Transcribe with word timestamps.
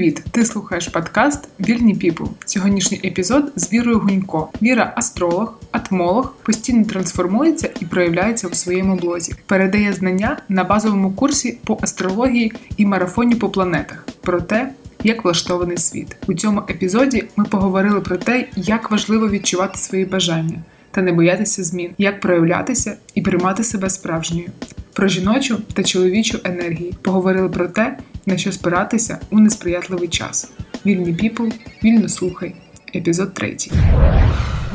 Привіт! 0.00 0.24
Ти 0.30 0.44
слухаєш 0.44 0.88
подкаст 0.88 1.48
Вільні 1.60 1.94
Піпл. 1.94 2.24
Сьогоднішній 2.46 3.00
епізод 3.04 3.52
з 3.56 3.72
Вірою 3.72 3.98
Гунько. 3.98 4.48
Віра 4.62 4.92
астролог, 4.96 5.58
атмолог, 5.70 6.34
постійно 6.42 6.84
трансформується 6.84 7.70
і 7.80 7.84
проявляється 7.84 8.48
у 8.48 8.54
своєму 8.54 8.96
блозі. 8.96 9.34
Передає 9.46 9.92
знання 9.92 10.38
на 10.48 10.64
базовому 10.64 11.12
курсі 11.12 11.58
по 11.64 11.78
астрології 11.82 12.52
і 12.76 12.86
марафоні 12.86 13.34
по 13.34 13.48
планетах. 13.48 14.06
Про 14.20 14.40
те, 14.40 14.72
як 15.02 15.24
влаштований 15.24 15.76
світ. 15.76 16.16
У 16.26 16.34
цьому 16.34 16.62
епізоді 16.70 17.24
ми 17.36 17.44
поговорили 17.44 18.00
про 18.00 18.16
те, 18.16 18.48
як 18.56 18.90
важливо 18.90 19.28
відчувати 19.28 19.78
свої 19.78 20.04
бажання 20.04 20.58
та 20.90 21.02
не 21.02 21.12
боятися 21.12 21.64
змін, 21.64 21.90
як 21.98 22.20
проявлятися 22.20 22.96
і 23.14 23.22
приймати 23.22 23.64
себе 23.64 23.90
справжньою. 23.90 24.48
Про 24.92 25.08
жіночу 25.08 25.58
та 25.72 25.82
чоловічу 25.82 26.38
енергії 26.44 26.94
поговорили 27.02 27.48
про 27.48 27.68
те, 27.68 27.96
на 28.26 28.38
що 28.38 28.52
спиратися 28.52 29.18
у 29.30 29.38
несприятливий 29.38 30.08
час. 30.08 30.50
Вільні 30.86 31.12
піпл, 31.12 31.48
вільно 31.84 32.08
слухай. 32.08 32.54
Епізод 32.94 33.34
третій. 33.34 33.72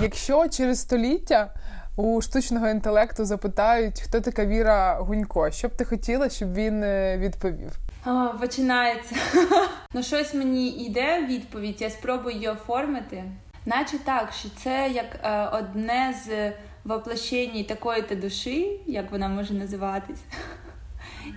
Якщо 0.01 0.47
через 0.47 0.81
століття 0.81 1.53
у 1.95 2.21
штучного 2.21 2.67
інтелекту 2.67 3.25
запитають, 3.25 4.01
хто 4.01 4.21
така 4.21 4.45
Віра 4.45 4.97
Гунько, 4.99 5.51
що 5.51 5.67
б 5.67 5.71
ти 5.71 5.85
хотіла, 5.85 6.29
щоб 6.29 6.53
він 6.53 6.83
е, 6.83 7.17
відповів? 7.17 7.71
О, 8.05 8.29
Починається. 8.41 9.15
Ну, 9.93 10.03
щось 10.03 10.33
мені 10.33 10.69
йде 10.69 11.25
відповідь, 11.29 11.81
я 11.81 11.89
спробую 11.89 12.35
її 12.35 12.47
оформити. 12.47 13.23
Наче 13.65 13.97
так, 13.97 14.33
що 14.39 14.49
це 14.63 14.89
як 14.93 15.05
е, 15.23 15.49
одне 15.59 16.15
з 16.25 16.51
воплощень 16.83 17.65
такої-то 17.67 18.15
душі, 18.15 18.79
як 18.87 19.11
вона 19.11 19.27
може 19.27 19.53
називатись. 19.53 20.19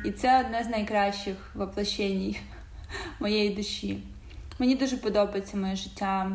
І 0.05 0.11
це 0.11 0.41
одне 0.41 0.65
з 0.65 0.69
найкращих 0.69 1.37
воплощень 1.55 2.37
моєї 3.21 3.51
душі. 3.51 4.03
Мені 4.59 4.75
дуже 4.75 4.97
подобається 4.97 5.57
моє 5.57 5.77
життя. 5.77 6.31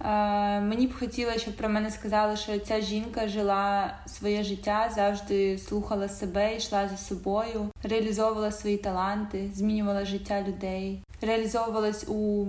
Е, 0.00 0.60
мені 0.60 0.86
б 0.86 0.98
хотілося, 0.98 1.38
щоб 1.38 1.56
про 1.56 1.68
мене 1.68 1.90
сказали, 1.90 2.36
що 2.36 2.58
ця 2.58 2.80
жінка 2.80 3.28
жила 3.28 3.94
своє 4.06 4.42
життя, 4.42 4.90
завжди 4.94 5.58
слухала 5.58 6.08
себе, 6.08 6.56
йшла 6.56 6.88
за 6.88 6.96
собою, 6.96 7.70
реалізовувала 7.82 8.52
свої 8.52 8.76
таланти, 8.76 9.50
змінювала 9.54 10.04
життя 10.04 10.42
людей, 10.48 11.00
реалізовувалась 11.20 12.08
у 12.08 12.46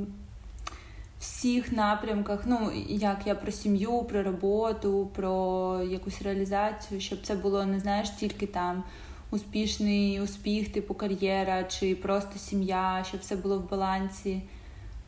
всіх 1.19 1.71
напрямках. 1.71 2.39
Ну 2.45 2.71
як 2.87 3.17
я 3.25 3.35
про 3.35 3.51
сім'ю, 3.51 4.03
про 4.03 4.23
роботу, 4.23 5.11
про 5.15 5.81
якусь 5.89 6.21
реалізацію, 6.21 7.01
щоб 7.01 7.19
це 7.23 7.35
було 7.35 7.65
не 7.65 7.79
знаєш 7.79 8.09
тільки 8.09 8.47
там 8.47 8.83
успішний 9.31 10.21
успіх, 10.21 10.71
типу 10.71 10.93
кар'єра, 10.93 11.63
чи 11.63 11.95
просто 11.95 12.39
сім'я, 12.39 13.03
щоб 13.07 13.21
все 13.21 13.35
було 13.35 13.59
в 13.59 13.69
балансі, 13.69 14.41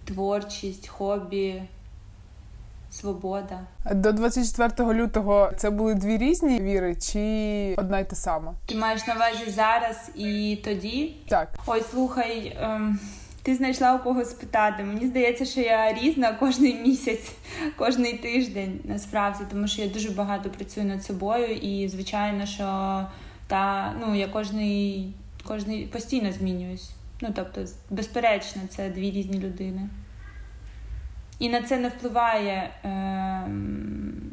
творчість, 0.05 0.87
хобі. 0.87 1.61
Свобода 2.91 3.59
до 3.91 4.11
24 4.11 4.93
лютого 4.93 5.51
це 5.57 5.69
були 5.69 5.95
дві 5.95 6.17
різні 6.17 6.61
віри, 6.61 6.95
чи 6.95 7.75
одна 7.77 7.99
й 7.99 8.03
та 8.03 8.15
сама? 8.15 8.53
Ти 8.65 8.75
маєш 8.75 9.07
на 9.07 9.15
увазі 9.15 9.51
зараз 9.51 10.11
і 10.15 10.59
тоді? 10.63 11.15
Так. 11.27 11.49
Ой, 11.65 11.83
слухай, 11.91 12.57
ем, 12.61 12.99
ти 13.43 13.55
знайшла 13.55 13.95
у 13.95 13.99
кого 13.99 14.25
спитати. 14.25 14.83
Мені 14.83 15.07
здається, 15.07 15.45
що 15.45 15.61
я 15.61 15.93
різна 15.93 16.33
кожний 16.33 16.73
місяць, 16.73 17.31
кожний 17.77 18.13
тиждень 18.13 18.79
насправді, 18.83 19.43
тому 19.51 19.67
що 19.67 19.81
я 19.81 19.87
дуже 19.87 20.09
багато 20.09 20.49
працюю 20.49 20.85
над 20.85 21.03
собою, 21.03 21.55
і 21.55 21.89
звичайно, 21.89 22.45
що 22.45 22.65
та 23.47 23.93
ну 23.99 24.15
я 24.15 24.27
кожний, 24.27 25.13
кожний 25.43 25.85
постійно 25.85 26.31
змінююсь. 26.31 26.91
Ну 27.21 27.29
тобто, 27.35 27.65
безперечно, 27.89 28.61
це 28.69 28.89
дві 28.89 29.11
різні 29.11 29.39
людини. 29.39 29.89
І 31.39 31.49
на 31.49 31.61
це 31.61 31.77
не 31.77 31.89
впливає. 31.89 32.69
Е, 32.85 33.47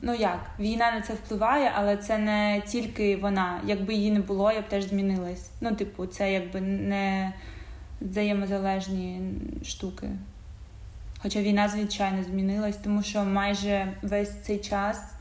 ну 0.03 0.15
як, 0.15 0.51
війна 0.59 0.93
на 0.93 1.01
це 1.01 1.13
впливає, 1.13 1.73
але 1.75 1.97
це 1.97 2.19
не 2.19 2.63
тільки 2.67 3.17
вона. 3.17 3.61
Якби 3.67 3.95
її 3.95 4.11
не 4.11 4.21
було, 4.21 4.53
я 4.53 4.61
б 4.61 4.69
теж 4.69 4.85
змінилась. 4.85 5.51
Ну, 5.61 5.75
типу, 5.75 6.07
це 6.07 6.33
якби 6.33 6.61
не 6.61 7.33
взаємозалежні 8.01 9.21
штуки. 9.65 10.09
Хоча 11.19 11.41
війна, 11.41 11.69
звичайно, 11.69 12.23
змінилась, 12.23 12.77
тому 12.77 13.03
що 13.03 13.25
майже 13.25 13.93
весь 14.03 14.43
цей 14.43 14.59
час 14.59 15.14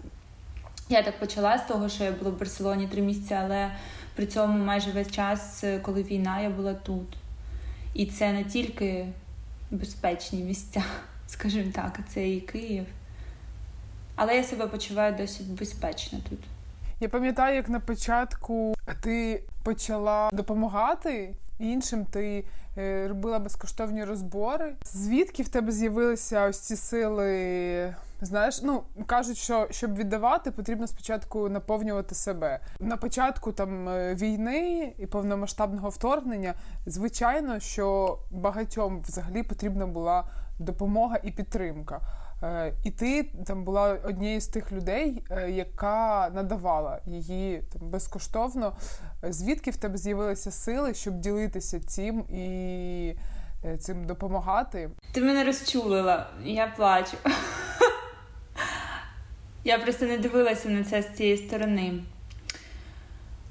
я 0.93 1.03
так 1.03 1.19
почала 1.19 1.57
з 1.57 1.67
того, 1.67 1.89
що 1.89 2.03
я 2.03 2.11
була 2.11 2.31
в 2.31 2.39
Барселоні 2.39 2.87
три 2.87 3.01
місяці, 3.01 3.33
але 3.33 3.71
при 4.15 4.25
цьому 4.25 4.65
майже 4.65 4.91
весь 4.91 5.11
час, 5.11 5.63
коли 5.81 6.03
війна, 6.03 6.41
я 6.41 6.49
була 6.49 6.73
тут. 6.73 7.17
І 7.93 8.05
це 8.05 8.33
не 8.33 8.43
тільки 8.43 9.07
безпечні 9.71 10.43
місця, 10.43 10.83
скажімо 11.27 11.71
так, 11.75 11.99
це 12.09 12.29
і 12.29 12.41
Київ. 12.41 12.85
Але 14.15 14.35
я 14.35 14.43
себе 14.43 14.67
почуваю 14.67 15.15
досить 15.15 15.47
безпечно 15.47 16.19
тут. 16.29 16.39
Я 16.99 17.09
пам'ятаю, 17.09 17.55
як 17.55 17.69
на 17.69 17.79
початку 17.79 18.75
ти 19.01 19.43
почала 19.63 20.29
допомагати 20.33 21.35
іншим, 21.59 22.05
ти 22.05 22.45
е, 22.77 23.07
робила 23.07 23.39
безкоштовні 23.39 24.03
розбори. 24.03 24.75
Звідки 24.85 25.43
в 25.43 25.49
тебе 25.49 25.71
з'явилися 25.71 26.45
ось 26.45 26.59
ці 26.59 26.75
сили? 26.75 27.95
Знаєш, 28.23 28.61
ну 28.61 28.83
кажуть, 29.05 29.37
що 29.37 29.67
щоб 29.71 29.95
віддавати, 29.95 30.51
потрібно 30.51 30.87
спочатку 30.87 31.49
наповнювати 31.49 32.15
себе. 32.15 32.59
На 32.79 32.97
початку 32.97 33.51
там 33.51 33.89
е, 33.89 34.15
війни 34.15 34.93
і 34.97 35.07
повномасштабного 35.07 35.89
вторгнення, 35.89 36.53
звичайно, 36.85 37.59
що 37.59 38.17
багатьом 38.31 39.01
взагалі 39.01 39.43
потрібна 39.43 39.87
була 39.87 40.27
допомога 40.59 41.19
і 41.23 41.31
підтримка. 41.31 42.01
Е, 42.43 42.73
і 42.83 42.91
ти 42.91 43.23
там 43.23 43.63
була 43.63 43.97
однією 44.03 44.41
з 44.41 44.47
тих 44.47 44.71
людей, 44.71 45.25
е, 45.31 45.51
яка 45.51 46.29
надавала 46.33 46.99
її 47.05 47.63
там 47.73 47.89
безкоштовно. 47.89 48.75
Звідки 49.23 49.71
в 49.71 49.77
тебе 49.77 49.97
з'явилися 49.97 50.51
сили, 50.51 50.93
щоб 50.93 51.19
ділитися 51.19 51.79
цим 51.79 52.19
і 52.19 53.17
цим 53.79 54.03
допомагати? 54.03 54.89
Ти 55.13 55.21
мене 55.21 55.43
розчулила, 55.43 56.27
я 56.43 56.67
плачу. 56.67 57.17
Я 59.63 59.79
просто 59.79 60.05
не 60.05 60.17
дивилася 60.17 60.69
на 60.69 60.83
це 60.83 61.01
з 61.01 61.13
цієї 61.13 61.37
сторони. 61.37 61.93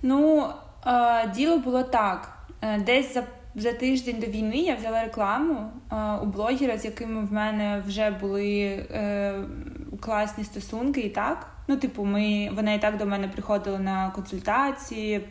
Ну, 0.02 0.48
е, 0.86 1.28
діло 1.34 1.58
було 1.58 1.82
так. 1.82 2.38
Е, 2.62 2.78
десь 2.78 3.14
за 3.14 3.24
за 3.54 3.72
тиждень 3.72 4.20
до 4.20 4.26
війни 4.26 4.56
я 4.56 4.74
взяла 4.74 5.04
рекламу 5.04 5.70
е, 5.92 5.96
у 6.22 6.26
блогера, 6.26 6.78
з 6.78 6.84
якими 6.84 7.24
в 7.24 7.32
мене 7.32 7.82
вже 7.86 8.10
були 8.10 8.84
класні 10.00 10.44
стосунки, 10.44 11.00
і 11.00 11.08
так. 11.10 11.52
Ну, 11.68 11.76
типу, 11.76 12.04
ми, 12.04 12.50
вона 12.52 12.72
і 12.72 12.80
так 12.80 12.96
до 12.96 13.06
мене 13.06 13.28
приходила 13.28 13.78
на 13.78 14.10
консультації. 14.10 15.28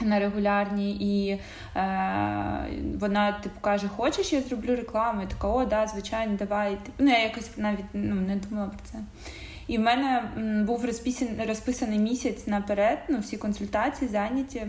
На 0.00 0.18
регулярні, 0.18 0.96
і 0.96 1.30
е, 1.30 1.40
вона 3.00 3.32
типу 3.32 3.60
каже: 3.60 3.88
Хочеш, 3.88 4.32
я 4.32 4.40
зроблю 4.40 4.76
рекламу? 4.76 5.20
Я 5.20 5.26
така, 5.26 5.48
о, 5.48 5.64
да, 5.64 5.86
звичайно, 5.86 6.36
давай. 6.36 6.78
Ну, 6.98 7.10
я 7.10 7.22
якось 7.22 7.50
навіть 7.56 7.84
ну, 7.92 8.14
не 8.14 8.36
думала 8.36 8.66
про 8.66 8.78
це. 8.84 8.98
І 9.66 9.78
в 9.78 9.80
мене 9.80 10.22
був 10.66 10.84
розписаний, 10.84 11.46
розписаний 11.46 11.98
місяць 11.98 12.46
наперед, 12.46 12.98
ну, 13.08 13.18
всі 13.18 13.36
консультації 13.36 14.10
зайняті. 14.10 14.66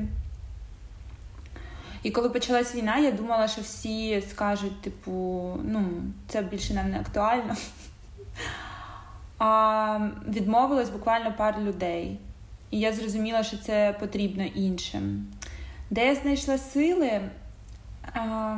І 2.03 2.11
коли 2.11 2.29
почалась 2.29 2.75
війна, 2.75 2.97
я 2.97 3.11
думала, 3.11 3.47
що 3.47 3.61
всі 3.61 4.23
скажуть, 4.29 4.81
типу, 4.81 5.11
ну, 5.63 5.87
це 6.27 6.41
більше 6.41 6.73
нам 6.73 6.91
не 6.91 6.99
актуально. 6.99 7.55
А 9.37 9.99
відмовилось 10.27 10.89
буквально 10.89 11.33
пару 11.37 11.61
людей. 11.61 12.19
І 12.71 12.79
я 12.79 12.93
зрозуміла, 12.93 13.43
що 13.43 13.57
це 13.57 13.95
потрібно 13.99 14.43
іншим. 14.43 15.27
Де 15.89 16.05
я 16.07 16.15
знайшла 16.15 16.57
сили? 16.57 17.21
А, 18.13 18.57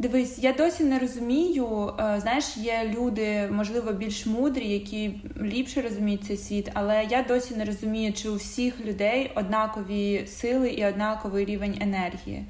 Дивись, 0.00 0.38
я 0.38 0.52
досі 0.52 0.84
не 0.84 0.98
розумію. 0.98 1.94
Е, 2.00 2.20
знаєш, 2.20 2.56
є 2.56 2.94
люди, 2.98 3.48
можливо, 3.52 3.92
більш 3.92 4.26
мудрі, 4.26 4.68
які 4.68 5.20
ліпше 5.42 5.82
розуміють 5.82 6.24
цей 6.24 6.36
світ, 6.36 6.70
але 6.74 7.04
я 7.10 7.22
досі 7.22 7.54
не 7.54 7.64
розумію, 7.64 8.12
чи 8.12 8.28
у 8.28 8.34
всіх 8.34 8.80
людей 8.80 9.32
однакові 9.34 10.26
сили 10.26 10.70
і 10.70 10.86
однаковий 10.86 11.44
рівень 11.44 11.78
енергії. 11.80 12.44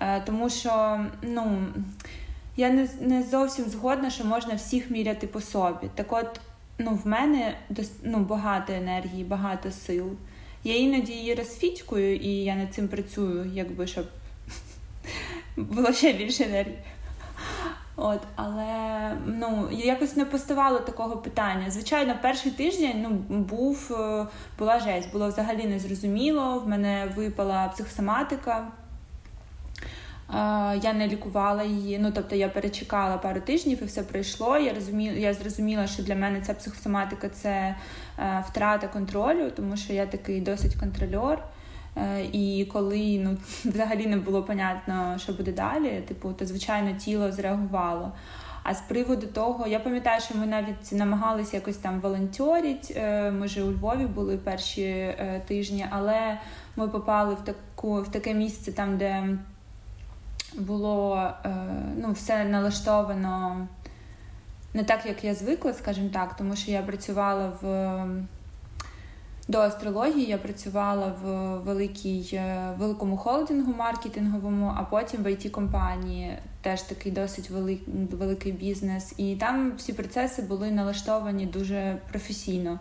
Е, 0.00 0.22
тому 0.26 0.50
що, 0.50 1.04
ну, 1.22 1.66
я 2.56 2.70
не 2.70 2.88
не 3.00 3.22
зовсім 3.22 3.64
згодна, 3.64 4.10
що 4.10 4.24
можна 4.24 4.54
всіх 4.54 4.90
міряти 4.90 5.26
по 5.26 5.40
собі. 5.40 5.90
Так 5.94 6.12
от, 6.12 6.40
ну, 6.78 7.00
в 7.04 7.06
мене 7.06 7.58
ну, 8.02 8.18
багато 8.18 8.72
енергії, 8.72 9.24
багато 9.24 9.70
сил. 9.70 10.12
Я 10.64 10.76
іноді 10.76 11.12
її 11.12 11.34
розфітькую, 11.34 12.16
і 12.16 12.28
я 12.28 12.56
над 12.56 12.74
цим 12.74 12.88
працюю, 12.88 13.50
якби 13.54 13.86
щоб 13.86 14.06
було 15.56 15.92
ще 15.92 16.12
більше 16.12 16.44
енергії. 16.44 16.78
От, 17.96 18.20
але 18.34 19.12
ну 19.26 19.68
якось 19.72 20.16
не 20.16 20.24
поставало 20.24 20.78
такого 20.78 21.16
питання. 21.16 21.70
Звичайно, 21.70 22.14
перший 22.22 22.52
тиждень 22.52 23.06
ну 23.28 23.38
був 23.38 23.90
е, 23.90 24.26
була 24.58 24.80
жесть, 24.80 25.12
було 25.12 25.28
взагалі 25.28 25.66
незрозуміло. 25.66 26.58
В 26.58 26.68
мене 26.68 27.12
випала 27.16 27.68
психосоматика. 27.68 28.66
Я 30.82 30.92
не 30.92 31.08
лікувала 31.08 31.62
її. 31.62 31.98
Ну 31.98 32.12
тобто 32.14 32.36
я 32.36 32.48
перечекала 32.48 33.18
пару 33.18 33.40
тижнів 33.40 33.82
і 33.82 33.84
все 33.84 34.02
пройшло. 34.02 34.58
Я 34.58 34.74
розуміла, 34.74 35.16
я 35.16 35.34
зрозуміла, 35.34 35.86
що 35.86 36.02
для 36.02 36.14
мене 36.14 36.40
ця 36.40 36.54
психосоматика 36.54 37.28
це 37.28 37.76
е, 38.18 38.44
втрата 38.48 38.88
контролю, 38.88 39.50
тому 39.56 39.76
що 39.76 39.92
я 39.92 40.06
такий 40.06 40.40
досить 40.40 40.74
контрольор. 40.74 41.42
Е, 41.96 42.24
і 42.32 42.64
коли 42.72 43.20
ну 43.22 43.36
взагалі 43.70 44.06
не 44.06 44.16
було 44.16 44.42
понятно, 44.42 45.16
що 45.18 45.32
буде 45.32 45.52
далі, 45.52 46.02
типу, 46.08 46.32
то 46.32 46.46
звичайно 46.46 46.92
тіло 46.98 47.32
зреагувало. 47.32 48.12
А 48.62 48.74
з 48.74 48.80
приводу 48.80 49.26
того, 49.26 49.66
я 49.66 49.80
пам'ятаю, 49.80 50.20
що 50.20 50.38
ми 50.38 50.46
навіть 50.46 50.92
намагалися 50.92 51.56
якось 51.56 51.76
там 51.76 52.00
волонтерити. 52.00 52.94
Е, 52.96 53.30
ми 53.30 53.48
ж 53.48 53.62
у 53.62 53.72
Львові 53.72 54.06
були 54.06 54.36
перші 54.36 55.14
тижні, 55.48 55.86
але 55.90 56.38
ми 56.76 56.88
попали 56.88 57.34
в 57.34 57.44
таку 57.44 58.02
в 58.02 58.08
таке 58.08 58.34
місце 58.34 58.72
там, 58.72 58.98
де 58.98 59.38
було 60.58 61.30
е, 61.44 61.50
ну, 61.96 62.12
все 62.12 62.44
налаштовано 62.44 63.66
не 64.74 64.84
так, 64.84 65.06
як 65.06 65.24
я 65.24 65.34
звикла, 65.34 65.72
скажімо 65.72 66.08
так, 66.12 66.36
тому 66.36 66.56
що 66.56 66.70
я 66.70 66.82
працювала 66.82 67.52
в. 67.62 67.66
До 69.48 69.58
астрології 69.58 70.26
я 70.26 70.38
працювала 70.38 71.14
в 71.22 71.56
великій, 71.58 72.30
е, 72.32 72.72
великому 72.78 73.16
холдингу 73.16 73.74
маркетинговому, 73.78 74.72
а 74.76 74.82
потім 74.82 75.22
в 75.22 75.26
it 75.26 75.50
компанії 75.50 76.38
теж 76.60 76.82
такий 76.82 77.12
досить 77.12 77.50
велик, 77.50 77.80
великий 78.12 78.52
бізнес. 78.52 79.14
І 79.16 79.36
там 79.36 79.72
всі 79.76 79.92
процеси 79.92 80.42
були 80.42 80.70
налаштовані 80.70 81.46
дуже 81.46 81.98
професійно. 82.10 82.80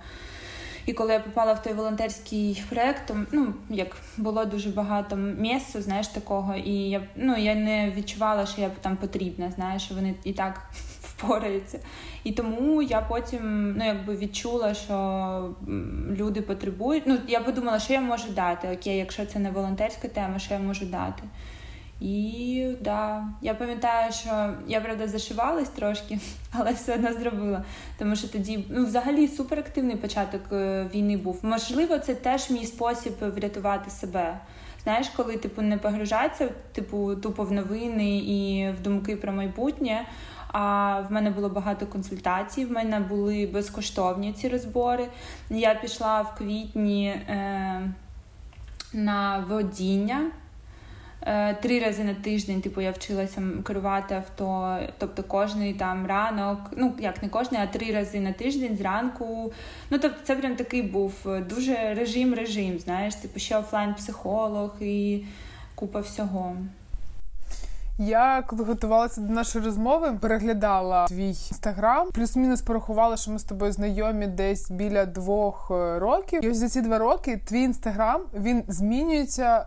І 0.85 0.93
коли 0.93 1.13
я 1.13 1.19
попала 1.19 1.53
в 1.53 1.63
той 1.63 1.73
волонтерський 1.73 2.63
проект, 2.69 3.07
то 3.07 3.17
ну 3.31 3.53
як 3.69 3.95
було 4.17 4.45
дуже 4.45 4.69
багато 4.69 5.15
місця, 5.15 5.81
знаєш, 5.81 6.07
такого, 6.07 6.55
і 6.55 6.71
я 6.71 7.07
ну 7.15 7.37
я 7.37 7.55
не 7.55 7.91
відчувала, 7.91 8.45
що 8.45 8.61
я 8.61 8.69
там 8.81 8.97
потрібна, 8.97 9.51
знаєш, 9.51 9.91
вони 9.91 10.15
і 10.23 10.33
так 10.33 10.61
впораються. 11.17 11.79
І 12.23 12.31
тому 12.31 12.81
я 12.81 13.01
потім 13.01 13.71
ну 13.77 13.85
якби 13.85 14.17
відчула, 14.17 14.73
що 14.73 15.55
люди 16.09 16.41
потребують. 16.41 17.03
Ну 17.05 17.17
я 17.27 17.39
подумала, 17.39 17.79
що 17.79 17.93
я 17.93 18.01
можу 18.01 18.29
дати. 18.29 18.67
Окей, 18.73 18.97
якщо 18.97 19.25
це 19.25 19.39
не 19.39 19.51
волонтерська 19.51 20.07
тема, 20.07 20.39
що 20.39 20.53
я 20.53 20.59
можу 20.59 20.85
дати. 20.85 21.23
І 22.01 22.67
да, 22.81 23.27
я 23.41 23.53
пам'ятаю, 23.53 24.11
що 24.11 24.53
я 24.67 24.81
правда 24.81 25.07
зашивалась 25.07 25.69
трошки, 25.69 26.19
але 26.51 26.71
все 26.71 26.95
одно 26.95 27.13
зробила. 27.13 27.63
Тому 27.97 28.15
що 28.15 28.27
тоді, 28.27 28.65
ну, 28.69 28.85
взагалі, 28.85 29.27
суперактивний 29.27 29.95
початок 29.95 30.41
е, 30.51 30.89
війни 30.95 31.17
був. 31.17 31.39
Можливо, 31.43 31.99
це 31.99 32.15
теж 32.15 32.49
мій 32.49 32.65
спосіб 32.65 33.13
врятувати 33.21 33.89
себе. 33.89 34.39
Знаєш, 34.83 35.09
коли 35.15 35.37
типу 35.37 35.61
не 35.61 35.77
погружатися, 35.77 36.49
типу, 36.71 37.15
тупо 37.15 37.43
в 37.43 37.51
новини 37.51 38.17
і 38.17 38.69
в 38.71 38.81
думки 38.81 39.15
про 39.15 39.31
майбутнє. 39.31 40.05
А 40.57 40.99
в 41.09 41.11
мене 41.11 41.29
було 41.29 41.49
багато 41.49 41.85
консультацій. 41.85 42.65
В 42.65 42.71
мене 42.71 42.99
були 42.99 43.49
безкоштовні 43.53 44.33
ці 44.33 44.49
розбори. 44.49 45.07
Я 45.49 45.75
пішла 45.75 46.21
в 46.21 46.35
квітні 46.37 47.07
е, 47.07 47.81
на 48.93 49.45
водіння. 49.49 50.31
Е, 51.21 51.53
три 51.53 51.79
рази 51.79 52.03
на 52.03 52.13
тиждень, 52.13 52.61
типу, 52.61 52.81
я 52.81 52.91
вчилася 52.91 53.43
керувати 53.63 54.15
авто, 54.15 54.79
тобто 54.97 55.23
кожний 55.23 55.73
там 55.73 56.07
ранок, 56.07 56.59
ну 56.77 56.93
як 56.99 57.23
не 57.23 57.29
кожний, 57.29 57.61
а 57.61 57.67
три 57.67 57.93
рази 57.93 58.19
на 58.19 58.33
тиждень 58.33 58.77
зранку. 58.77 59.53
Ну 59.89 59.99
тобто, 59.99 60.17
це 60.23 60.35
прям 60.35 60.55
такий 60.55 60.81
був 60.81 61.13
дуже 61.49 61.93
режим-режим. 61.93 62.79
Знаєш, 62.79 63.15
типу 63.15 63.39
ще 63.39 63.57
офлайн-психолог 63.57 64.71
і 64.81 65.25
купа 65.75 65.99
всього. 65.99 66.55
Я 67.97 68.43
коли 68.47 68.63
готувалася 68.63 69.21
до 69.21 69.33
нашої 69.33 69.65
розмови, 69.65 70.17
переглядала 70.21 71.07
твій 71.07 71.27
інстаграм, 71.27 72.07
плюс-мінус 72.13 72.61
порахувала, 72.61 73.17
що 73.17 73.31
ми 73.31 73.39
з 73.39 73.43
тобою 73.43 73.71
знайомі 73.71 74.27
десь 74.27 74.71
біля 74.71 75.05
двох 75.05 75.71
е, 75.71 75.99
років. 75.99 76.45
І 76.45 76.49
ось 76.49 76.57
за 76.57 76.69
ці 76.69 76.81
два 76.81 76.97
роки 76.97 77.41
твій 77.45 77.61
інстаграм 77.61 78.21
він 78.33 78.63
змінюється 78.67 79.65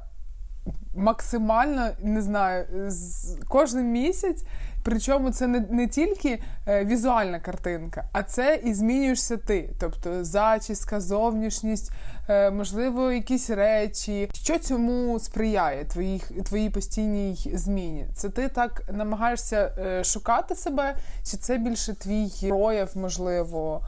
максимально 0.94 1.90
не 2.02 2.22
знаю, 2.22 2.66
з 2.88 3.36
кожен 3.48 3.92
місяць. 3.92 4.44
Причому 4.82 5.30
це 5.30 5.46
не 5.46 5.60
не 5.70 5.86
тільки 5.86 6.42
е, 6.66 6.84
візуальна 6.84 7.40
картинка, 7.40 8.04
а 8.12 8.22
це 8.22 8.60
і 8.64 8.74
змінюєшся 8.74 9.36
ти. 9.36 9.70
Тобто 9.80 10.24
зачіска, 10.24 11.00
зовнішність, 11.00 11.92
е, 12.28 12.50
можливо, 12.50 13.12
якісь 13.12 13.50
речі. 13.50 14.30
Що 14.32 14.58
цьому 14.58 15.18
сприяє 15.18 15.84
твоїх 15.84 16.32
твоїй 16.44 16.70
постійній 16.70 17.50
зміні? 17.54 18.06
Це 18.14 18.28
ти 18.28 18.48
так 18.48 18.82
намагаєшся 18.92 19.72
е, 19.78 20.04
шукати 20.04 20.54
себе, 20.54 20.96
чи 21.30 21.36
це 21.36 21.58
більше 21.58 21.94
твій 21.94 22.48
прояв, 22.48 22.90
можливо? 22.94 23.82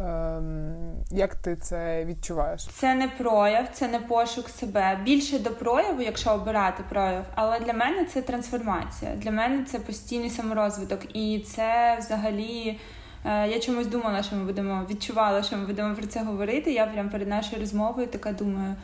Ем, 0.00 1.04
як 1.10 1.34
ти 1.34 1.56
це 1.56 2.04
відчуваєш? 2.04 2.66
Це 2.66 2.94
не 2.94 3.08
прояв, 3.08 3.68
це 3.72 3.88
не 3.88 3.98
пошук 3.98 4.48
себе. 4.48 4.98
Більше 5.04 5.38
до 5.38 5.50
прояву, 5.50 6.02
якщо 6.02 6.30
обирати 6.30 6.82
прояв, 6.88 7.24
але 7.34 7.60
для 7.60 7.72
мене 7.72 8.04
це 8.04 8.22
трансформація. 8.22 9.16
Для 9.16 9.30
мене 9.30 9.64
це 9.64 9.78
постійний 9.78 10.30
саморозвиток. 10.30 11.16
І 11.16 11.38
це 11.38 11.96
взагалі. 11.98 12.78
Е, 13.24 13.48
я 13.48 13.60
чомусь 13.60 13.86
думала, 13.86 14.22
що 14.22 14.36
ми 14.36 14.44
будемо 14.44 14.86
відчувала, 14.90 15.42
що 15.42 15.56
ми 15.56 15.66
будемо 15.66 15.94
про 15.94 16.06
це 16.06 16.22
говорити. 16.22 16.72
Я 16.72 16.86
прям 16.86 17.10
перед 17.10 17.28
нашою 17.28 17.60
розмовою 17.60 18.06
така 18.06 18.32
думаю: 18.32 18.74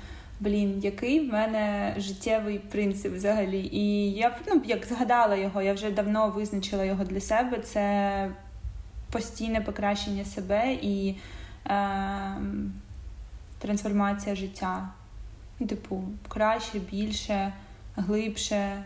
блін, 0.40 0.80
який 0.82 1.28
в 1.28 1.32
мене 1.32 1.94
життєвий 1.98 2.58
принцип 2.58 3.14
взагалі. 3.14 3.60
І 3.72 4.12
я 4.12 4.36
ну, 4.48 4.62
як 4.64 4.86
згадала 4.86 5.36
його, 5.36 5.62
я 5.62 5.72
вже 5.72 5.90
давно 5.90 6.28
визначила 6.28 6.84
його 6.84 7.04
для 7.04 7.20
себе. 7.20 7.58
Це 7.58 8.30
постійне 9.12 9.60
покращення 9.60 10.24
себе 10.24 10.78
і 10.82 11.14
е, 11.66 12.36
трансформація 13.58 14.34
життя. 14.34 14.88
Ну, 15.58 15.66
типу, 15.66 16.04
краще, 16.28 16.78
більше, 16.78 17.52
глибше, 17.96 18.84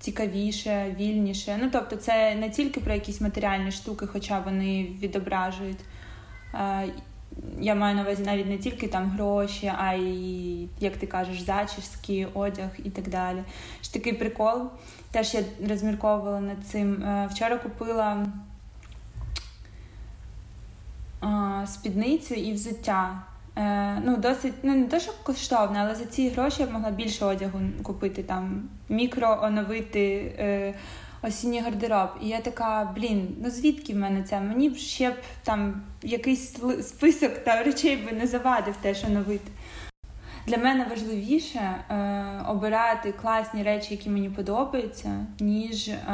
цікавіше, 0.00 0.96
вільніше. 0.98 1.58
Ну, 1.62 1.68
тобто, 1.72 1.96
це 1.96 2.34
не 2.34 2.50
тільки 2.50 2.80
про 2.80 2.94
якісь 2.94 3.20
матеріальні 3.20 3.72
штуки, 3.72 4.06
хоча 4.06 4.40
вони 4.40 4.84
відображують. 5.02 5.80
Е, 6.54 6.88
я 7.60 7.74
маю 7.74 7.96
на 7.96 8.02
увазі 8.02 8.22
навіть 8.22 8.46
не 8.46 8.58
тільки 8.58 8.88
там 8.88 9.10
гроші, 9.10 9.72
а 9.78 9.94
й, 9.94 10.68
як 10.80 10.96
ти 10.96 11.06
кажеш, 11.06 11.40
зачіски, 11.40 12.28
одяг 12.34 12.70
і 12.84 12.90
так 12.90 13.08
далі. 13.08 13.42
Ж 13.82 13.92
такий 13.92 14.12
прикол. 14.12 14.70
Теж 15.10 15.34
я 15.34 15.42
розмірковувала 15.68 16.40
над 16.40 16.66
цим. 16.66 17.02
Е, 17.02 17.28
вчора 17.32 17.56
купила 17.56 18.26
спідницю 21.66 22.34
і 22.34 22.52
взуття. 22.52 23.22
Е, 23.56 24.02
ну, 24.04 24.16
досить, 24.16 24.54
ну 24.62 24.74
не 24.74 24.84
те, 24.84 25.00
що 25.00 25.12
коштовне, 25.22 25.78
але 25.80 25.94
за 25.94 26.04
ці 26.04 26.28
гроші 26.28 26.56
я 26.62 26.66
б 26.66 26.72
могла 26.72 26.90
більше 26.90 27.24
одягу 27.24 27.60
купити, 27.82 28.22
там, 28.22 28.68
мікро 28.88 29.38
оновити 29.42 30.34
е, 30.38 30.74
осінній 31.22 31.60
гардероб. 31.60 32.08
І 32.22 32.28
я 32.28 32.40
така, 32.40 32.92
блін, 32.96 33.36
ну 33.42 33.50
звідки 33.50 33.94
в 33.94 33.96
мене 33.96 34.22
це? 34.22 34.40
Мені 34.40 34.70
б 34.70 34.76
ще 34.76 35.10
б 35.10 35.14
там 35.44 35.82
якийсь 36.02 36.56
список 36.82 37.38
та 37.38 37.62
речей 37.62 37.96
би 37.96 38.12
не 38.12 38.26
завадив 38.26 38.76
теж 38.82 39.04
оновити. 39.04 39.50
Для 40.48 40.56
мене 40.56 40.86
важливіше 40.90 41.58
е, 41.58 42.24
обирати 42.48 43.12
класні 43.12 43.62
речі, 43.62 43.94
які 43.94 44.10
мені 44.10 44.30
подобаються, 44.30 45.26
ніж 45.40 45.88
е, 45.88 46.04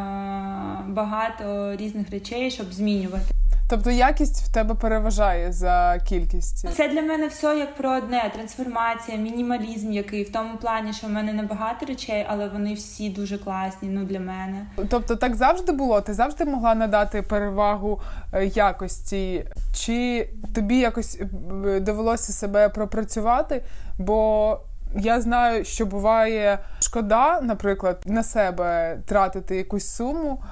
багато 0.87 1.77
різних 1.77 2.11
речей, 2.11 2.51
щоб 2.51 2.73
змінювати. 2.73 3.25
Тобто 3.69 3.91
якість 3.91 4.43
в 4.43 4.53
тебе 4.53 4.75
переважає 4.75 5.53
за 5.53 5.99
кількість. 6.09 6.75
Це 6.75 6.89
для 6.89 7.03
мене 7.03 7.27
все 7.29 7.59
як 7.59 7.77
про 7.77 7.97
одне: 7.97 8.31
трансформація, 8.35 9.19
мінімалізм, 9.19 9.93
який 9.93 10.23
в 10.23 10.33
тому 10.33 10.57
плані, 10.57 10.93
що 10.93 11.07
в 11.07 11.11
мене 11.11 11.33
небагато 11.33 11.87
речей, 11.87 12.27
але 12.29 12.49
вони 12.49 12.75
всі 12.75 13.11
дуже 13.11 13.39
класні. 13.39 13.89
Ну 13.89 14.05
для 14.05 14.21
мене. 14.21 14.67
Тобто, 14.89 15.17
так 15.17 15.37
завжди 15.37 15.73
було? 15.73 16.01
Ти 16.01 16.15
завжди 16.15 16.45
могла 16.45 16.75
надати 16.75 17.23
перевагу 17.23 18.01
е, 18.33 18.47
якості, 18.47 19.45
чи 19.75 20.29
тобі 20.55 20.79
якось 20.79 21.21
е, 21.67 21.81
довелося 21.81 22.33
себе 22.33 22.69
пропрацювати? 22.69 23.63
Бо 23.99 24.59
я 24.97 25.21
знаю, 25.21 25.65
що 25.65 25.87
буває 25.87 26.59
шкода, 26.81 27.41
наприклад, 27.41 28.03
на 28.07 28.23
себе 28.23 28.99
тратити 29.07 29.57
якусь 29.57 29.89
суму. 29.89 30.43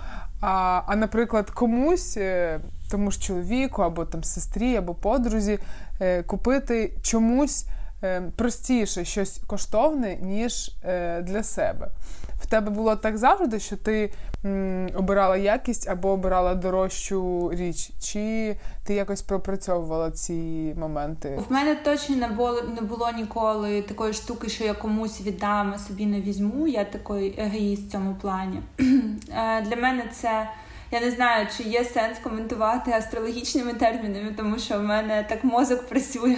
А, 0.41 0.83
а 0.87 0.97
наприклад, 0.97 1.51
комусь 1.51 2.17
е, 2.17 2.61
тому 2.93 3.11
ж 3.11 3.21
чоловіку, 3.21 3.83
або 3.83 4.05
там 4.05 4.25
сестрі, 4.25 4.77
або 4.77 4.95
подрузі 4.95 5.59
е, 6.01 6.23
купити 6.23 6.93
чомусь 7.03 7.67
е, 8.03 8.23
простіше 8.37 9.05
щось 9.05 9.41
коштовне, 9.47 10.17
ніж 10.23 10.71
е, 10.85 11.23
для 11.23 11.43
себе. 11.43 11.89
в 12.41 12.47
тебе 12.47 12.71
було 12.71 12.97
так 12.97 13.19
завжди, 13.19 13.61
що 13.61 13.77
ти 13.77 14.13
обирала 14.95 15.37
якість 15.37 15.89
або 15.89 16.09
обирала 16.09 16.55
дорожчу 16.55 17.51
річ? 17.55 17.91
Чи 18.01 18.57
ти 18.85 18.95
якось 18.95 19.23
пропрацьовувала 19.23 20.11
ці 20.11 20.75
моменти? 20.79 21.41
В 21.49 21.53
мене 21.53 21.75
точно 21.75 22.17
не 22.17 22.29
було 22.29 22.63
не 22.63 22.81
було 22.81 23.11
ніколи 23.17 23.83
такої 23.83 24.13
штуки, 24.13 24.49
що 24.49 24.65
я 24.65 24.75
комусь 24.75 25.21
віддам, 25.21 25.73
а 25.75 25.79
собі 25.79 26.07
не 26.07 26.21
візьму. 26.21 26.67
Я 26.67 26.85
такий 26.85 27.35
егоїст 27.39 27.89
в 27.89 27.93
цьому 27.93 28.15
плані. 28.15 28.63
Для 29.65 29.77
мене 29.77 30.05
це. 30.13 30.49
Я 30.93 31.01
не 31.01 31.11
знаю, 31.11 31.47
чи 31.57 31.63
є 31.63 31.85
сенс 31.85 32.19
коментувати 32.19 32.91
астрологічними 32.91 33.75
термінами, 33.75 34.35
тому 34.37 34.59
що 34.59 34.79
в 34.79 34.83
мене 34.83 35.27
так 35.29 35.45
мозок 35.45 35.89
працює. 35.89 36.37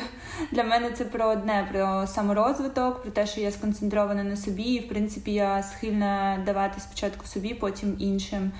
Для 0.53 0.65
мене 0.65 0.91
це 0.91 1.05
про 1.05 1.27
одне: 1.27 1.69
про 1.73 2.07
саморозвиток, 2.07 3.03
про 3.03 3.11
те, 3.11 3.27
що 3.27 3.41
я 3.41 3.51
сконцентрована 3.51 4.25
на 4.25 4.37
собі, 4.37 4.63
і 4.63 4.81
в 4.81 4.89
принципі 4.89 5.33
я 5.33 5.63
схильна 5.63 6.43
давати 6.47 6.81
спочатку 6.81 7.27
собі, 7.27 7.55
потім 7.55 7.97
іншим. 7.99 8.53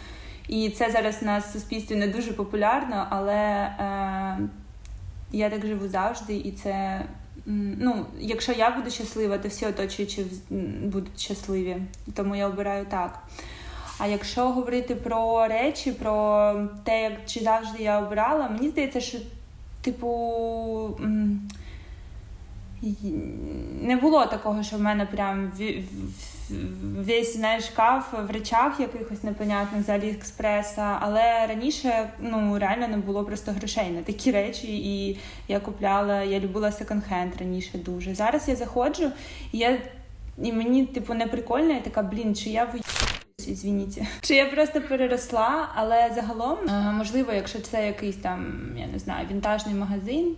І 0.49 0.71
це 0.71 0.91
зараз 0.91 1.19
у 1.23 1.25
нас 1.25 1.45
в 1.45 1.53
суспільстві 1.53 1.97
не 1.97 2.09
дуже 2.09 2.33
популярно, 2.33 3.07
але 3.11 3.35
е, 3.35 4.39
я 5.33 5.51
так 5.51 5.67
живу 5.67 5.89
завжди, 5.89 6.37
і 6.37 6.53
це. 6.53 7.03
Ну, 7.47 8.07
якщо 8.21 8.53
я 8.53 8.71
буду 8.71 8.91
щаслива, 8.91 9.39
то 9.39 9.49
всі 9.49 9.67
оточуючі 9.67 10.27
будуть 10.83 11.21
щасливі. 11.21 11.77
Тому 12.15 12.37
я 12.37 12.47
обираю 12.49 12.87
так. 12.91 13.23
А 13.99 14.07
якщо 14.07 14.49
говорити 14.49 14.95
про 14.95 15.49
речі, 15.49 15.93
про 15.93 16.55
те, 16.85 17.03
як 17.03 17.13
чи 17.27 17.41
завжди 17.41 17.83
я 17.83 18.01
обирала, 18.01 18.49
мені 18.49 18.69
здається, 18.69 19.01
що, 19.01 19.19
типу, 19.83 21.01
не 23.83 23.97
було 23.97 24.27
такого, 24.27 24.63
що 24.63 24.77
в 24.77 24.81
мене 24.81 25.07
прям 25.07 25.53
весь 26.97 27.37
знаєш, 27.37 27.65
шкаф 27.65 28.15
в 28.29 28.31
речах 28.31 28.81
якихось 28.81 29.23
непонятних 29.23 29.83
з 29.83 29.89
Аліекспреса, 29.89 30.99
але 31.01 31.47
раніше 31.47 32.11
ну 32.21 32.59
реально 32.59 32.89
не 32.89 32.97
було 32.97 33.25
просто 33.25 33.53
грошей 33.53 33.91
на 33.91 34.03
такі 34.03 34.31
речі, 34.31 34.67
і 34.79 35.19
я 35.49 35.61
купляла, 35.61 36.23
я 36.23 36.41
любила 36.41 36.69
секонд-хенд 36.69 37.39
раніше 37.39 37.79
дуже. 37.79 38.15
Зараз 38.15 38.49
я 38.49 38.57
заходжу, 38.57 39.11
і 39.53 39.59
я 39.59 39.79
і 40.39 40.53
мені, 40.53 40.87
типу, 40.87 41.15
не 41.15 41.27
прикольно, 41.27 41.73
я 41.73 41.81
така, 41.81 42.03
блін, 42.03 42.35
чи 42.35 42.51
я 42.51 42.67
Звініть. 43.49 43.99
Чи 44.21 44.35
я 44.35 44.47
просто 44.47 44.81
переросла, 44.81 45.69
але 45.75 46.13
загалом, 46.15 46.59
е, 46.69 46.93
можливо, 46.93 47.33
якщо 47.33 47.61
це 47.61 47.87
якийсь 47.87 48.17
там, 48.17 48.71
я 48.79 48.87
не 48.87 48.99
знаю, 48.99 49.27
вінтажний 49.31 49.75
магазин, 49.75 50.37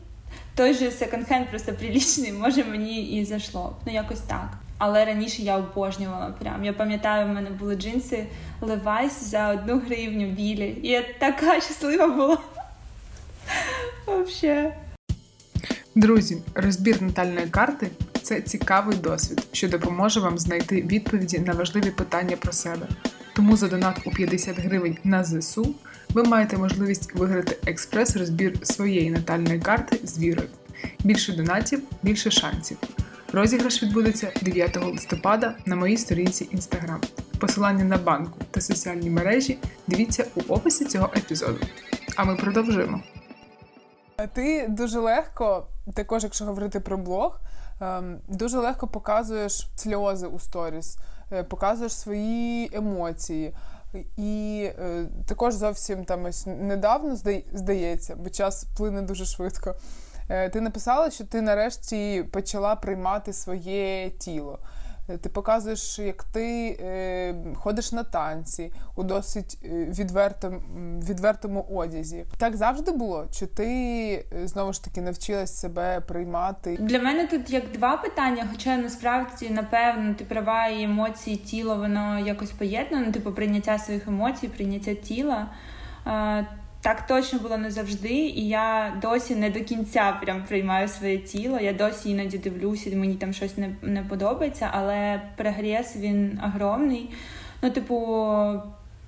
той 0.54 0.74
же 0.74 0.90
секонд-хенд 0.90 1.50
просто 1.50 1.72
прилічний, 1.72 2.32
може 2.32 2.64
мені 2.64 3.02
і 3.02 3.24
зайшло. 3.24 3.76
Ну, 3.86 3.92
якось 3.92 4.20
так. 4.20 4.48
Але 4.78 5.04
раніше 5.04 5.42
я 5.42 5.56
обожнювала 5.56 6.34
прям. 6.40 6.64
Я 6.64 6.72
пам'ятаю, 6.72 7.26
в 7.26 7.28
мене 7.28 7.50
були 7.50 7.76
джинси 7.76 8.26
Levi's 8.60 9.22
за 9.22 9.48
одну 9.48 9.78
гривню 9.78 10.26
білі. 10.26 10.78
І 10.82 10.88
я 10.88 11.04
така 11.18 11.60
щаслива 11.60 12.06
була. 12.06 12.38
Взагалі. 14.06 14.72
Друзі, 15.96 16.38
розбір 16.54 17.02
натальної 17.02 17.46
карти 17.46 17.88
це 18.22 18.40
цікавий 18.40 18.96
досвід, 18.96 19.46
що 19.52 19.68
допоможе 19.68 20.20
вам 20.20 20.38
знайти 20.38 20.82
відповіді 20.82 21.38
на 21.38 21.52
важливі 21.52 21.90
питання 21.90 22.36
про 22.36 22.52
себе. 22.52 22.88
Тому 23.34 23.56
за 23.56 23.68
донат 23.68 24.00
у 24.04 24.10
50 24.10 24.58
гривень 24.58 24.98
на 25.04 25.24
ЗСУ 25.24 25.74
ви 26.08 26.24
маєте 26.24 26.56
можливість 26.56 27.14
виграти 27.14 27.70
експрес-розбір 27.70 28.52
своєї 28.62 29.10
натальної 29.10 29.60
карти 29.60 30.00
з 30.04 30.18
вірою. 30.18 30.48
Більше 31.04 31.32
донатів, 31.32 31.82
більше 32.02 32.30
шансів. 32.30 32.76
Розіграш 33.32 33.82
відбудеться 33.82 34.32
9 34.42 34.76
листопада 34.84 35.54
на 35.66 35.76
моїй 35.76 35.96
сторінці 35.96 36.48
Instagram. 36.54 37.06
Посилання 37.38 37.84
на 37.84 37.98
банку 37.98 38.38
та 38.50 38.60
соціальні 38.60 39.10
мережі 39.10 39.58
дивіться 39.86 40.26
у 40.34 40.40
описі 40.40 40.84
цього 40.84 41.10
епізоду. 41.16 41.58
А 42.16 42.24
ми 42.24 42.36
продовжуємо. 42.36 43.02
Ти 44.32 44.66
дуже 44.68 44.98
легко, 44.98 45.66
також, 45.94 46.22
якщо 46.22 46.44
говорити 46.44 46.80
про 46.80 46.98
блог, 46.98 47.40
ем, 47.80 48.18
дуже 48.28 48.58
легко 48.58 48.86
показуєш 48.86 49.68
сльози 49.76 50.26
у 50.26 50.38
сторіс, 50.38 50.98
е, 51.32 51.42
показуєш 51.42 51.92
свої 51.92 52.70
емоції. 52.72 53.54
І 54.16 54.68
е, 54.78 55.06
також 55.26 55.54
зовсім 55.54 56.04
там 56.04 56.24
ось 56.24 56.46
недавно 56.46 57.16
здається, 57.52 58.16
бо 58.16 58.30
час 58.30 58.66
плине 58.76 59.02
дуже 59.02 59.24
швидко. 59.24 59.74
Е, 60.28 60.48
ти 60.48 60.60
написала, 60.60 61.10
що 61.10 61.24
ти 61.24 61.42
нарешті 61.42 62.24
почала 62.32 62.76
приймати 62.76 63.32
своє 63.32 64.10
тіло. 64.10 64.58
Ти 65.06 65.28
показуєш, 65.28 65.98
як 65.98 66.24
ти 66.24 66.78
е, 66.80 67.34
ходиш 67.54 67.92
на 67.92 68.02
танці 68.02 68.72
у 68.96 69.02
досить 69.02 69.58
е, 69.64 69.68
відвертому, 69.84 70.60
відвертому 71.08 71.66
одязі. 71.70 72.24
Так 72.38 72.56
завжди 72.56 72.92
було? 72.92 73.26
Чи 73.32 73.46
ти 73.46 73.66
е, 74.32 74.46
знову 74.48 74.72
ж 74.72 74.84
таки 74.84 75.00
навчилась 75.00 75.60
себе 75.60 76.00
приймати? 76.00 76.76
Для 76.80 76.98
мене 76.98 77.26
тут 77.26 77.50
як 77.50 77.72
два 77.72 77.96
питання, 77.96 78.48
хоча 78.52 78.76
насправді 78.76 79.50
напевно 79.50 80.14
ти 80.14 80.24
права 80.24 80.66
і 80.66 80.82
емоції, 80.82 81.36
тіло 81.36 81.76
воно 81.76 82.18
якось 82.18 82.50
поєднано, 82.50 83.12
типу 83.12 83.32
прийняття 83.32 83.78
своїх 83.78 84.08
емоцій, 84.08 84.48
прийняття 84.48 84.94
тіла. 84.94 85.46
Так 86.86 87.06
точно 87.06 87.38
було 87.38 87.56
не 87.56 87.70
завжди, 87.70 88.14
і 88.14 88.48
я 88.48 88.98
досі 89.02 89.34
не 89.34 89.50
до 89.50 89.60
кінця 89.60 90.18
прям 90.22 90.44
приймаю 90.48 90.88
своє 90.88 91.18
тіло. 91.18 91.58
Я 91.60 91.72
досі 91.72 92.10
іноді 92.10 92.38
дивлюся, 92.38 92.96
мені 92.96 93.14
там 93.14 93.32
щось 93.32 93.58
не 93.58 93.70
не 93.82 94.02
подобається, 94.02 94.70
але 94.72 95.22
прогрес 95.36 95.96
він 95.96 96.40
огромний. 96.44 97.10
Ну, 97.62 97.70
типу, 97.70 97.96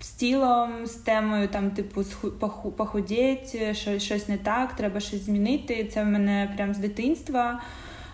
з 0.01 0.11
тілом, 0.11 0.87
з 0.87 0.93
темою, 0.93 1.49
там, 1.49 1.71
типу, 1.71 2.05
похудеть, 2.77 3.77
щось, 3.77 4.03
щось 4.03 4.29
не 4.29 4.37
так, 4.37 4.73
треба 4.73 5.01
щось 5.01 5.25
змінити. 5.25 5.85
Це 5.85 6.03
в 6.03 6.07
мене 6.07 6.53
прям 6.57 6.75
з 6.75 6.79
дитинства. 6.79 7.61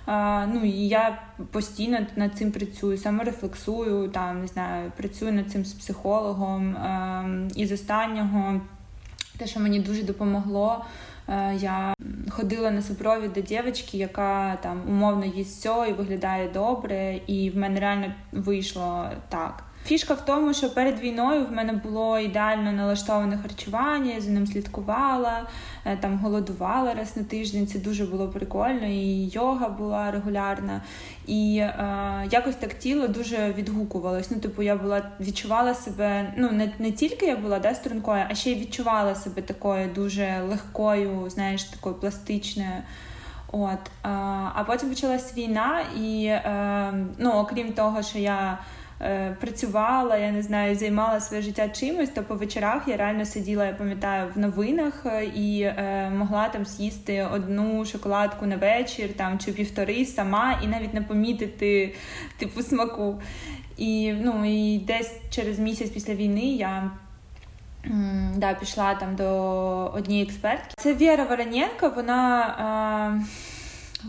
А, 0.07 0.47
Ну 0.47 0.65
і 0.65 0.89
я 0.89 1.23
постійно 1.51 1.99
над 2.17 2.37
цим 2.37 2.53
працюю, 2.53 2.99
саме 2.99 3.25
рефлексую, 3.25 4.09
там 4.09 4.41
не 4.41 4.47
знаю, 4.47 4.93
працюю 4.97 5.33
над 5.33 5.51
цим 5.51 5.65
з 5.65 5.73
психологом. 5.73 6.77
А, 6.77 7.21
ем, 7.25 7.51
і 7.57 7.67
з 7.67 7.73
останнього. 7.73 8.61
Те, 9.39 9.47
що 9.47 9.61
мені 9.61 9.81
дуже 9.81 10.03
допомогло, 10.03 10.85
е, 11.29 11.55
я 11.61 11.95
ходила 12.31 12.71
на 12.71 12.83
супровід 12.83 13.33
до 13.33 13.41
дівчинки, 13.41 13.99
яка 13.99 14.57
там 14.63 14.83
умовно 14.89 15.25
їсть 15.25 15.59
все 15.59 15.87
і 15.91 15.93
виглядає 15.93 16.49
добре, 16.49 17.21
і 17.27 17.51
в 17.51 17.57
мене 17.57 17.81
реально 17.81 18.13
вийшло 18.33 19.09
так. 19.29 19.65
Фішка 19.85 20.15
в 20.15 20.25
тому, 20.25 20.55
що 20.55 20.71
перед 20.71 21.01
війною 21.01 21.47
в 21.47 21.53
мене 21.53 21.73
було 21.73 22.19
ідеально 22.19 22.73
налаштоване 22.73 23.39
харчування, 23.39 24.13
я 24.15 24.21
за 24.21 24.31
ним 24.31 24.47
слідкувала, 24.47 25.49
е, 25.85 25.97
там 25.97 26.19
голодувала 26.19 26.95
раз 26.95 27.17
на 27.17 27.25
тиждень. 27.25 27.67
Це 27.67 27.79
дуже 27.79 28.07
було 28.07 28.29
прикольно, 28.29 28.87
і 28.87 29.29
йога 29.29 29.69
була 29.69 30.11
регулярна. 30.11 30.83
І 31.27 31.57
е, 31.59 32.29
якось 32.31 32.57
так 32.57 32.75
тіло 32.75 33.09
дуже 33.09 33.53
відгукувалось. 33.53 34.31
Ну, 34.31 34.37
типу, 34.41 34.63
я 34.63 34.77
була 34.77 35.03
відчувала 35.21 35.75
себе. 35.75 36.35
Ну, 36.37 36.51
не 36.51 36.73
не 36.79 36.93
тільки 36.93 37.27
я 37.27 37.37
була 37.37 37.59
да, 37.59 37.75
стрункою, 37.75 38.25
а 38.31 38.35
ще 38.35 38.51
й 38.51 38.61
відчувала 38.61 39.15
себе 39.15 39.43
такою 39.43 39.89
дуже 39.95 40.41
легкою, 40.49 41.31
знаєш, 41.31 41.65
такою 41.65 41.95
пластичною. 41.95 42.83
От, 43.53 43.91
а, 44.03 44.09
а 44.55 44.65
потім 44.67 44.89
почалась 44.89 45.37
війна, 45.37 45.81
і 45.97 46.25
е, 46.25 46.95
ну, 47.19 47.31
окрім 47.31 47.73
того, 47.73 48.03
що 48.03 48.19
я 48.19 48.59
Е, 48.59 48.84
працювала, 49.41 50.17
я 50.17 50.31
не 50.31 50.43
знаю, 50.43 50.77
займала 50.77 51.21
своє 51.21 51.43
життя 51.43 51.69
чимось, 51.69 52.09
то 52.09 52.23
по 52.23 52.35
вечорах 52.35 52.89
я 52.89 52.97
реально 52.97 53.25
сиділа, 53.25 53.67
я 53.67 53.73
пам'ятаю, 53.73 54.31
в 54.35 54.39
новинах 54.39 55.07
е, 55.07 55.25
і 55.25 55.61
е, 55.61 56.13
могла 56.19 56.49
там 56.49 56.65
з'їсти 56.65 57.27
одну 57.33 57.85
шоколадку 57.85 58.47
на 58.47 58.57
вечір 58.57 59.09
там 59.17 59.39
чи 59.39 59.53
півтори 59.53 60.05
сама, 60.05 60.61
і 60.65 60.67
навіть 60.67 60.95
не 60.95 61.03
помітити 61.03 61.95
типу 62.39 62.63
смаку. 62.63 63.23
І 63.77 64.13
ну, 64.13 64.45
і 64.45 64.79
десь 64.79 65.13
через 65.31 65.59
місяць 65.59 65.91
після 65.91 66.15
війни 66.15 66.47
я. 66.47 66.91
Да, 68.37 68.55
пішла 68.55 68.95
там 68.95 69.17
до 69.17 69.27
однієї 69.95 70.27
експертки. 70.27 70.75
Це 70.77 70.95
Віра 70.95 71.25
Вороненко, 71.25 71.93
вона. 71.97 73.21
Е... 73.21 73.54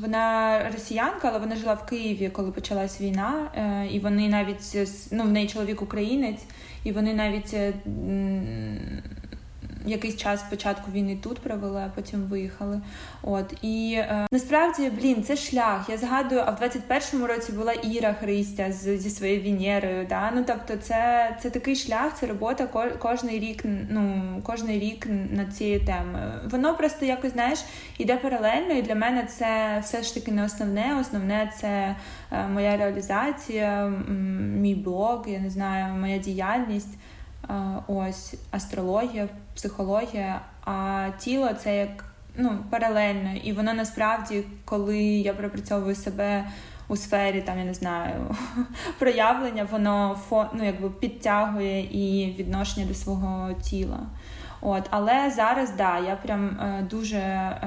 Вона 0.02 0.60
росіянка, 0.74 1.30
але 1.30 1.40
вона 1.40 1.56
жила 1.56 1.74
в 1.74 1.86
Києві, 1.86 2.30
коли 2.30 2.52
почалась 2.52 3.02
війна, 3.02 3.52
е, 3.56 3.88
і 3.92 4.00
вони 4.00 4.30
навіть 4.30 4.78
ну, 5.12 5.24
в 5.24 5.32
неї 5.32 5.48
чоловік 5.48 5.82
українець, 5.82 6.44
і 6.84 6.92
вони 6.92 7.14
навіть 7.14 7.54
е, 7.54 7.74
якийсь 9.86 10.18
час 10.18 10.39
спочатку 10.39 10.92
війни 10.92 11.18
тут 11.24 11.39
провели, 11.39 11.82
а 11.86 11.92
потім 11.96 12.22
виїхали. 12.22 12.82
От 13.22 13.54
і 13.62 13.96
е, 13.98 14.27
насправді, 14.32 14.89
блін, 14.89 15.24
це 15.24 15.36
шлях. 15.36 15.89
Я 15.89 15.98
згадую, 15.98 16.42
а 16.46 16.51
в 16.51 16.62
21-му 16.62 17.27
році 17.27 17.51
була 17.51 17.74
Іра 17.74 18.13
Христя 18.13 18.72
з, 18.72 18.98
зі 18.98 19.10
своєю 19.10 19.44
Венерою. 19.44 20.06
Да? 20.10 20.32
Ну 20.36 20.44
тобто, 20.48 20.77
це 20.77 21.30
це 21.42 21.50
такий 21.50 21.75
шлях, 21.75 22.20
це 22.20 22.27
робота 22.27 22.68
кожний 23.00 23.39
рік. 23.39 23.63
Ну 23.89 24.24
кожний 24.44 24.80
рік 24.80 25.08
над 25.32 25.56
цією 25.56 25.86
темою. 25.86 26.32
Воно 26.51 26.75
просто 26.77 27.06
якось 27.06 27.34
знаєш 27.34 27.60
іде 27.98 28.18
паралельно, 28.18 28.74
і 28.74 28.82
для 28.82 28.96
мене 28.96 29.24
це 29.24 29.80
все 29.84 30.04
ж 30.04 30.13
таки 30.13 30.32
не 30.32 30.46
основне. 30.46 30.98
Основне 31.01 31.51
це 31.60 31.96
е, 32.32 32.48
моя 32.48 32.77
реалізація, 32.77 33.88
мій 34.62 34.75
блог, 34.75 35.25
я 35.27 35.39
не 35.39 35.50
знаю, 35.50 35.94
моя 35.94 36.18
діяльність. 36.18 36.98
Е, 37.50 37.54
ось 37.88 38.36
астрологія, 38.52 39.28
психологія, 39.56 40.42
а 40.66 41.08
тіло 41.20 41.50
це 41.54 41.78
як 41.78 42.06
ну, 42.36 42.58
паралельно. 42.70 43.36
І 43.44 43.54
воно 43.54 43.74
насправді, 43.74 44.44
коли 44.66 45.04
я 45.04 45.34
пропрацьовую 45.34 45.96
себе 45.96 46.46
у 46.88 46.96
сфері, 46.96 47.42
там 47.42 47.60
я 47.60 47.66
не 47.66 47.74
знаю, 47.74 48.36
проявлення, 49.00 49.68
воно 49.72 50.18
ну, 50.32 50.66
якби 50.66 50.90
підтягує 50.90 51.80
і 51.82 52.36
відношення 52.40 52.86
до 52.86 52.94
свого 52.94 53.54
тіла. 53.54 54.00
От, 54.62 54.84
Але 54.90 55.32
зараз 55.36 55.72
да, 55.78 56.00
я 56.00 56.16
прям 56.16 56.46
е, 56.48 56.88
дуже 56.90 57.18
е, 57.18 57.60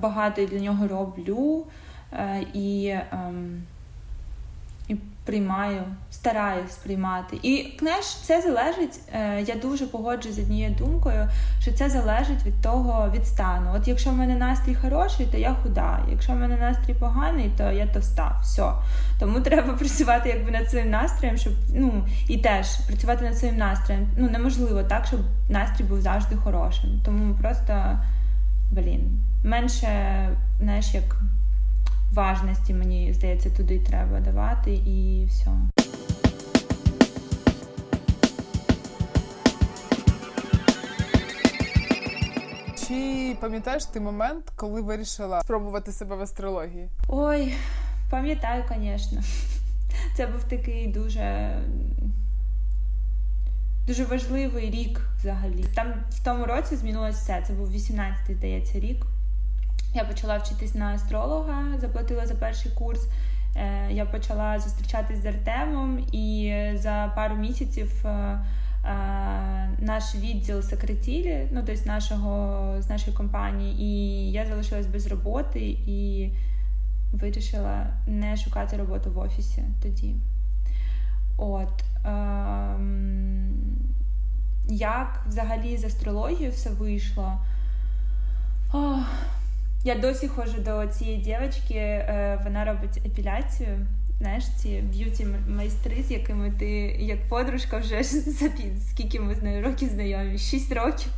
багато 0.00 0.46
для 0.46 0.58
нього 0.58 0.88
роблю 0.88 1.66
і. 2.54 2.94
Приймаю, 5.28 5.82
стараюсь 6.10 6.76
приймати. 6.76 7.38
І 7.42 7.76
знаєш, 7.78 8.04
це 8.04 8.40
залежить. 8.42 9.00
Е, 9.12 9.42
я 9.46 9.54
дуже 9.54 9.86
погоджуюсь 9.86 10.36
з 10.36 10.38
однією 10.38 10.74
думкою, 10.74 11.28
що 11.60 11.72
це 11.72 11.90
залежить 11.90 12.46
від 12.46 12.60
того 12.60 13.10
від 13.14 13.26
стану. 13.26 13.72
От 13.76 13.88
якщо 13.88 14.10
в 14.10 14.12
мене 14.12 14.34
настрій 14.34 14.74
хороший, 14.74 15.26
то 15.26 15.38
я 15.38 15.54
худа. 15.62 16.06
Якщо 16.10 16.32
в 16.32 16.36
мене 16.36 16.56
настрій 16.56 16.94
поганий, 16.94 17.50
то 17.58 17.70
я 17.70 17.86
товста. 17.86 18.40
Все. 18.42 18.72
Тому 19.20 19.40
треба 19.48 19.72
працювати 19.72 20.28
якби 20.28 20.50
над 20.50 20.70
своїм 20.70 20.90
настроєм, 20.90 21.36
щоб 21.36 21.52
ну 21.74 22.06
і 22.28 22.38
теж 22.38 22.66
працювати 22.86 23.24
над 23.24 23.38
своїм 23.38 23.56
настроєм. 23.56 24.08
Ну 24.16 24.30
неможливо 24.30 24.82
так, 24.82 25.06
щоб 25.06 25.20
настрій 25.48 25.84
був 25.84 26.00
завжди 26.00 26.36
хорошим. 26.36 27.00
Тому 27.04 27.34
просто 27.34 27.98
блін, 28.70 29.20
менше, 29.44 29.88
знаєш, 30.60 30.94
як 30.94 31.16
важності, 32.18 32.74
мені 32.74 33.12
здається, 33.12 33.50
туди 33.50 33.78
треба 33.78 34.20
давати 34.20 34.74
і 34.74 35.26
все. 35.28 35.50
Чи 42.88 43.36
пам'ятаєш 43.40 43.84
ти 43.84 44.00
момент, 44.00 44.52
коли 44.56 44.80
вирішила 44.80 45.42
спробувати 45.42 45.92
себе 45.92 46.16
в 46.16 46.20
астрології? 46.20 46.88
Ой, 47.08 47.54
пам'ятаю, 48.10 48.64
звісно. 48.68 49.20
Це 50.16 50.26
був 50.26 50.44
такий 50.44 50.86
дуже 50.86 51.56
дуже 53.86 54.04
важливий 54.04 54.70
рік 54.70 55.00
взагалі. 55.18 55.64
Там 55.74 55.94
в 56.10 56.24
тому 56.24 56.44
році 56.44 56.76
змінилося 56.76 57.18
все. 57.18 57.44
Це 57.46 57.52
був 57.52 57.70
18-й, 57.70 58.34
здається, 58.34 58.80
рік. 58.80 59.06
Я 59.94 60.04
почала 60.04 60.38
вчитись 60.38 60.74
на 60.74 60.94
астролога, 60.94 61.78
заплатила 61.80 62.26
за 62.26 62.34
перший 62.34 62.70
курс. 62.70 63.08
Е, 63.56 63.88
я 63.90 64.04
почала 64.04 64.58
зустрічатись 64.58 65.22
з 65.22 65.26
Артемом, 65.26 65.98
і 66.12 66.54
за 66.74 67.12
пару 67.16 67.36
місяців 67.36 68.06
е, 68.06 68.08
е, 68.08 68.40
наш 69.78 70.14
відділ 70.14 70.62
секретілі, 70.62 71.48
ну 71.52 71.62
тобто 71.66 71.84
нашого 71.86 72.82
з 72.82 72.88
нашої 72.88 73.16
компанії, 73.16 73.82
і 73.82 74.32
я 74.32 74.46
залишилась 74.46 74.86
без 74.86 75.06
роботи 75.06 75.60
і 75.86 76.30
вирішила 77.12 77.86
не 78.06 78.36
шукати 78.36 78.76
роботу 78.76 79.10
в 79.10 79.18
офісі 79.18 79.64
тоді. 79.82 80.14
От. 81.36 81.84
Ем, 82.04 83.50
як 84.68 85.24
взагалі 85.28 85.76
з 85.76 85.84
астрологією 85.84 86.52
все 86.52 86.70
вийшло? 86.70 87.32
Ох, 88.72 89.06
я 89.88 89.94
досі 89.94 90.28
ходжу 90.28 90.58
до 90.58 90.86
цієї 90.86 91.18
дівчинки, 91.18 91.74
е, 91.74 92.40
вона 92.44 92.64
робить 92.64 92.96
епіляцію. 93.06 93.86
Знаєш, 94.18 94.44
ці 94.46 94.80
beauty 94.80 95.26
майстри, 95.48 96.02
з 96.02 96.10
якими 96.10 96.50
ти 96.50 96.70
як 96.98 97.28
подружка 97.28 97.78
вже 97.78 98.04
скільки 98.90 99.20
ми 99.20 99.34
з 99.34 99.42
нею 99.42 99.64
років 99.64 99.88
знайомі? 99.88 100.38
Шість 100.38 100.72
років. 100.72 101.12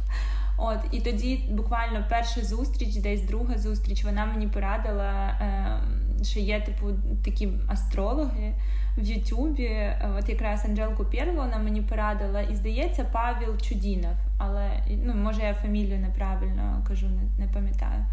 От, 0.58 0.78
і 0.92 1.00
тоді 1.00 1.44
буквально 1.50 2.06
перша 2.10 2.40
зустріч, 2.40 2.96
десь 2.96 3.22
друга 3.22 3.58
зустріч, 3.58 4.04
вона 4.04 4.26
мені 4.26 4.47
порадила, 4.47 5.12
е, 5.40 6.25
що 6.25 6.40
є 6.40 6.60
типу 6.60 6.86
такі 7.25 7.49
астрологи 7.68 8.54
в 8.99 9.04
Ютубі. 9.04 9.90
От 10.18 10.28
якраз 10.28 10.64
Анжелку 10.64 11.04
Пєрло 11.04 11.42
вона 11.42 11.58
мені 11.58 11.82
порадила, 11.82 12.40
і 12.40 12.54
здається, 12.54 13.06
Павел 13.12 13.58
Чудінов. 13.60 14.14
Але 14.38 14.71
ну, 15.04 15.14
може 15.14 15.42
я 15.42 15.54
фамілію 15.54 15.99
неправильно 15.99 16.84
кажу, 16.88 17.06
не, 17.06 17.45
не 17.47 17.52
пам'ятаю. 17.52 18.04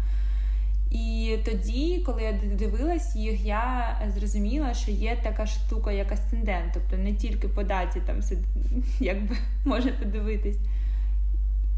І 0.90 1.36
тоді, 1.44 2.02
коли 2.06 2.22
я 2.22 2.32
дивилась 2.32 3.16
їх, 3.16 3.44
я 3.44 3.96
зрозуміла, 4.16 4.74
що 4.74 4.90
є 4.90 5.18
така 5.22 5.46
штука, 5.46 5.92
як 5.92 6.12
асцендент, 6.12 6.70
тобто 6.74 6.96
не 6.96 7.12
тільки 7.12 7.48
по 7.48 7.62
даті 7.62 8.00
там 8.06 8.16
якби 9.00 9.36
може 9.64 9.92
подивитись. 9.92 10.58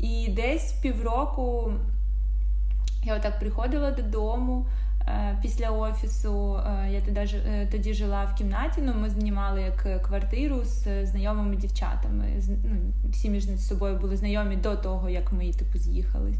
І 0.01 0.29
десь 0.29 0.73
півроку 0.73 1.73
я 3.05 3.17
отак 3.17 3.39
приходила 3.39 3.91
додому 3.91 4.67
е, 5.01 5.39
після 5.43 5.71
офісу. 5.71 6.57
Е, 6.57 6.91
я 6.93 7.25
е, 7.25 7.69
тоді 7.71 7.95
жила 7.95 8.25
в 8.25 8.35
кімнаті, 8.35 8.81
ну 8.85 8.95
ми 8.95 9.11
знімали 9.11 9.63
як 9.63 10.03
квартиру 10.03 10.65
з 10.65 11.07
знайомими 11.07 11.57
дівчатами. 11.57 12.27
Ну, 12.49 12.77
Всі 13.11 13.31
між 13.31 13.61
собою 13.61 13.97
були 13.97 14.17
знайомі 14.17 14.57
до 14.57 14.77
того, 14.77 15.09
як 15.09 15.33
ми 15.33 15.53
типу 15.53 15.79
з'їхались 15.79 16.39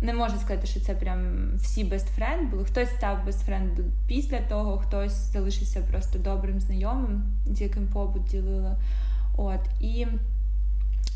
не 0.00 0.14
можу 0.14 0.36
сказати, 0.36 0.66
що 0.66 0.80
це 0.80 0.94
прям 0.94 1.50
всі 1.56 1.84
бестфренд 1.84 2.50
були. 2.50 2.64
Хтось 2.64 2.90
став 2.90 3.24
бестфренд 3.26 3.70
після 4.06 4.38
того, 4.40 4.78
хтось 4.78 5.12
залишився 5.12 5.80
просто 5.80 6.18
добрим 6.18 6.60
знайомим, 6.60 7.22
з 7.46 7.60
яким 7.60 7.86
побут 7.86 8.24
ділила. 8.24 8.76
От 9.36 9.60
і 9.80 10.06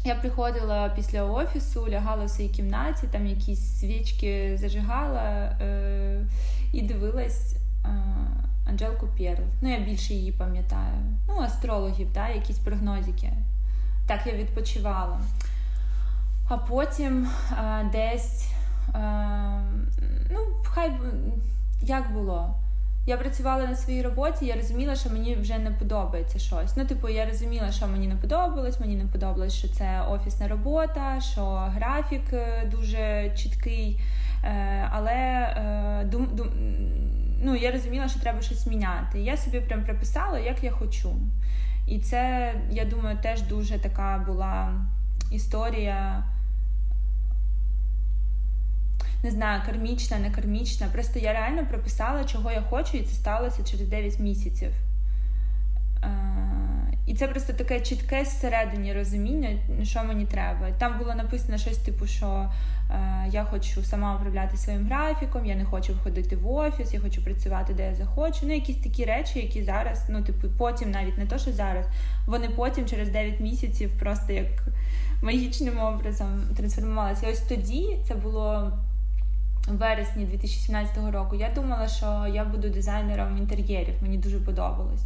я 0.04 0.14
приходила 0.14 0.88
після 0.88 1.24
офісу, 1.24 1.88
лягала 1.88 2.24
в 2.24 2.30
своїй 2.30 2.50
кімнаті, 2.50 3.06
там 3.12 3.26
якісь 3.26 3.78
свічки 3.80 4.56
зажигала 4.60 5.22
е- 5.60 6.26
і 6.72 6.82
дивилась. 6.82 7.56
Е- 7.84 8.34
Анжелку 8.68 9.06
Перл. 9.18 9.44
Ну, 9.62 9.70
я 9.70 9.78
більше 9.78 10.14
її 10.14 10.32
пам'ятаю. 10.32 10.94
Ну, 11.28 11.40
астрологів, 11.40 12.12
да, 12.12 12.28
якісь 12.28 12.58
прогнозики. 12.58 13.32
Так 14.06 14.26
я 14.26 14.32
відпочивала. 14.32 15.20
А 16.48 16.56
потім 16.56 17.28
а, 17.50 17.80
е, 17.80 17.90
десь 17.92 18.53
ну, 20.30 20.40
хай 20.64 20.92
як 21.82 22.12
було. 22.12 22.54
Я 23.06 23.16
працювала 23.16 23.66
на 23.66 23.76
своїй 23.76 24.02
роботі, 24.02 24.46
я 24.46 24.54
розуміла, 24.54 24.96
що 24.96 25.10
мені 25.10 25.34
вже 25.34 25.58
не 25.58 25.70
подобається 25.70 26.38
щось. 26.38 26.76
Ну, 26.76 26.84
типу, 26.84 27.08
я 27.08 27.26
розуміла, 27.26 27.72
що 27.72 27.88
мені 27.88 28.08
не 28.08 28.16
подобалось, 28.16 28.80
мені 28.80 28.96
не 28.96 29.04
подобалось, 29.04 29.54
що 29.54 29.68
це 29.68 30.02
офісна 30.10 30.48
робота, 30.48 31.20
що 31.20 31.44
графік 31.46 32.22
е, 32.32 32.68
дуже 32.70 33.32
чіткий. 33.36 34.00
Е, 34.44 34.88
але 34.92 35.12
е, 35.12 36.04
дум, 36.04 36.28
дум, 36.32 36.48
ну, 37.42 37.56
я 37.56 37.70
розуміла, 37.70 38.08
що 38.08 38.20
треба 38.20 38.42
щось 38.42 38.66
міняти. 38.66 39.20
Я 39.20 39.36
собі 39.36 39.60
прям 39.60 39.84
приписала, 39.84 40.38
як 40.38 40.64
я 40.64 40.70
хочу. 40.70 41.16
І 41.86 41.98
це, 41.98 42.54
я 42.70 42.84
думаю, 42.84 43.18
теж 43.22 43.42
дуже 43.42 43.78
така 43.78 44.24
була 44.26 44.84
історія 45.30 46.24
не 49.24 49.30
знаю, 49.30 49.62
кармічна, 49.66 50.18
не 50.18 50.30
кармічна. 50.30 50.86
Просто 50.92 51.18
я 51.18 51.32
реально 51.32 51.66
прописала, 51.66 52.24
чого 52.24 52.52
я 52.52 52.62
хочу, 52.62 52.96
і 52.96 53.02
це 53.02 53.14
сталося 53.14 53.64
через 53.64 53.88
9 53.88 54.18
місяців. 54.18 54.70
Е, 56.02 56.08
і 57.06 57.14
це 57.14 57.28
просто 57.28 57.52
таке 57.52 57.80
чітке 57.80 58.24
зсередині 58.24 58.92
розуміння, 58.92 59.48
що 59.82 60.04
мені 60.04 60.26
треба. 60.26 60.70
Там 60.78 60.98
було 60.98 61.14
написано 61.14 61.58
щось, 61.58 61.78
типу, 61.78 62.06
що 62.06 62.50
е, 62.90 63.26
я 63.30 63.44
хочу 63.44 63.82
сама 63.82 64.16
управляти 64.16 64.56
своїм 64.56 64.86
графіком, 64.86 65.46
я 65.46 65.54
не 65.54 65.64
хочу 65.64 65.92
входити 65.92 66.36
в 66.36 66.50
офіс, 66.50 66.94
я 66.94 67.00
хочу 67.00 67.24
працювати, 67.24 67.74
де 67.74 67.86
я 67.86 67.94
захочу. 67.94 68.38
Ну, 68.42 68.54
якісь 68.54 68.82
такі 68.82 69.04
речі, 69.04 69.38
які 69.38 69.62
зараз, 69.62 70.04
ну, 70.08 70.22
типу, 70.22 70.48
потім, 70.58 70.90
навіть 70.90 71.18
не 71.18 71.26
то, 71.26 71.38
що 71.38 71.52
зараз, 71.52 71.86
вони 72.26 72.48
потім 72.48 72.86
через 72.86 73.08
9 73.08 73.40
місяців 73.40 73.90
просто 73.98 74.32
як 74.32 74.68
магічним 75.22 75.78
образом 75.78 76.42
трансформувалися. 76.56 77.26
Ось 77.30 77.40
тоді 77.40 77.98
це 78.08 78.14
було 78.14 78.72
вересні 79.68 80.24
2017 80.24 80.96
року 81.12 81.36
я 81.36 81.50
думала, 81.54 81.88
що 81.88 82.26
я 82.34 82.44
буду 82.44 82.68
дизайнером 82.68 83.38
інтер'єрів, 83.38 83.94
мені 84.02 84.18
дуже 84.18 84.38
подобалось. 84.38 85.04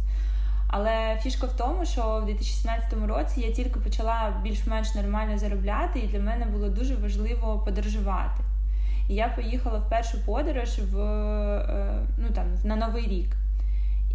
Але 0.67 1.17
фішка 1.21 1.47
в 1.47 1.57
тому, 1.57 1.85
що 1.85 2.19
в 2.23 2.25
2017 2.25 2.93
році 3.07 3.41
я 3.41 3.51
тільки 3.51 3.79
почала 3.79 4.33
більш-менш 4.43 4.95
нормально 4.95 5.37
заробляти, 5.37 5.99
і 5.99 6.07
для 6.07 6.19
мене 6.19 6.45
було 6.45 6.69
дуже 6.69 6.95
важливо 6.95 7.59
подорожувати. 7.65 8.43
І 9.09 9.15
я 9.15 9.27
поїхала 9.27 9.79
в 9.79 9.89
першу 9.89 10.25
подорож 10.25 10.79
в 10.79 10.99
е, 10.99 12.07
ну 12.17 12.29
там 12.29 12.45
на 12.63 12.75
новий 12.75 13.07
рік. 13.07 13.35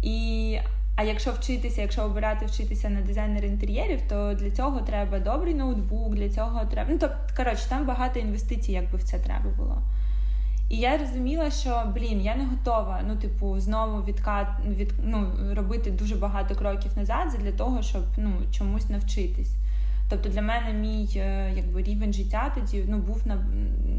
І 0.03 0.57
а 0.95 1.03
якщо 1.03 1.31
вчитися, 1.31 1.81
якщо 1.81 2.03
обирати 2.03 2.45
вчитися 2.45 2.89
на 2.89 3.01
дизайнер 3.01 3.45
інтер'єрів, 3.45 4.01
то 4.09 4.33
для 4.33 4.51
цього 4.51 4.81
треба 4.81 5.19
добрий 5.19 5.53
ноутбук, 5.53 6.15
для 6.15 6.29
цього 6.29 6.65
треба. 6.65 6.89
Ну 6.91 6.97
тобто, 6.99 7.17
коротше, 7.37 7.69
там 7.69 7.85
багато 7.85 8.19
інвестицій, 8.19 8.71
якби 8.71 8.97
в 8.97 9.03
це 9.03 9.19
треба 9.19 9.49
було. 9.57 9.81
І 10.69 10.77
я 10.77 10.97
розуміла, 10.97 11.51
що 11.51 11.91
блін, 11.95 12.21
я 12.21 12.35
не 12.35 12.45
готова. 12.45 13.01
Ну, 13.07 13.15
типу, 13.15 13.59
знову 13.59 14.03
відкат 14.03 14.47
від 14.67 14.93
ну, 15.03 15.31
робити 15.53 15.91
дуже 15.91 16.15
багато 16.15 16.55
кроків 16.55 16.91
назад 16.97 17.35
для 17.39 17.51
того, 17.51 17.81
щоб 17.81 18.03
ну 18.17 18.31
чомусь 18.51 18.89
навчитись. 18.89 19.55
Тобто 20.09 20.29
для 20.29 20.41
мене 20.41 20.73
мій 20.73 21.09
е, 21.15 21.53
якби 21.55 21.83
рівень 21.83 22.13
життя 22.13 22.51
тоді 22.55 22.85
ну 22.87 22.97
був 22.97 23.23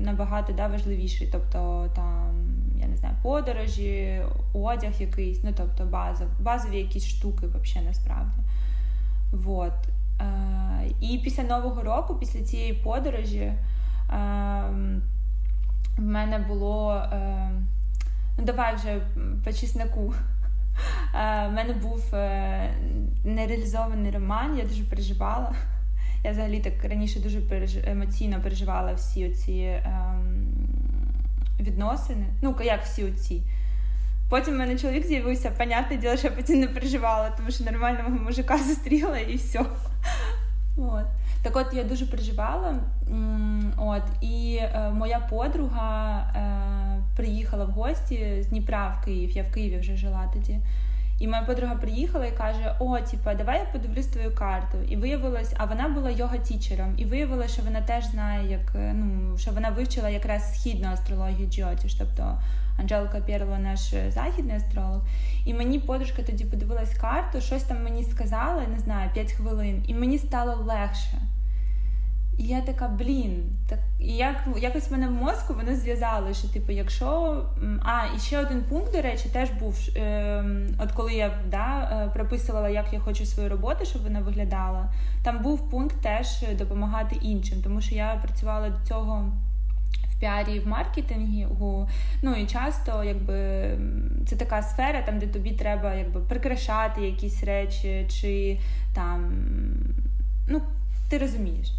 набагато 0.04 0.52
да, 0.52 0.66
важливіший. 0.66 1.28
Тобто 1.32 1.88
там 1.94 2.46
я 2.80 2.86
не 2.86 2.96
знаю, 2.96 3.14
подорожі, 3.22 4.22
одяг 4.52 4.92
якийсь, 5.00 5.44
ну 5.44 5.52
тобто 5.56 5.84
базов, 5.84 6.28
базові 6.40 6.78
якісь 6.78 7.06
штуки 7.06 7.46
взагалі 7.46 7.86
насправді. 7.86 8.38
Вот. 9.32 9.72
Е, 10.20 10.90
І 11.00 11.18
після 11.18 11.42
Нового 11.42 11.82
року, 11.82 12.14
після 12.14 12.42
цієї 12.42 12.72
подорожі, 12.72 13.38
е, 13.40 13.56
в 15.98 16.02
мене 16.02 16.38
було. 16.38 16.94
Е, 17.12 17.50
ну, 18.38 18.44
давай 18.44 18.74
вже 18.74 19.00
по 19.44 19.52
чесноку. 19.52 20.00
У 20.00 20.14
е, 21.16 21.48
мене 21.48 21.72
був 21.72 22.14
е, 22.14 22.74
нереалізований 23.24 24.10
роман, 24.10 24.58
я 24.58 24.64
дуже 24.64 24.84
переживала. 24.84 25.52
Я 26.24 26.32
взагалі 26.32 26.60
так 26.60 26.84
раніше 26.84 27.20
дуже 27.20 27.40
переж... 27.40 27.76
емоційно 27.76 28.40
переживала 28.40 28.92
всі 28.92 29.28
оці 29.28 29.80
ем, 29.84 30.46
відносини. 31.60 32.26
Ну, 32.42 32.56
як 32.64 32.82
всі 32.82 33.04
оці. 33.04 33.42
Потім 34.28 34.54
в 34.54 34.56
мене 34.56 34.78
чоловік 34.78 35.06
з'явився, 35.06 35.50
понятне 35.50 35.96
діло, 35.96 36.16
що 36.16 36.26
я 36.26 36.32
потім 36.32 36.60
не 36.60 36.68
переживала, 36.68 37.30
тому 37.30 37.50
що 37.50 37.64
нормального 37.64 38.10
мужика 38.10 38.58
зустріла 38.68 39.18
і 39.18 39.36
все. 39.36 39.64
От. 40.76 41.06
Так 41.46 41.56
от 41.56 41.74
я 41.74 41.84
дуже 41.84 42.06
переживала. 42.06 42.74
От, 43.76 44.02
І 44.20 44.58
е, 44.62 44.90
моя 44.90 45.18
подруга 45.18 46.18
е, 46.36 47.02
приїхала 47.16 47.64
в 47.64 47.70
гості 47.70 48.42
з 48.42 48.46
Дніпра 48.46 48.98
в 49.00 49.04
Київ. 49.04 49.30
Я 49.30 49.42
в 49.42 49.52
Києві 49.52 49.78
вже 49.78 49.96
жила 49.96 50.30
тоді. 50.32 50.58
І 51.20 51.28
моя 51.28 51.42
подруга 51.42 51.74
приїхала 51.74 52.26
і 52.26 52.36
каже: 52.36 52.76
О, 52.78 52.98
типа, 53.00 53.34
давай 53.34 53.58
я 53.58 53.64
подивлюсь 53.64 54.06
твою 54.06 54.34
карту. 54.34 54.78
І 54.88 54.96
виявилось, 54.96 55.54
а 55.56 55.64
вона 55.64 55.88
була 55.88 56.10
йога 56.10 56.38
тічером. 56.38 56.94
І 56.96 57.04
виявилося, 57.04 57.48
що 57.48 57.62
вона 57.62 57.80
теж 57.80 58.06
знає, 58.06 58.50
як 58.50 58.74
е, 58.74 58.92
ну 58.94 59.38
що 59.38 59.50
вона 59.50 59.70
вивчила 59.70 60.10
якраз 60.10 60.54
східну 60.54 60.88
астрологію 60.88 61.50
Джотіш, 61.50 61.94
тобто 61.94 62.42
Анжелка 62.78 63.20
Пєрлова 63.20 63.58
наш 63.58 63.94
західний 64.08 64.56
астролог. 64.56 65.00
І 65.44 65.54
мені 65.54 65.78
подружка 65.78 66.22
тоді 66.22 66.44
подивилась 66.44 66.98
карту, 66.98 67.40
щось 67.40 67.62
там 67.62 67.84
мені 67.84 68.04
сказала, 68.04 68.62
не 68.72 68.78
знаю, 68.78 69.10
5 69.14 69.32
хвилин, 69.32 69.84
і 69.88 69.94
мені 69.94 70.18
стало 70.18 70.54
легше. 70.54 71.18
І 72.38 72.44
я 72.44 72.60
така, 72.60 72.88
блін, 72.88 73.44
так 73.68 73.78
і 74.00 74.12
як 74.16 74.48
якось 74.58 74.88
в 74.88 74.92
мене 74.92 75.08
в 75.08 75.10
мозку 75.10 75.54
воно 75.54 75.76
зв'язало, 75.76 76.34
що 76.34 76.48
типу, 76.48 76.72
якщо. 76.72 77.42
А, 77.82 78.16
і 78.16 78.20
ще 78.20 78.38
один 78.38 78.62
пункт, 78.62 78.92
до 78.92 79.02
речі, 79.02 79.28
теж 79.32 79.50
був. 79.50 79.78
Е, 79.96 80.44
От 80.78 80.92
коли 80.92 81.14
я 81.14 81.32
да, 81.50 81.90
е, 81.92 82.10
прописувала, 82.14 82.68
як 82.68 82.92
я 82.92 83.00
хочу 83.00 83.26
свою 83.26 83.48
роботу, 83.48 83.84
щоб 83.84 84.02
вона 84.02 84.20
виглядала, 84.20 84.92
там 85.22 85.42
був 85.42 85.70
пункт 85.70 85.96
теж 86.02 86.44
допомагати 86.58 87.16
іншим, 87.22 87.58
тому 87.62 87.80
що 87.80 87.94
я 87.94 88.20
працювала 88.22 88.70
до 88.70 88.86
цього. 88.88 89.32
В 90.16 90.20
піарі 90.20 90.60
в 90.60 90.66
маркетингу, 90.68 91.88
ну 92.22 92.34
і 92.34 92.46
часто, 92.46 93.04
якби 93.04 93.70
це 94.26 94.36
така 94.36 94.62
сфера, 94.62 95.02
там 95.02 95.18
де 95.18 95.26
тобі 95.26 95.50
треба 95.50 95.94
якби 95.94 96.20
прикрашати 96.20 97.00
якісь 97.00 97.44
речі, 97.44 98.06
чи 98.08 98.60
там 98.94 99.32
ну 100.48 100.62
ти 101.08 101.18
розумієш. 101.18 101.72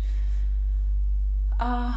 А, 1.60 1.90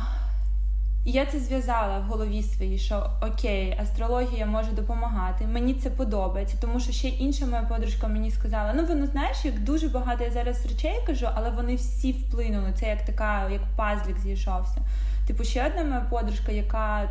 я 1.05 1.27
це 1.27 1.41
зв'язала 1.41 1.99
в 1.99 2.03
голові 2.03 2.43
своїй, 2.43 2.79
що 2.79 3.11
окей, 3.23 3.79
астрологія 3.83 4.47
може 4.47 4.71
допомагати. 4.71 5.47
Мені 5.47 5.75
це 5.75 5.91
подобається, 5.91 6.57
тому 6.61 6.81
що 6.81 6.93
ще 6.93 7.09
інша 7.09 7.47
моя 7.47 7.63
подружка 7.63 8.09
мені 8.09 8.31
сказала: 8.31 8.73
ну 8.77 8.87
воно 8.87 9.07
знаєш, 9.07 9.45
як 9.45 9.61
дуже 9.61 9.89
багато 9.89 10.25
я 10.25 10.31
зараз 10.31 10.67
речей 10.67 11.01
кажу, 11.07 11.29
але 11.35 11.51
вони 11.51 11.75
всі 11.75 12.13
вплинули. 12.13 12.73
Це 12.81 12.87
як 12.89 13.05
така, 13.05 13.49
як 13.49 13.63
пазлік 13.77 14.19
зійшовся. 14.19 14.81
Типу, 15.27 15.45
ще 15.45 15.67
одна 15.67 15.85
моя 15.85 16.01
подружка, 16.01 16.53
яка 16.53 17.09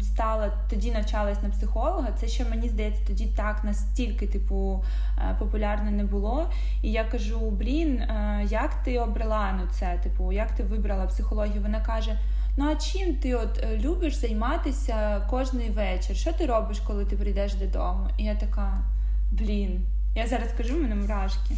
стала 0.00 0.52
тоді 0.70 0.90
навчалась 0.90 1.42
на 1.42 1.48
психолога, 1.48 2.08
це 2.20 2.28
ще 2.28 2.44
мені 2.44 2.68
здається, 2.68 3.02
тоді 3.06 3.26
так 3.26 3.64
настільки, 3.64 4.26
типу, 4.26 4.84
е, 5.18 5.36
популярне 5.38 5.90
не 5.90 6.04
було. 6.04 6.50
І 6.82 6.92
я 6.92 7.04
кажу: 7.04 7.50
блін, 7.50 8.00
е, 8.00 8.46
як 8.50 8.74
ти 8.74 8.98
обрала 8.98 9.52
ну 9.52 9.68
це? 9.72 10.00
Типу, 10.02 10.32
як 10.32 10.52
ти 10.52 10.62
вибрала 10.62 11.06
психологію? 11.06 11.62
Вона 11.62 11.80
каже: 11.80 12.18
Ну 12.56 12.70
а 12.70 12.74
чим 12.76 13.14
ти 13.14 13.34
от 13.34 13.58
е, 13.62 13.78
любиш 13.78 14.14
займатися 14.14 15.26
кожний 15.30 15.70
вечір? 15.70 16.16
Що 16.16 16.32
ти 16.32 16.46
робиш, 16.46 16.80
коли 16.80 17.04
ти 17.04 17.16
прийдеш 17.16 17.54
додому? 17.54 18.08
І 18.18 18.24
я 18.24 18.34
така, 18.34 18.82
блін, 19.32 19.86
я 20.14 20.26
зараз 20.26 20.48
кажу, 20.56 20.76
мене 20.76 20.94
мурашки. 20.94 21.54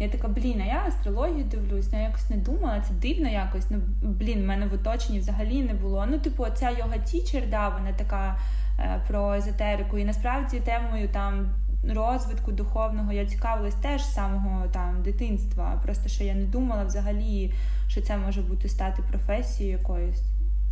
Я 0.00 0.08
така, 0.08 0.28
блін, 0.28 0.60
а 0.60 0.64
я 0.64 0.84
астрологію 0.88 1.44
дивлюсь, 1.44 1.88
ну, 1.92 1.98
я 1.98 2.04
якось 2.04 2.30
не 2.30 2.36
думала, 2.36 2.82
це 2.88 2.94
дивно 2.94 3.28
якось. 3.28 3.66
Ну, 3.70 3.78
блін, 4.02 4.42
в 4.42 4.46
мене 4.46 4.66
в 4.66 4.74
оточенні 4.74 5.18
взагалі 5.18 5.62
не 5.62 5.74
було. 5.74 6.06
Ну, 6.10 6.18
типу, 6.18 6.46
ця 6.54 6.70
йога 6.70 6.98
тічер, 6.98 7.42
да, 7.50 7.68
вона 7.68 7.92
така 7.92 8.38
е, 8.78 9.00
про 9.08 9.34
езотерику. 9.34 9.98
І 9.98 10.04
насправді 10.04 10.60
темою 10.60 11.08
там 11.08 11.50
розвитку 11.94 12.52
духовного 12.52 13.12
я 13.12 13.26
цікавилась 13.26 13.74
теж 13.74 14.04
з 14.04 14.14
самого 14.14 14.66
там 14.66 15.02
дитинства. 15.02 15.80
Просто 15.84 16.08
що 16.08 16.24
я 16.24 16.34
не 16.34 16.44
думала 16.44 16.84
взагалі, 16.84 17.52
що 17.88 18.02
це 18.02 18.16
може 18.16 18.42
бути 18.42 18.68
стати 18.68 19.02
професією 19.10 19.78
якоюсь. 19.78 20.22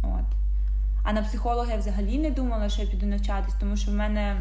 От. 0.02 0.36
А 1.02 1.12
на 1.12 1.22
психолога 1.22 1.70
я 1.70 1.76
взагалі 1.76 2.18
не 2.18 2.30
думала, 2.30 2.68
що 2.68 2.82
я 2.82 2.88
піду 2.88 3.06
навчатись, 3.06 3.54
тому 3.60 3.76
що 3.76 3.90
в 3.90 3.94
мене 3.94 4.36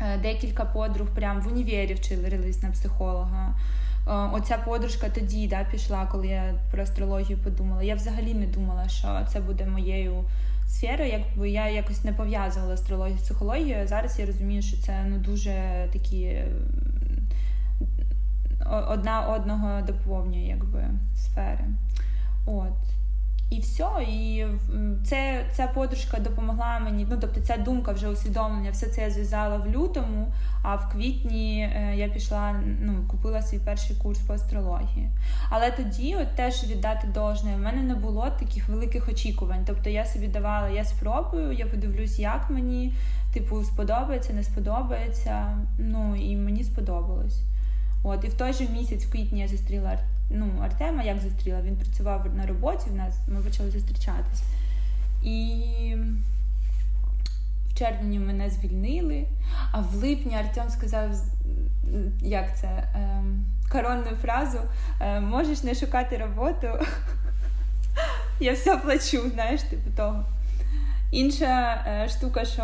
е, 0.00 0.18
декілька 0.18 0.64
подруг 0.64 1.08
прям 1.08 1.40
в 1.40 1.48
універі 1.48 1.94
вчились 1.94 2.62
на 2.62 2.70
психолога. 2.70 3.54
Е, 4.06 4.12
оця 4.12 4.58
подружка 4.58 5.08
тоді 5.08 5.48
да, 5.48 5.64
пішла, 5.64 6.06
коли 6.06 6.26
я 6.26 6.54
про 6.70 6.82
астрологію 6.82 7.38
подумала. 7.38 7.82
Я 7.82 7.94
взагалі 7.94 8.34
не 8.34 8.46
думала, 8.46 8.88
що 8.88 9.26
це 9.32 9.40
буде 9.40 9.66
моєю 9.66 10.24
сферою. 10.66 11.10
Якби 11.10 11.50
я 11.50 11.68
якось 11.68 12.04
не 12.04 12.12
пов'язувала 12.12 12.74
астрологію 12.74 13.18
з 13.18 13.22
психологією. 13.22 13.88
Зараз 13.88 14.18
я 14.18 14.26
розумію, 14.26 14.62
що 14.62 14.76
це 14.76 15.04
ну 15.08 15.18
дуже 15.18 15.88
такі 15.92 16.42
одна 18.88 19.20
одного 19.20 19.82
доповнює 19.82 20.46
якби 20.46 20.84
сфери. 21.16 21.64
От. 22.46 22.93
І 23.50 23.60
все, 23.60 23.88
і 24.08 24.46
це 25.04 25.44
ця 25.52 25.66
подружка 25.66 26.18
допомогла 26.18 26.78
мені. 26.78 27.06
Ну 27.10 27.18
тобто, 27.20 27.40
ця 27.40 27.56
думка 27.56 27.92
вже 27.92 28.08
усвідомлення, 28.08 28.70
все 28.70 28.86
це 28.86 29.02
я 29.02 29.10
зв'язала 29.10 29.56
в 29.56 29.70
лютому. 29.70 30.32
А 30.62 30.76
в 30.76 30.92
квітні 30.92 31.70
е, 31.76 31.96
я 31.96 32.08
пішла, 32.08 32.60
ну 32.80 33.04
купила 33.08 33.42
свій 33.42 33.58
перший 33.58 33.96
курс 33.96 34.18
по 34.18 34.32
астрології. 34.32 35.10
Але 35.50 35.70
тоді, 35.70 36.16
от 36.22 36.36
теж 36.36 36.64
віддати 36.64 37.06
должне, 37.06 37.56
в 37.56 37.58
мене 37.58 37.82
не 37.82 37.94
було 37.94 38.28
таких 38.38 38.68
великих 38.68 39.08
очікувань. 39.08 39.64
Тобто 39.66 39.90
я 39.90 40.04
собі 40.04 40.28
давала, 40.28 40.68
я 40.68 40.84
спробую, 40.84 41.52
я 41.52 41.66
подивлюсь, 41.66 42.18
як 42.18 42.50
мені, 42.50 42.94
типу, 43.34 43.64
сподобається, 43.64 44.32
не 44.32 44.42
сподобається. 44.44 45.58
Ну 45.78 46.16
і 46.16 46.36
мені 46.36 46.64
сподобалось. 46.64 47.42
От 48.06 48.24
і 48.24 48.28
в 48.28 48.34
той 48.34 48.52
же 48.52 48.68
місяць, 48.68 49.04
в 49.04 49.12
квітні, 49.12 49.40
я 49.40 49.48
зустріла 49.48 49.98
ну, 50.30 50.50
Артема 50.62 51.02
як 51.02 51.20
зустріла. 51.20 51.62
Він 51.62 51.76
працював 51.76 52.34
на 52.34 52.46
роботі 52.46 52.90
в 52.90 52.94
нас, 52.94 53.14
ми 53.28 53.40
почали 53.40 53.70
зустрічатись. 53.70 54.42
І 55.22 55.62
в 57.68 57.78
червні 57.78 58.18
мене 58.18 58.50
звільнили, 58.50 59.26
а 59.72 59.80
в 59.80 59.94
липні 59.94 60.36
Артем 60.36 60.68
сказав, 60.68 61.10
як 62.22 62.58
це, 62.58 62.66
е, 62.66 63.22
коронну 63.72 64.16
фразу: 64.22 64.58
е, 65.00 65.20
можеш 65.20 65.62
не 65.62 65.74
шукати 65.74 66.16
роботу, 66.16 66.66
я 68.40 68.52
все 68.52 68.76
плачу, 68.76 69.30
знаєш, 69.30 69.62
типу 69.62 69.90
того. 69.96 70.24
Інша 71.10 71.84
е, 71.86 72.08
штука, 72.08 72.44
що. 72.44 72.62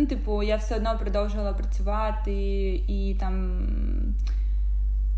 Ну, 0.00 0.06
типу, 0.06 0.42
я 0.42 0.56
все 0.56 0.76
одно 0.76 0.98
продовжувала 0.98 1.52
працювати 1.52 2.32
і 2.88 3.16
там 3.20 3.64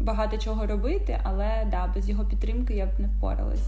багато 0.01 0.39
чого 0.39 0.67
робити, 0.67 1.21
але 1.23 1.67
да, 1.71 1.87
без 1.95 2.09
його 2.09 2.25
підтримки 2.25 2.75
я 2.75 2.87
б 2.87 2.89
не 2.99 3.09
впоралась. 3.09 3.61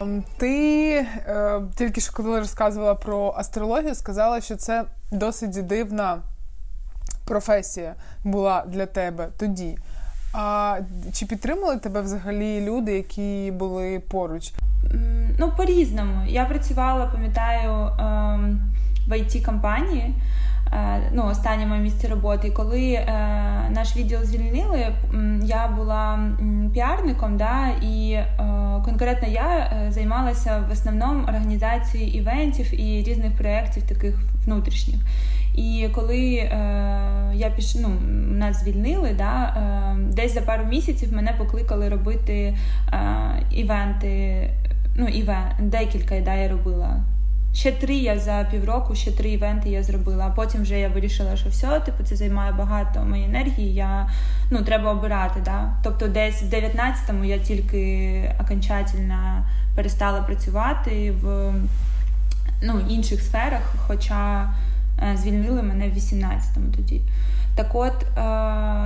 Ем, 0.00 0.24
ти 0.36 0.92
е, 1.26 1.62
тільки 1.76 2.00
що 2.00 2.12
коли 2.12 2.38
розказувала 2.38 2.94
про 2.94 3.34
астрологію, 3.36 3.94
сказала, 3.94 4.40
що 4.40 4.56
це 4.56 4.84
досить 5.12 5.66
дивна 5.66 6.22
професія 7.26 7.94
була 8.24 8.64
для 8.68 8.86
тебе 8.86 9.28
тоді. 9.38 9.78
А 10.32 10.78
чи 11.12 11.26
підтримали 11.26 11.76
тебе 11.76 12.00
взагалі 12.00 12.60
люди, 12.60 12.92
які 12.92 13.52
були 13.58 14.00
поруч? 14.10 14.52
Ну, 15.38 15.52
по-різному. 15.56 16.24
Я 16.26 16.44
працювала, 16.44 17.06
пам'ятаю, 17.06 17.90
ем, 17.98 18.60
в 19.08 19.12
it 19.12 19.44
компанії 19.44 20.14
Е, 20.72 21.10
ну, 21.12 21.26
останнє 21.26 21.66
моє 21.66 21.80
місце 21.80 22.08
роботи. 22.08 22.48
І 22.48 22.50
коли 22.50 22.92
е, 22.92 23.06
наш 23.70 23.96
відділ 23.96 24.24
звільнили, 24.24 24.86
я 25.44 25.68
була 25.68 26.18
піарником, 26.74 27.36
да, 27.36 27.68
і 27.82 28.12
е, 28.12 28.34
конкретно 28.84 29.28
я 29.28 29.72
займалася 29.88 30.64
в 30.68 30.72
основному 30.72 31.22
організацією 31.22 32.12
івентів 32.12 32.80
і 32.80 33.02
різних 33.02 33.36
проєктів 33.36 33.82
таких 33.82 34.14
внутрішніх. 34.44 35.00
І 35.58 35.88
коли 35.94 36.36
е, 36.36 36.50
я 37.34 37.50
піш... 37.56 37.74
ну, 37.74 37.88
нас 38.38 38.60
звільнили, 38.60 39.14
да, 39.18 39.44
е, 39.44 39.96
десь 40.12 40.34
за 40.34 40.40
пару 40.40 40.64
місяців 40.64 41.12
мене 41.12 41.34
покликали 41.38 41.88
робити 41.88 42.56
івенти. 43.50 44.50
Ну, 44.96 45.08
івент, 45.08 45.54
декілька 45.60 46.20
да, 46.20 46.34
я 46.34 46.48
робила. 46.48 47.00
Ще 47.52 47.72
три 47.72 47.96
я 47.96 48.18
за 48.18 48.48
півроку, 48.50 48.94
ще 48.94 49.12
три 49.12 49.30
івенти 49.30 49.68
я 49.68 49.82
зробила. 49.82 50.26
А 50.26 50.30
потім 50.30 50.62
вже 50.62 50.78
я 50.78 50.88
вирішила, 50.88 51.36
що 51.36 51.48
все, 51.48 51.80
типу, 51.80 52.04
це 52.04 52.16
займає 52.16 52.52
багато 52.52 53.00
моєї 53.00 53.28
енергії. 53.28 53.74
Я 53.74 54.10
ну 54.50 54.62
треба 54.62 54.92
обирати. 54.92 55.40
Да? 55.44 55.72
Тобто, 55.82 56.08
десь 56.08 56.42
в 56.42 56.46
19-му 56.46 57.24
я 57.24 57.38
тільки 57.38 58.34
окончательно 58.40 59.46
перестала 59.76 60.20
працювати 60.20 61.12
в 61.22 61.54
ну, 62.62 62.80
інших 62.88 63.20
сферах, 63.20 63.74
хоча 63.86 64.42
е, 64.42 64.67
звільнили 65.14 65.62
мене 65.62 65.88
в 65.88 65.92
18-му 65.92 66.72
тоді. 66.76 67.00
Так 67.58 67.74
от, 67.74 68.02
е, 68.02 68.20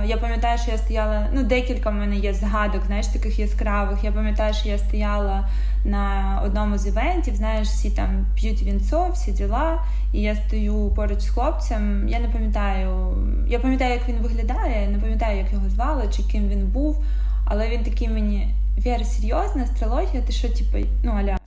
я 0.07 0.17
пам'ятаю, 0.21 0.57
що 0.57 0.71
я 0.71 0.77
стояла, 0.77 1.27
ну, 1.33 1.43
декілька 1.43 1.89
в 1.89 1.93
мене 1.93 2.15
є 2.15 2.33
згадок, 2.33 2.81
знаєш, 2.87 3.07
таких 3.07 3.39
яскравих. 3.39 4.03
Я 4.03 4.11
пам'ятаю, 4.11 4.53
що 4.53 4.69
я 4.69 4.77
стояла 4.77 5.49
на 5.85 6.39
одному 6.45 6.77
з 6.77 6.87
івентів, 6.87 7.35
знаєш, 7.35 7.67
всі 7.67 7.91
там 7.91 8.25
п'ють 8.35 8.63
вінцо, 8.63 9.09
всі 9.13 9.31
діла. 9.31 9.83
І 10.13 10.21
я 10.21 10.35
стою 10.35 10.91
поруч 10.95 11.19
з 11.19 11.29
хлопцем. 11.29 12.09
Я 12.09 12.19
не 12.19 12.27
пам'ятаю, 12.27 13.17
я 13.47 13.59
пам'ятаю, 13.59 13.93
як 13.93 14.09
він 14.09 14.15
виглядає, 14.15 14.87
не 14.87 14.97
пам'ятаю, 14.97 15.37
як 15.37 15.53
його 15.53 15.69
звали 15.69 16.03
чи 16.15 16.23
ким 16.23 16.49
він 16.49 16.67
був. 16.67 17.03
Але 17.45 17.69
він 17.69 17.83
такий 17.83 18.09
мені 18.09 18.53
Віра, 18.77 19.03
серйозна 19.03 19.63
астрологія, 19.63 20.21
ти 20.21 20.33
що, 20.33 20.49
типу, 20.49 20.77
ну 21.03 21.11
аля 21.11 21.37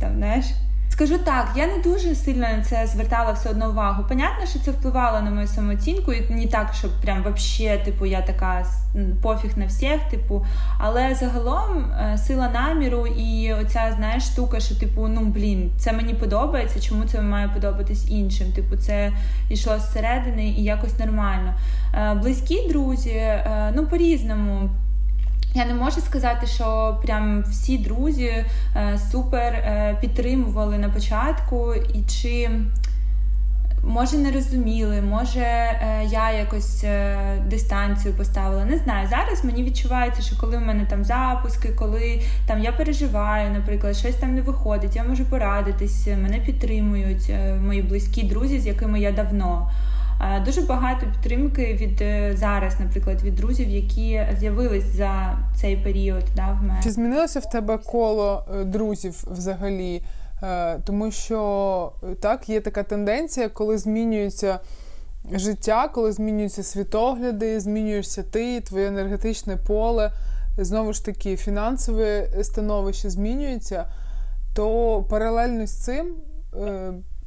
там, 0.00 0.16
знаєш. 0.16 0.46
Скажу 0.98 1.18
так, 1.18 1.52
я 1.56 1.66
не 1.66 1.78
дуже 1.78 2.14
сильно 2.14 2.40
на 2.40 2.62
це 2.62 2.86
звертала 2.86 3.32
все 3.32 3.50
одно 3.50 3.70
увагу. 3.70 4.04
Понятно, 4.08 4.46
що 4.46 4.58
це 4.58 4.70
впливало 4.70 5.20
на 5.20 5.30
мою 5.30 5.46
самооцінку, 5.46 6.12
і 6.12 6.34
не 6.34 6.46
так, 6.46 6.74
щоб 6.74 6.90
прям 7.02 7.22
вообще, 7.22 7.82
типу, 7.84 8.06
я 8.06 8.22
така 8.22 8.66
пофіг 9.22 9.50
на 9.56 9.66
всіх, 9.66 10.00
типу. 10.10 10.46
Але 10.78 11.14
загалом 11.14 11.78
е, 11.78 12.18
сила 12.18 12.48
наміру 12.48 13.06
і 13.06 13.52
оця 13.52 13.94
знаєш 13.96 14.24
штука, 14.24 14.60
що 14.60 14.74
типу, 14.74 15.08
ну 15.08 15.20
блін, 15.20 15.70
це 15.78 15.92
мені 15.92 16.14
подобається. 16.14 16.80
Чому 16.80 17.04
це 17.04 17.20
має 17.20 17.48
подобатись 17.48 18.10
іншим? 18.10 18.52
Типу, 18.52 18.76
це 18.76 19.12
йшло 19.50 19.78
зсередини 19.78 20.48
і 20.48 20.64
якось 20.64 20.98
нормально. 20.98 21.54
Е, 21.94 22.14
близькі 22.14 22.68
друзі, 22.68 23.10
е, 23.10 23.72
ну 23.76 23.86
по-різному. 23.86 24.70
Я 25.54 25.64
не 25.64 25.74
можу 25.74 26.00
сказати, 26.00 26.46
що 26.46 26.98
прям 27.02 27.42
всі 27.50 27.78
друзі 27.78 28.44
е, 28.76 28.98
супер 29.12 29.52
е, 29.52 29.98
підтримували 30.00 30.78
на 30.78 30.88
початку, 30.88 31.74
і 31.74 32.02
чи 32.02 32.50
може 33.84 34.18
не 34.18 34.32
розуміли, 34.32 35.02
може 35.02 35.40
е, 35.40 36.04
я 36.10 36.32
якось 36.32 36.84
дистанцію 37.46 38.14
поставила. 38.14 38.64
Не 38.64 38.78
знаю. 38.78 39.08
Зараз 39.10 39.44
мені 39.44 39.64
відчувається, 39.64 40.22
що 40.22 40.36
коли 40.40 40.56
в 40.56 40.60
мене 40.60 40.86
там 40.86 41.04
запуски, 41.04 41.68
коли 41.68 42.22
там 42.46 42.62
я 42.62 42.72
переживаю, 42.72 43.50
наприклад, 43.50 43.96
щось 43.96 44.14
там 44.14 44.34
не 44.34 44.40
виходить, 44.40 44.96
я 44.96 45.04
можу 45.04 45.24
порадитись, 45.24 46.06
мене 46.06 46.38
підтримують 46.38 47.32
мої 47.64 47.82
близькі 47.82 48.22
друзі, 48.22 48.60
з 48.60 48.66
якими 48.66 49.00
я 49.00 49.12
давно. 49.12 49.70
Дуже 50.44 50.60
багато 50.60 51.06
підтримки 51.06 51.74
від 51.74 52.00
е, 52.00 52.36
зараз, 52.36 52.80
наприклад, 52.80 53.22
від 53.22 53.34
друзів, 53.34 53.68
які 53.68 54.22
з'явились 54.38 54.84
за 54.84 55.38
цей 55.60 55.76
період. 55.76 56.24
Да, 56.36 56.58
в 56.60 56.62
мене. 56.62 56.80
Чи 56.82 56.90
змінилося 56.90 57.40
в 57.40 57.50
тебе 57.50 57.78
коло 57.78 58.44
е, 58.54 58.64
друзів 58.64 59.24
взагалі? 59.30 60.02
Е, 60.42 60.78
тому 60.84 61.10
що 61.10 61.92
так 62.20 62.48
є 62.48 62.60
така 62.60 62.82
тенденція, 62.82 63.48
коли 63.48 63.78
змінюється 63.78 64.60
життя, 65.32 65.88
коли 65.88 66.12
змінюються 66.12 66.62
світогляди, 66.62 67.60
змінюєшся 67.60 68.22
ти, 68.22 68.60
твоє 68.60 68.86
енергетичне 68.86 69.56
поле, 69.56 70.12
знову 70.58 70.92
ж 70.92 71.04
таки, 71.04 71.36
фінансове 71.36 72.28
становище 72.42 73.10
змінюється, 73.10 73.86
то 74.54 75.02
паралельно 75.10 75.66
з 75.66 75.84
цим 75.84 76.14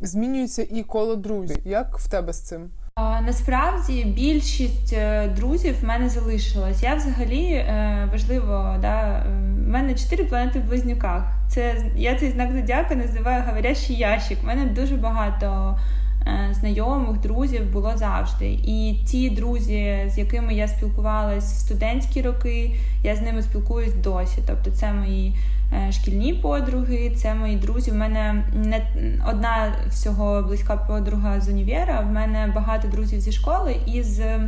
змінюється 0.02 0.68
і 0.70 0.84
коло 0.84 1.16
друзів. 1.16 1.58
Як 1.66 1.98
в 1.98 2.10
тебе 2.10 2.34
з 2.34 2.40
цим? 2.40 2.70
Насправді 3.00 4.04
більшість 4.04 4.94
е, 4.94 5.28
друзів 5.36 5.76
в 5.82 5.86
мене 5.86 6.10
залишилась. 6.10 6.84
Я 6.84 6.96
взагалі 6.96 7.46
е, 7.46 8.10
важливо, 8.12 8.76
да, 8.82 9.26
в 9.66 9.70
мене 9.70 9.96
чотири 9.96 10.24
планети 10.24 10.60
в 10.60 10.64
близнюках. 10.64 11.24
Це 11.50 11.86
я 11.96 12.16
цей 12.16 12.32
знак 12.32 12.52
зодіака 12.52 12.96
називаю 12.96 13.44
говорящий 13.48 13.96
ящик. 13.96 14.38
У 14.44 14.48
мене 14.48 14.66
дуже 14.66 14.96
багато 14.96 15.80
е, 16.28 16.54
знайомих, 16.54 17.22
друзів 17.22 17.72
було 17.72 17.94
завжди. 17.96 18.46
І 18.52 19.00
ті 19.08 19.30
друзі, 19.30 20.06
з 20.08 20.18
якими 20.18 20.54
я 20.54 20.68
спілкувалась 20.68 21.54
в 21.54 21.60
студентські 21.60 22.22
роки, 22.22 22.76
я 23.04 23.16
з 23.16 23.22
ними 23.22 23.42
спілкуюсь 23.42 23.94
досі. 23.94 24.40
Тобто, 24.48 24.72
це 24.72 24.94
мої 24.94 25.36
Е, 25.36 25.61
шкільні 25.92 26.34
подруги, 26.34 27.12
це 27.16 27.34
мої 27.34 27.56
друзі. 27.56 27.92
У 27.92 27.96
мене 27.96 28.44
не 28.54 28.82
одна 29.30 29.74
всього 29.90 30.42
близька 30.42 30.76
подруга 30.76 31.42
з 31.42 31.50
універа. 31.50 32.00
В 32.00 32.12
мене 32.12 32.52
багато 32.56 32.88
друзів 32.88 33.20
зі 33.20 33.32
школи 33.32 33.76
і 33.86 34.04
з 34.04 34.40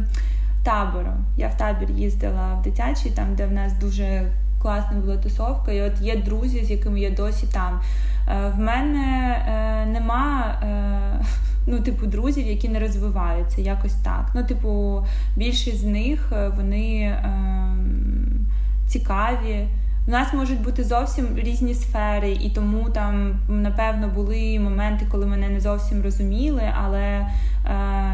табору. 0.63 1.13
Я 1.38 1.47
в 1.47 1.57
табір 1.57 1.91
їздила 1.91 2.53
в 2.59 2.63
дитячий, 2.63 3.12
там 3.12 3.36
де 3.36 3.45
в 3.45 3.51
нас 3.51 3.73
дуже 3.73 4.31
класна 4.62 4.97
була 4.97 5.17
тусовка. 5.17 5.71
І 5.71 5.81
от 5.81 6.01
є 6.01 6.15
друзі, 6.15 6.65
з 6.65 6.71
якими 6.71 6.99
я 6.99 7.09
досі 7.09 7.47
там. 7.53 7.81
Е, 8.27 8.51
в 8.55 8.59
мене 8.59 9.38
е, 9.47 9.86
нема. 9.86 10.57
Ну, 11.67 11.79
типу, 11.79 12.05
друзів, 12.05 12.47
які 12.47 12.69
не 12.69 12.79
розвиваються, 12.79 13.62
якось 13.62 13.93
так. 13.93 14.31
Ну, 14.36 14.43
типу, 14.43 15.03
більшість 15.36 15.79
з 15.79 15.83
них 15.83 16.33
вони 16.57 17.01
е, 17.01 17.23
цікаві. 18.88 19.67
У 20.07 20.11
нас 20.11 20.33
можуть 20.33 20.61
бути 20.61 20.83
зовсім 20.83 21.27
різні 21.37 21.73
сфери, 21.73 22.31
і 22.31 22.49
тому 22.49 22.89
там, 22.89 23.39
напевно, 23.49 24.07
були 24.07 24.59
моменти, 24.59 25.05
коли 25.11 25.25
мене 25.25 25.49
не 25.49 25.59
зовсім 25.59 26.01
розуміли. 26.01 26.61
Але 26.83 27.01
е, 27.01 27.27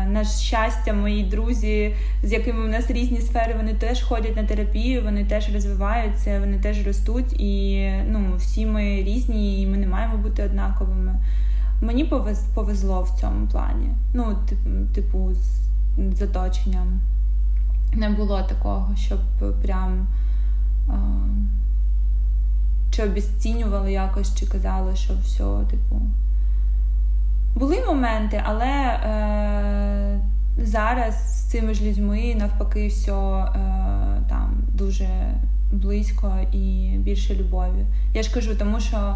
на 0.06 0.24
щастя, 0.24 0.94
мої 0.94 1.24
друзі, 1.24 1.96
з 2.24 2.32
якими 2.32 2.66
у 2.66 2.68
нас 2.68 2.92
різні 2.92 3.22
сфери, 3.22 3.54
вони 3.58 3.74
теж 3.74 4.02
ходять 4.02 4.36
на 4.36 4.44
терапію, 4.44 5.04
вони 5.04 5.26
теж 5.26 5.54
розвиваються, 5.54 6.40
вони 6.40 6.60
теж 6.60 6.88
ростуть. 6.88 7.34
І 7.42 7.86
ну, 8.08 8.34
всі 8.38 8.66
ми 8.66 8.84
різні, 8.84 9.62
і 9.62 9.68
ми 9.68 9.78
не 9.78 9.88
маємо 9.88 10.18
бути 10.18 10.44
однаковими. 10.44 11.16
Мені 11.82 12.06
повезло 12.56 13.02
в 13.02 13.20
цьому 13.20 13.48
плані. 13.48 13.90
Ну, 14.14 14.38
типу, 14.96 15.32
з 16.12 16.22
оточенням. 16.22 17.00
Не 17.94 18.10
було 18.10 18.42
такого, 18.42 18.96
щоб 18.96 19.20
прям. 19.62 20.08
Е, 20.90 20.94
чи 22.92 23.04
обіцінювали 23.04 23.92
якось, 23.92 24.36
чи 24.36 24.46
казали, 24.46 24.96
що 24.96 25.14
все, 25.24 25.44
типу. 25.70 26.02
Були 27.56 27.86
моменти, 27.88 28.44
але 28.46 28.66
е, 28.66 30.20
зараз 30.58 31.40
з 31.40 31.52
цими 31.52 31.74
ж 31.74 31.84
людьми 31.84 32.36
навпаки 32.36 32.88
все 32.88 33.12
е, 33.12 33.52
там 34.30 34.64
дуже 34.74 35.08
близько 35.72 36.38
і 36.52 36.96
більше 36.98 37.36
любові. 37.36 37.86
Я 38.14 38.24
ж 38.24 38.34
кажу, 38.34 38.56
тому 38.56 38.80
що 38.80 39.16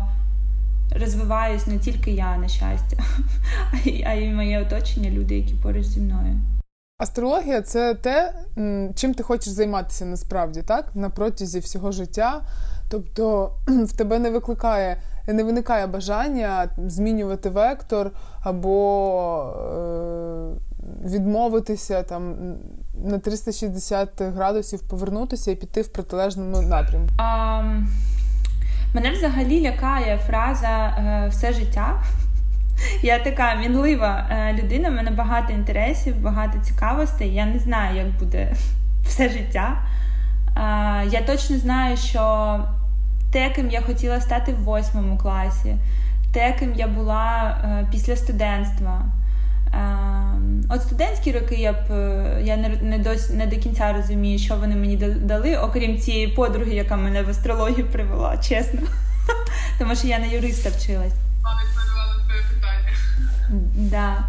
розвиваюсь 0.99 1.67
не 1.67 1.77
тільки 1.77 2.12
я, 2.12 2.38
на 2.38 2.47
щастя, 2.47 2.97
а 4.05 4.13
й 4.13 4.33
моє 4.33 4.62
оточення, 4.62 5.09
люди, 5.09 5.38
які 5.38 5.53
поруч 5.53 5.86
зі 5.86 5.99
мною. 5.99 6.39
Астрологія 6.97 7.62
це 7.62 7.93
те, 7.93 8.33
чим 8.95 9.13
ти 9.13 9.23
хочеш 9.23 9.47
займатися 9.47 10.05
насправді, 10.05 10.62
так? 10.62 10.95
На 10.95 11.09
протязі 11.09 11.59
всього 11.59 11.91
життя. 11.91 12.41
Тобто 12.89 13.52
в 13.67 13.98
тебе 13.98 14.19
не 14.19 14.30
викликає, 14.30 14.98
не 15.28 15.43
виникає 15.43 15.88
бажання 15.88 16.69
змінювати 16.78 17.50
вектор 17.50 18.12
або 18.43 19.54
е, 19.54 21.10
відмовитися 21.10 22.04
там 22.04 22.36
на 23.06 23.19
360 23.19 24.22
градусів 24.22 24.82
повернутися 24.88 25.52
і 25.52 25.56
піти 25.56 25.82
в 25.82 25.88
протилежному 25.88 26.62
напрямку. 26.62 27.13
Um... 27.17 27.86
Мене 28.93 29.12
взагалі 29.12 29.62
лякає 29.62 30.17
фраза 30.17 30.67
е, 30.67 31.28
все 31.30 31.54
життя. 31.54 32.04
Я 33.04 33.19
така 33.19 33.56
мінлива 33.56 34.28
е, 34.30 34.54
людина, 34.54 34.89
в 34.89 34.93
мене 34.93 35.12
багато 35.12 35.54
інтересів, 35.54 36.22
багато 36.22 36.60
цікавостей. 36.60 37.34
Я 37.34 37.46
не 37.46 37.60
знаю, 37.60 37.98
як 37.98 38.08
буде 38.19 38.54
все 39.04 39.30
життя. 39.30 39.86
Я 41.12 41.22
точно 41.28 41.58
знаю, 41.58 41.98
що 41.98 42.60
те, 43.32 43.50
ким 43.50 43.70
я 43.70 43.82
хотіла 43.82 44.22
стати 44.22 44.54
в 44.54 44.63
восьмому 44.63 45.18
класі, 45.18 45.76
те, 46.34 46.56
ким 46.60 46.74
я 46.76 46.88
була 46.88 47.58
е, 47.63 47.88
після 47.92 48.16
студентства. 48.16 49.06
От 50.70 50.82
студентські 50.82 51.32
роки 51.32 51.56
я 51.56 51.74
б 51.74 51.88
я 52.42 52.58
не 52.58 52.70
не, 52.70 52.98
до, 52.98 53.10
не 53.34 53.48
до 53.48 53.56
кінця 53.56 53.94
розумію, 53.94 54.39
що 54.39 54.56
вони 54.56 54.76
мені 54.76 54.98
дали, 54.98 55.58
окрім 55.58 55.98
цієї 55.98 56.28
подруги, 56.28 56.72
яка 56.72 56.96
мене 56.96 57.24
в 57.24 57.30
астрологію 57.30 57.88
привела, 57.88 58.38
чесно. 58.38 58.80
Тому 59.80 59.96
що 59.96 60.08
я 60.08 60.20
на 60.20 60.26
юриста 60.26 60.70
вчилась. 60.70 61.13
Да. 63.76 64.24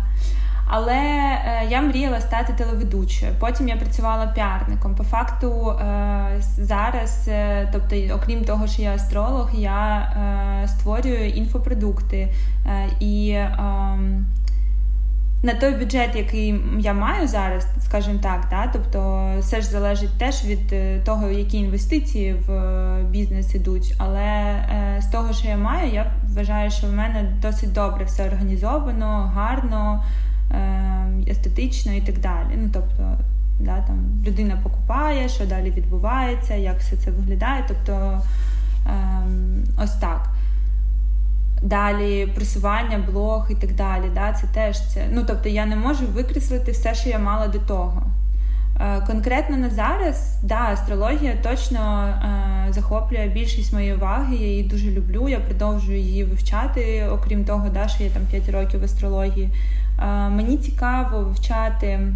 Але 0.67 0.95
е, 0.95 1.67
я 1.71 1.83
мріяла 1.83 2.21
стати 2.21 2.53
телеведучою. 2.53 3.33
Потім 3.41 3.69
я 3.69 3.77
працювала 3.77 4.27
піарником. 4.27 4.95
По 4.95 5.05
факту 5.05 5.71
е, 5.71 6.43
зараз, 6.59 7.29
е, 7.29 7.69
тобто, 7.73 7.97
окрім 8.15 8.45
того, 8.45 8.67
що 8.67 8.83
я 8.83 8.95
астролог, 8.95 9.51
я 9.55 10.09
створюю 10.69 11.29
інфопродукти 11.29 12.29
і. 13.01 13.31
Ем, 13.59 14.27
на 15.43 15.55
той 15.55 15.75
бюджет, 15.75 16.17
який 16.17 16.55
я 16.79 16.93
маю 16.93 17.29
зараз, 17.29 17.67
скажімо 17.81 18.19
так, 18.23 18.47
да, 18.51 18.71
тобто 18.73 19.29
все 19.41 19.61
ж 19.61 19.67
залежить 19.67 20.19
теж 20.19 20.45
від 20.45 20.75
того, 21.05 21.29
які 21.29 21.59
інвестиції 21.59 22.33
в 22.33 23.03
бізнес 23.11 23.55
ідуть. 23.55 23.95
Але 23.99 24.55
з 25.01 25.07
того, 25.07 25.33
що 25.33 25.49
я 25.49 25.57
маю, 25.57 25.93
я 25.93 26.13
вважаю, 26.29 26.71
що 26.71 26.87
в 26.87 26.93
мене 26.93 27.37
досить 27.43 27.73
добре 27.73 28.05
все 28.05 28.27
організовано, 28.27 29.33
гарно, 29.35 30.05
естетично 31.29 31.93
і 31.93 32.01
так 32.01 32.19
далі. 32.19 32.49
Ну 32.57 32.71
тобто, 32.73 33.19
да, 33.61 33.81
там 33.87 34.23
людина 34.27 34.61
покупає, 34.63 35.29
що 35.29 35.47
далі 35.47 35.71
відбувається, 35.71 36.55
як 36.55 36.79
все 36.79 36.97
це 36.97 37.11
виглядає. 37.11 37.65
Тобто 37.69 38.21
е, 38.87 38.93
ось 39.83 39.95
так. 39.95 40.29
Далі 41.63 42.27
просування, 42.35 42.99
блог 43.13 43.47
і 43.51 43.55
так 43.55 43.75
далі. 43.75 44.05
Да, 44.15 44.33
Це 44.33 44.47
теж 44.47 44.89
це. 44.89 45.07
Ну 45.13 45.25
тобто 45.27 45.49
я 45.49 45.67
не 45.67 45.77
можу 45.77 46.07
викреслити 46.07 46.73
все, 46.73 46.95
що 46.95 47.09
я 47.09 47.19
мала 47.19 47.49
до 47.49 47.59
того. 47.59 48.03
Е, 48.81 49.01
конкретно 49.07 49.57
на 49.57 49.71
зараз, 49.71 50.39
да, 50.43 50.61
астрологія 50.73 51.37
точно 51.43 52.07
е, 52.07 52.73
захоплює 52.73 53.31
більшість 53.35 53.73
моєї 53.73 53.95
уваги. 53.95 54.37
Я 54.37 54.47
її 54.47 54.63
дуже 54.63 54.91
люблю. 54.91 55.29
Я 55.29 55.41
продовжую 55.41 55.99
її 55.99 56.25
вивчати, 56.25 57.09
окрім 57.13 57.45
того, 57.45 57.69
да, 57.69 57.89
що 57.89 58.05
я 58.05 58.11
там 58.11 58.23
5 58.31 58.49
років 58.49 58.81
в 58.81 58.85
астрології. 58.85 59.51
Е, 59.99 60.29
мені 60.29 60.57
цікаво 60.57 61.19
вивчати, 61.19 62.13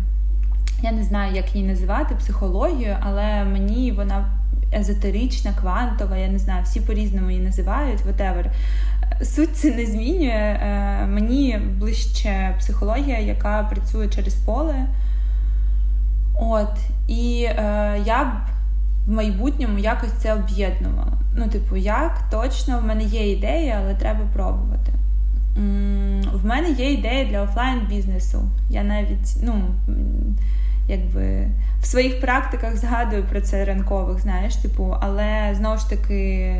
я 0.82 0.92
не 0.92 1.04
знаю, 1.04 1.34
як 1.34 1.54
її 1.54 1.68
називати, 1.68 2.14
психологію, 2.14 2.96
але 3.00 3.44
мені 3.44 3.92
вона 3.92 4.24
езотерична, 4.72 5.52
квантова, 5.60 6.16
я 6.16 6.28
не 6.28 6.38
знаю, 6.38 6.64
всі 6.64 6.80
по-різному 6.80 7.30
її 7.30 7.42
називають, 7.42 8.00
whatever. 8.00 8.44
Суть 9.22 9.56
це 9.56 9.74
не 9.74 9.86
змінює. 9.86 10.58
Е, 10.62 11.06
мені 11.06 11.60
ближче 11.78 12.54
психологія, 12.58 13.18
яка 13.18 13.62
працює 13.62 14.08
через 14.08 14.34
поле. 14.34 14.86
От, 16.40 16.72
І 17.08 17.46
е, 17.48 18.02
я 18.06 18.24
б 18.24 18.28
в 19.06 19.12
майбутньому 19.12 19.78
якось 19.78 20.12
це 20.12 20.34
об'єднувала. 20.34 21.12
Ну, 21.36 21.48
типу, 21.48 21.76
як 21.76 22.30
точно 22.30 22.78
в 22.78 22.84
мене 22.84 23.02
є 23.02 23.32
ідея, 23.32 23.80
але 23.84 23.94
треба 23.94 24.20
пробувати. 24.34 24.92
В 26.42 26.46
мене 26.46 26.70
є 26.70 26.92
ідея 26.92 27.24
для 27.24 27.42
офлайн 27.42 27.80
бізнесу. 27.88 28.42
Я 28.70 28.82
навіть, 28.82 29.36
ну, 29.42 29.62
якби 30.88 31.48
в 31.80 31.86
своїх 31.86 32.20
практиках 32.20 32.76
згадую 32.76 33.24
про 33.30 33.40
це 33.40 33.64
ранкових, 33.64 34.20
знаєш, 34.20 34.56
типу, 34.56 34.96
але 35.00 35.54
знову 35.56 35.78
ж 35.78 35.90
таки. 35.90 36.54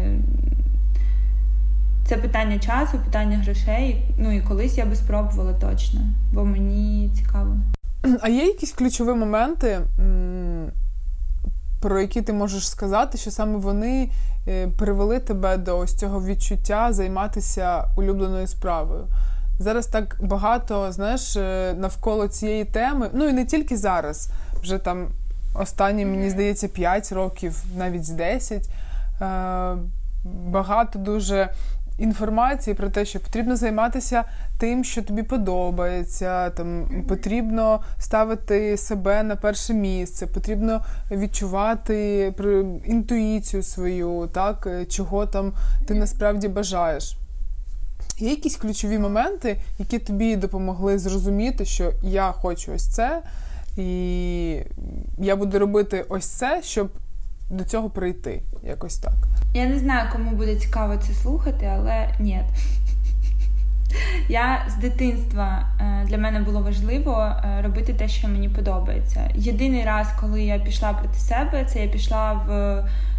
Це 2.08 2.16
питання 2.16 2.58
часу, 2.58 2.98
питання 3.04 3.38
грошей. 3.38 4.02
Ну 4.18 4.32
і 4.32 4.40
колись 4.40 4.78
я 4.78 4.86
би 4.86 4.96
спробувала 4.96 5.52
точно, 5.52 6.00
бо 6.32 6.44
мені 6.44 7.10
цікаво. 7.16 7.56
А 8.20 8.28
є 8.28 8.46
якісь 8.46 8.72
ключові 8.72 9.18
моменти, 9.18 9.80
про 11.80 12.00
які 12.00 12.22
ти 12.22 12.32
можеш 12.32 12.68
сказати, 12.68 13.18
що 13.18 13.30
саме 13.30 13.58
вони 13.58 14.10
е, 14.48 14.68
привели 14.68 15.18
тебе 15.18 15.56
до 15.56 15.78
ось 15.78 15.94
цього 15.94 16.24
відчуття 16.24 16.92
займатися 16.92 17.84
улюбленою 17.96 18.46
справою? 18.46 19.06
Зараз 19.58 19.86
так 19.86 20.16
багато, 20.20 20.92
знаєш, 20.92 21.36
е, 21.36 21.74
навколо 21.78 22.28
цієї 22.28 22.64
теми. 22.64 23.10
Ну 23.12 23.28
і 23.28 23.32
не 23.32 23.44
тільки 23.44 23.76
зараз, 23.76 24.30
вже 24.62 24.78
там 24.78 25.08
останні, 25.54 26.06
мені 26.06 26.30
здається, 26.30 26.68
5 26.68 27.12
років, 27.12 27.64
навіть 27.76 28.04
з 28.04 28.10
10. 28.10 28.68
Е, 29.20 29.76
багато 30.24 30.98
дуже 30.98 31.48
інформації 31.98 32.74
про 32.74 32.88
те, 32.88 33.04
що 33.04 33.20
потрібно 33.20 33.56
займатися 33.56 34.24
тим, 34.58 34.84
що 34.84 35.02
тобі 35.02 35.22
подобається, 35.22 36.50
там 36.50 36.86
потрібно 37.08 37.80
ставити 37.98 38.76
себе 38.76 39.22
на 39.22 39.36
перше 39.36 39.74
місце, 39.74 40.26
потрібно 40.26 40.84
відчувати 41.10 42.32
інтуїцію 42.84 43.62
свою, 43.62 44.28
так, 44.32 44.68
чого 44.88 45.26
там 45.26 45.52
ти 45.86 45.94
насправді 45.94 46.48
бажаєш. 46.48 47.16
Є 48.18 48.30
якісь 48.30 48.56
ключові 48.56 48.98
моменти, 48.98 49.56
які 49.78 49.98
тобі 49.98 50.36
допомогли 50.36 50.98
зрозуміти, 50.98 51.64
що 51.64 51.92
я 52.02 52.32
хочу 52.32 52.72
ось 52.72 52.86
це, 52.86 53.22
і 53.76 54.60
я 55.18 55.36
буду 55.36 55.58
робити 55.58 56.04
ось 56.08 56.26
це, 56.26 56.62
щоб 56.64 56.90
до 57.50 57.64
цього 57.64 57.90
прийти. 57.90 58.42
Якось 58.62 58.98
так. 58.98 59.14
Я 59.54 59.66
не 59.66 59.78
знаю, 59.78 60.08
кому 60.12 60.30
буде 60.30 60.56
цікаво 60.56 60.96
це 60.96 61.12
слухати, 61.12 61.66
але 61.66 62.14
ні. 62.20 62.42
Я 64.28 64.64
з 64.68 64.76
дитинства 64.76 65.66
е, 65.80 66.04
для 66.08 66.18
мене 66.18 66.40
було 66.40 66.60
важливо 66.60 67.20
е, 67.20 67.62
робити 67.62 67.94
те, 67.94 68.08
що 68.08 68.28
мені 68.28 68.48
подобається. 68.48 69.30
Єдиний 69.34 69.84
раз, 69.84 70.08
коли 70.20 70.42
я 70.42 70.58
пішла 70.58 70.92
проти 70.92 71.18
себе, 71.18 71.64
це 71.64 71.82
я 71.82 71.88
пішла 71.88 72.32
в 72.32 72.48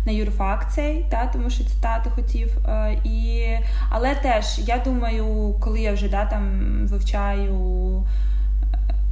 на 0.05 0.11
юрфак 0.11 0.73
цей, 0.73 1.05
та, 1.09 1.25
тому 1.25 1.49
що 1.49 1.63
це 1.63 1.81
тато 1.81 2.09
хотів. 2.09 2.57
Е, 2.67 2.93
і... 3.03 3.47
Але 3.89 4.15
теж 4.15 4.59
я 4.59 4.77
думаю, 4.77 5.55
коли 5.59 5.79
я 5.79 5.93
вже 5.93 6.09
да, 6.09 6.25
там 6.25 6.61
вивчаю 6.87 7.55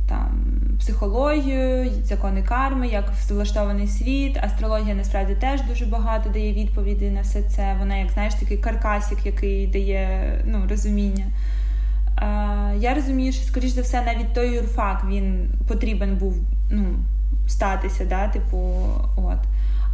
там 0.07 0.43
психологію, 0.79 1.91
закони 2.03 2.43
карми, 2.43 2.87
як 2.87 3.13
влаштований 3.29 3.87
світ. 3.87 4.37
Астрологія 4.37 4.95
насправді 4.95 5.35
теж 5.35 5.61
дуже 5.61 5.85
багато 5.85 6.29
дає 6.29 6.53
відповіді 6.53 7.09
на 7.09 7.21
все 7.21 7.41
це. 7.41 7.75
Вона, 7.79 7.95
як 7.95 8.11
знаєш, 8.11 8.33
такий 8.33 8.57
каркасик, 8.57 9.25
який 9.25 9.67
дає 9.67 10.31
ну, 10.45 10.67
розуміння. 10.69 11.25
Я 12.77 12.93
розумію, 12.95 13.31
що, 13.33 13.43
скоріш 13.43 13.69
за 13.69 13.81
все, 13.81 14.01
навіть 14.01 14.33
той 14.33 14.55
юрфак 14.55 15.05
він 15.09 15.49
потрібен 15.67 16.17
був 16.17 16.35
ну, 16.71 16.85
статися, 17.47 18.05
да, 18.05 18.27
типу, 18.27 18.57
от. 19.17 19.39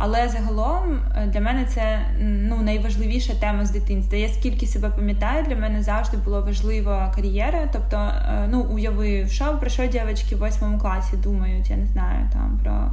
Але 0.06 0.30
загалом 0.30 1.00
е, 1.16 1.28
для 1.28 1.42
мене 1.42 1.66
це 1.66 2.00
ну, 2.22 2.62
найважливіша 2.62 3.34
тема 3.34 3.66
з 3.66 3.72
дитинства. 3.72 4.18
Я 4.18 4.30
скільки 4.30 4.68
себе 4.68 4.90
пам'ятаю, 4.90 5.46
для 5.46 5.56
мене 5.56 5.84
завжди 5.84 6.18
була 6.18 6.40
важлива 6.40 7.14
кар'єра. 7.16 7.70
Тобто, 7.74 7.98
е, 7.98 8.48
ну, 8.52 8.62
уяви, 8.62 9.28
що 9.28 9.58
про 9.60 9.70
що 9.70 9.86
дівчатки 9.86 10.36
в 10.36 10.40
восьмому 10.40 10.80
класі 10.80 11.18
думають, 11.18 11.70
я 11.70 11.78
не 11.78 11.86
знаю 11.86 12.30
там 12.34 12.60
про. 12.64 12.92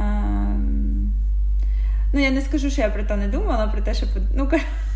Е, 0.00 0.56
Ну, 2.14 2.20
я 2.20 2.30
не 2.30 2.40
скажу, 2.40 2.70
що 2.70 2.82
я 2.82 2.88
про 2.88 3.02
то 3.02 3.16
не 3.16 3.28
думала, 3.28 3.66
про 3.66 3.82
те, 3.82 3.94
що 3.94 4.06
ну, 4.34 4.50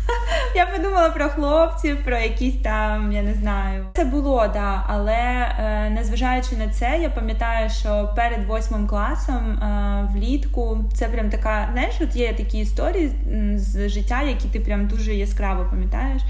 я 0.55 0.65
подумала 0.65 1.09
про 1.09 1.29
хлопців, 1.29 2.03
про 2.05 2.17
якісь 2.17 2.61
там, 2.63 3.11
я 3.11 3.21
не 3.21 3.33
знаю. 3.33 3.85
Це 3.93 4.05
було, 4.05 4.47
да, 4.53 4.83
але 4.87 5.13
е, 5.13 5.89
незважаючи 5.89 6.55
на 6.55 6.67
це, 6.69 6.99
я 7.01 7.09
пам'ятаю, 7.09 7.69
що 7.69 8.13
перед 8.15 8.45
восьмим 8.45 8.87
класом 8.87 9.51
е, 9.51 10.09
влітку 10.13 10.85
це 10.93 11.07
прям 11.07 11.29
така, 11.29 11.69
знаєш, 11.73 11.95
от 12.01 12.15
є 12.15 12.33
такі 12.33 12.59
історії 12.59 13.11
з 13.55 13.89
життя, 13.89 14.21
які 14.21 14.47
ти 14.47 14.59
прям 14.59 14.87
дуже 14.87 15.13
яскраво 15.13 15.65
пам'ятаєш. 15.69 16.21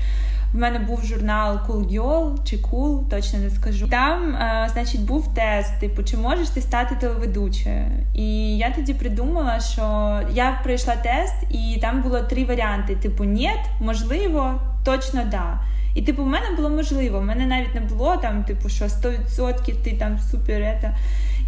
В 0.58 0.60
мене 0.60 0.80
був 0.80 1.06
журнал 1.06 1.60
Cool 1.68 1.92
Girl 1.92 2.44
чи 2.44 2.58
Cool, 2.58 3.10
точно 3.10 3.40
не 3.40 3.50
скажу. 3.50 3.88
Там, 3.88 4.36
а, 4.36 4.70
значить, 4.70 5.02
був 5.02 5.34
тест, 5.34 5.80
типу, 5.80 6.04
чи 6.04 6.18
можеш 6.18 6.50
ти 6.50 6.62
стати 6.62 6.96
телеведучою? 6.96 7.86
І 8.14 8.58
я 8.58 8.72
тоді 8.72 8.94
придумала, 8.94 9.60
що 9.60 9.82
я 10.34 10.60
пройшла 10.64 10.96
тест, 10.96 11.36
і 11.50 11.80
там 11.82 12.02
було 12.02 12.20
три 12.20 12.46
варіанти: 12.46 12.96
типу, 12.96 13.24
ні, 13.24 13.52
можливо, 13.80 14.62
точно 14.86 15.22
да. 15.32 15.62
І 15.96 16.02
типу, 16.02 16.24
в 16.24 16.28
мене 16.28 16.46
було 16.56 16.70
можливо. 16.70 17.20
В 17.20 17.24
мене 17.24 17.46
навіть 17.46 17.76
не 17.76 17.82
було 17.82 18.18
там, 18.18 18.44
типу, 18.44 18.70
що 18.70 18.86
100% 18.86 19.76
ти 19.84 19.94
там 19.94 20.20
супер. 20.32 20.62
Ета. 20.62 20.98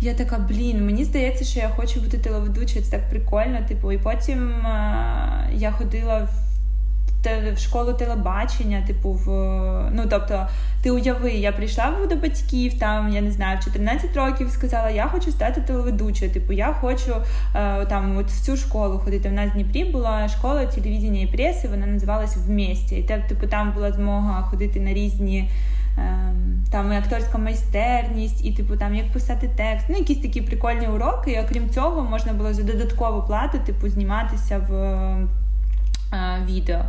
Я 0.02 0.14
така, 0.14 0.38
блін, 0.38 0.86
мені 0.86 1.04
здається, 1.04 1.46
що 1.46 1.60
я 1.60 1.70
хочу 1.70 2.02
бути 2.02 2.18
телеведучою, 2.18 2.86
це 2.86 2.92
так 2.92 3.10
прикольно. 3.10 3.60
Типу, 3.68 3.92
і 3.92 3.98
потім 3.98 4.66
а, 4.66 5.50
я 5.54 5.72
ходила 5.72 6.18
в 6.18 6.49
в 7.56 7.58
школу 7.58 7.94
телебачення, 7.94 8.84
типу, 8.88 9.12
в 9.12 9.30
ну 9.92 10.04
тобто, 10.10 10.48
ти 10.82 10.92
уяви, 10.92 11.32
я 11.32 11.52
прийшла 11.52 11.94
до 12.10 12.16
батьків, 12.16 12.80
там 12.80 13.14
я 13.14 13.22
не 13.22 13.32
знаю, 13.32 13.58
в 13.62 13.64
14 13.64 14.18
років 14.18 14.50
сказала, 14.50 14.90
я 14.90 15.08
хочу 15.08 15.32
стати 15.32 15.62
телеведучою. 15.62 16.32
Типу, 16.32 16.54
я 16.54 16.74
хочу 16.74 17.16
е, 17.56 17.86
там 17.86 18.18
от 18.18 18.28
в 18.28 18.42
цю 18.46 18.58
школу 18.58 19.00
ходити. 19.00 19.30
У 19.30 19.32
нас 19.32 19.50
в 19.50 19.54
Дніпрі 19.54 19.86
була 19.86 20.28
школа 20.28 20.66
телевізіння 20.66 21.22
і 21.22 21.28
преси, 21.28 21.68
вона 21.68 21.86
називалась 21.86 22.38
«Вместе». 22.38 23.00
І 23.00 23.04
типу, 23.04 23.48
там 23.48 23.72
була 23.72 23.92
змога 23.92 24.42
ходити 24.42 24.80
на 24.80 24.94
різні. 24.94 25.50
Ем, 25.98 26.64
там 26.72 26.94
і 26.94 26.96
акторська 26.96 27.38
майстерність, 27.38 28.46
і 28.46 28.52
типу 28.52 28.76
там 28.76 28.96
як 28.96 29.12
писати 29.12 29.50
текст, 29.58 29.86
ну 29.90 29.98
якісь 29.98 30.22
такі 30.22 30.42
прикольні 30.42 30.88
уроки. 30.88 31.32
І 31.32 31.40
окрім 31.40 31.70
цього, 31.70 32.02
можна 32.02 32.34
було 32.34 32.54
за 32.54 32.64
додаткову 32.64 33.24
плату, 33.28 33.60
типу, 33.66 33.90
зніматися 33.90 34.58
в 34.70 34.72
відео, 36.46 36.82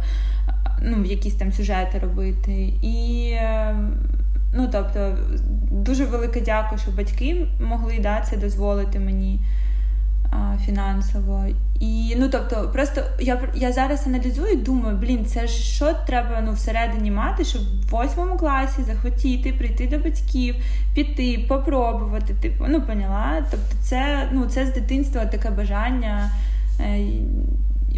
ну, 0.83 1.05
якісь 1.05 1.35
там 1.35 1.53
сюжети 1.53 1.99
робити. 1.99 2.73
І 2.83 3.31
е, 3.33 3.77
ну, 4.55 4.69
тобто, 4.73 5.19
дуже 5.71 6.05
велике 6.05 6.41
дякую, 6.41 6.81
що 6.81 6.91
батьки 6.91 7.47
могли 7.61 7.99
да, 8.01 8.21
це 8.21 8.37
дозволити 8.37 9.01
мені 9.01 9.41
фінансово. 10.67 11.45
І 11.81 12.15
ну 12.19 12.29
тобто, 12.29 12.71
просто 12.73 13.03
я 13.21 13.41
я 13.55 13.73
зараз 13.73 14.07
аналізую 14.07 14.53
і 14.53 14.57
думаю, 14.57 14.97
блін, 14.97 15.25
це 15.25 15.47
ж 15.47 15.55
що 15.55 15.93
треба 16.07 16.43
ну, 16.47 16.53
всередині 16.53 17.11
мати, 17.11 17.45
щоб 17.45 17.63
в 17.63 17.91
восьмому 17.91 18.37
класі 18.37 18.83
захотіти 18.83 19.53
прийти 19.53 19.87
до 19.87 19.99
батьків, 19.99 20.55
піти, 20.95 21.47
попробувати. 21.49 22.35
Типу, 22.35 22.65
ну 22.69 22.83
поняла. 22.83 23.45
Тобто, 23.51 23.77
це 23.81 24.29
ну, 24.33 24.47
це 24.47 24.67
з 24.67 24.75
дитинства 24.75 25.27
таке 25.27 25.51
бажання. 25.51 26.31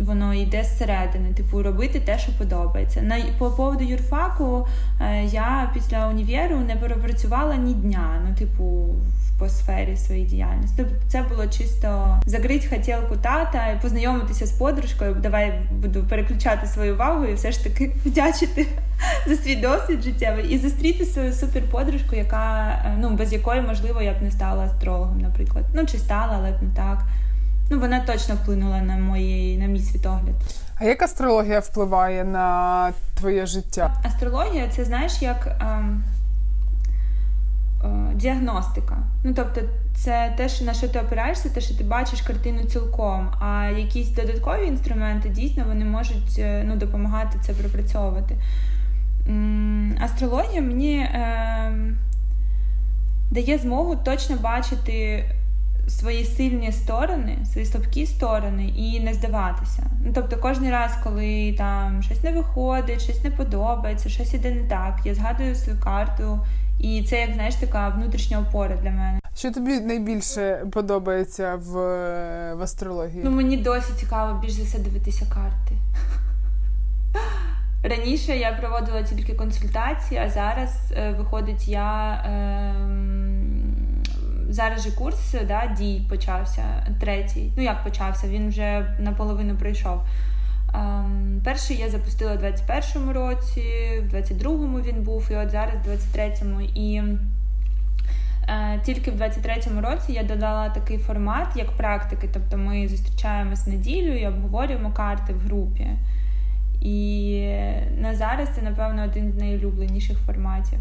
Воно 0.01 0.35
йде 0.35 0.65
зсередини, 0.65 1.33
типу, 1.35 1.63
робити 1.63 2.01
те, 2.01 2.19
що 2.19 2.33
подобається. 2.33 3.03
На 3.03 3.17
по 3.39 3.51
поводу 3.51 3.85
юрфаку 3.85 4.67
е, 5.01 5.25
я 5.25 5.71
після 5.75 6.09
універу 6.09 6.57
не 6.57 6.77
перепрацювала 6.77 7.57
ні 7.57 7.75
дня. 7.75 8.23
Ну, 8.29 8.35
типу, 8.35 8.95
по 9.43 9.49
сфері 9.49 9.97
своєї 9.97 10.27
діяльності. 10.27 10.75
Тобто 10.77 10.95
це 11.09 11.23
було 11.23 11.47
чисто 11.47 12.21
закрити 12.27 12.69
хотілку 12.69 13.17
тата 13.17 13.69
і 13.69 13.83
познайомитися 13.83 14.47
з 14.47 14.53
подружкою. 14.53 15.15
Давай 15.15 15.61
буду 15.71 16.05
переключати 16.05 16.67
свою 16.67 16.95
увагу 16.95 17.25
і 17.25 17.35
все 17.35 17.53
ж 17.53 17.65
таки 17.65 17.93
вдячити 18.05 18.67
за 19.27 19.37
свій 19.37 19.57
досвід 19.57 20.03
життєвий 20.03 20.55
і 20.55 20.59
зустріти 20.59 21.05
свою 21.05 21.33
суперподружку, 21.33 22.17
яка 22.17 22.69
е, 22.87 22.97
ну 23.01 23.11
без 23.11 23.33
якої 23.33 23.61
можливо 23.61 24.03
я 24.03 24.13
б 24.13 24.23
не 24.23 24.31
стала 24.31 24.65
астрологом, 24.65 25.21
наприклад. 25.21 25.65
Ну 25.75 25.87
чи 25.87 25.99
стала, 25.99 26.37
але 26.39 26.53
б 26.53 26.63
не 26.63 26.75
так. 26.75 27.03
Ну 27.73 27.79
вона 27.79 28.01
точно 28.01 28.35
вплинула 28.35 28.81
на 28.81 28.97
мої 28.97 29.59
на 29.59 29.67
мій 29.67 29.81
світогляд. 29.81 30.35
А 30.75 30.85
як 30.85 31.03
астрологія 31.03 31.61
впливає 31.61 32.25
на 32.25 32.93
твоє 33.15 33.47
життя? 33.47 33.95
Астрологія 34.05 34.69
це 34.69 34.85
знаєш 34.85 35.23
як. 35.23 35.57
Ем... 35.61 36.03
Е, 37.85 38.15
діагностика. 38.15 38.99
Ну 39.25 39.33
тобто, 39.37 39.61
це 39.95 40.35
те, 40.37 40.49
що 40.49 40.65
на 40.65 40.75
що 40.75 40.89
ти 40.89 41.01
опираєшся, 41.01 41.49
те, 41.49 41.61
що 41.61 41.75
ти 41.75 41.85
бачиш 41.85 42.21
картину 42.21 42.65
цілком. 42.65 43.29
А 43.41 43.65
якісь 43.79 44.09
додаткові 44.09 44.67
інструменти 44.67 45.29
дійсно 45.29 45.65
вони 45.69 45.85
можуть 45.85 46.39
е, 46.39 46.65
ну, 46.67 46.77
допомагати 46.77 47.39
це 47.43 47.53
пропрацьовувати. 47.53 48.37
Астрологія 50.01 50.61
мені 50.61 50.97
е, 50.97 51.73
дає 53.31 53.59
змогу 53.59 53.97
точно 53.97 54.37
бачити 54.37 55.25
свої 55.99 56.25
сильні 56.25 56.73
сторони, 56.73 57.39
свої 57.53 57.67
слабкі 57.67 58.07
сторони 58.07 58.69
і 58.77 59.01
не 59.01 59.15
здаватися. 59.15 59.83
Ну, 60.05 60.13
Тобто, 60.15 60.37
кожен 60.37 60.71
раз, 60.71 60.93
коли 61.05 61.55
там 61.59 62.03
щось 62.03 62.23
не 62.23 62.33
виходить, 62.33 63.03
щось 63.03 63.25
не 63.25 63.31
подобається, 63.31 64.09
щось 64.09 64.35
іде 64.35 64.51
не 64.51 64.63
так, 64.63 65.01
я 65.05 65.15
згадую 65.15 65.55
свою 65.55 65.81
карту. 65.81 66.41
І 66.79 67.03
це, 67.03 67.21
як 67.21 67.35
знаєш, 67.35 67.55
така 67.55 67.89
внутрішня 67.89 68.39
опора 68.39 68.77
для 68.77 68.91
мене. 68.91 69.19
Що 69.37 69.53
тобі 69.53 69.81
найбільше 69.81 70.67
подобається 70.73 71.57
в 71.57 71.73
в 72.55 72.63
астрології? 72.63 73.21
Ну 73.25 73.31
мені 73.31 73.57
досі 73.57 73.93
цікаво 73.97 74.41
більш 74.41 74.53
за 74.53 74.63
все 74.63 74.79
дивитися 74.79 75.27
карти. 75.35 75.75
Раніше 77.85 78.37
я 78.37 78.53
проводила 78.53 79.03
тільки 79.03 79.35
консультації, 79.35 80.21
а 80.21 80.31
зараз 80.31 80.93
е, 80.97 81.15
виходить, 81.19 81.69
я 81.69 82.13
е, 82.13 82.75
зараз 84.53 84.83
же 84.83 84.91
курс 84.91 85.35
да, 85.49 85.75
дій 85.79 86.03
почався, 86.09 86.65
третій. 87.01 87.53
Ну 87.57 87.63
як 87.63 87.85
почався, 87.85 88.29
він 88.29 88.49
вже 88.49 88.97
наполовину 88.99 89.57
пройшов. 89.57 90.01
Ем, 90.75 91.41
перший 91.45 91.77
я 91.77 91.91
запустила 91.91 92.33
у 92.33 92.37
21-му 92.37 93.13
році, 93.13 93.63
в 94.01 94.15
22-му 94.15 94.81
він 94.81 95.03
був, 95.03 95.29
і 95.31 95.35
от 95.35 95.51
зараз 95.51 95.75
в 95.75 95.91
23-му. 95.91 96.61
І 96.61 97.03
е, 98.49 98.81
тільки 98.85 99.11
в 99.11 99.23
23-му 99.23 99.81
році 99.81 100.13
я 100.13 100.23
додала 100.23 100.69
такий 100.69 100.99
формат, 100.99 101.49
як 101.57 101.71
практики. 101.73 102.29
Тобто 102.33 102.57
ми 102.57 102.89
зустрічаємось 102.89 103.67
неділю 103.67 104.13
і 104.13 104.27
обговорюємо 104.27 104.93
карти 104.93 105.33
в 105.33 105.39
групі. 105.39 105.87
І 106.81 107.57
на 107.99 108.15
зараз 108.15 108.49
це, 108.55 108.63
напевно, 108.63 109.05
один 109.05 109.33
з 109.33 109.35
найулюбленіших 109.35 110.19
форматів. 110.19 110.79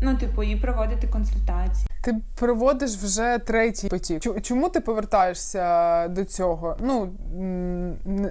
Ну, 0.00 0.16
типу, 0.16 0.42
і 0.42 0.56
проводити 0.56 1.06
консультації. 1.08 1.86
Ти 2.02 2.16
проводиш 2.34 2.90
вже 2.90 3.38
третій 3.38 3.88
потік. 3.88 4.42
Чому 4.42 4.68
ти 4.68 4.80
повертаєшся 4.80 6.08
до 6.08 6.24
цього? 6.24 6.76
Ну 6.80 7.08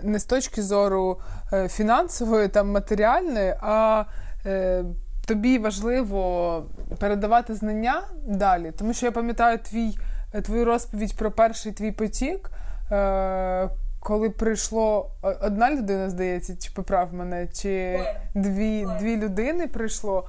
не 0.04 0.20
з 0.20 0.26
точки 0.26 0.62
зору 0.62 1.20
е, 1.54 1.68
фінансової 1.68 2.48
там 2.48 2.72
матеріальної, 2.72 3.56
а 3.62 4.06
е, 4.46 4.84
тобі 5.28 5.58
важливо 5.58 6.64
передавати 7.00 7.56
знання 7.56 8.02
далі. 8.28 8.72
Тому 8.78 8.94
що 8.94 9.06
я 9.06 9.12
пам'ятаю 9.12 9.58
твій 9.58 9.98
е, 10.34 10.42
твою 10.42 10.66
розповідь 10.66 11.16
про 11.18 11.32
перший 11.32 11.72
твій 11.72 11.92
потік. 11.92 12.52
Е, 12.92 13.70
коли 14.00 14.30
прийшло 14.30 15.12
одна 15.42 15.72
людина, 15.72 16.10
здається, 16.10 16.56
чи 16.56 16.72
поправ 16.76 17.14
мене, 17.14 17.48
чи 17.48 18.00
дві 18.36 18.88
дві 19.00 19.18
людини 19.18 19.68
прийшло. 19.68 20.28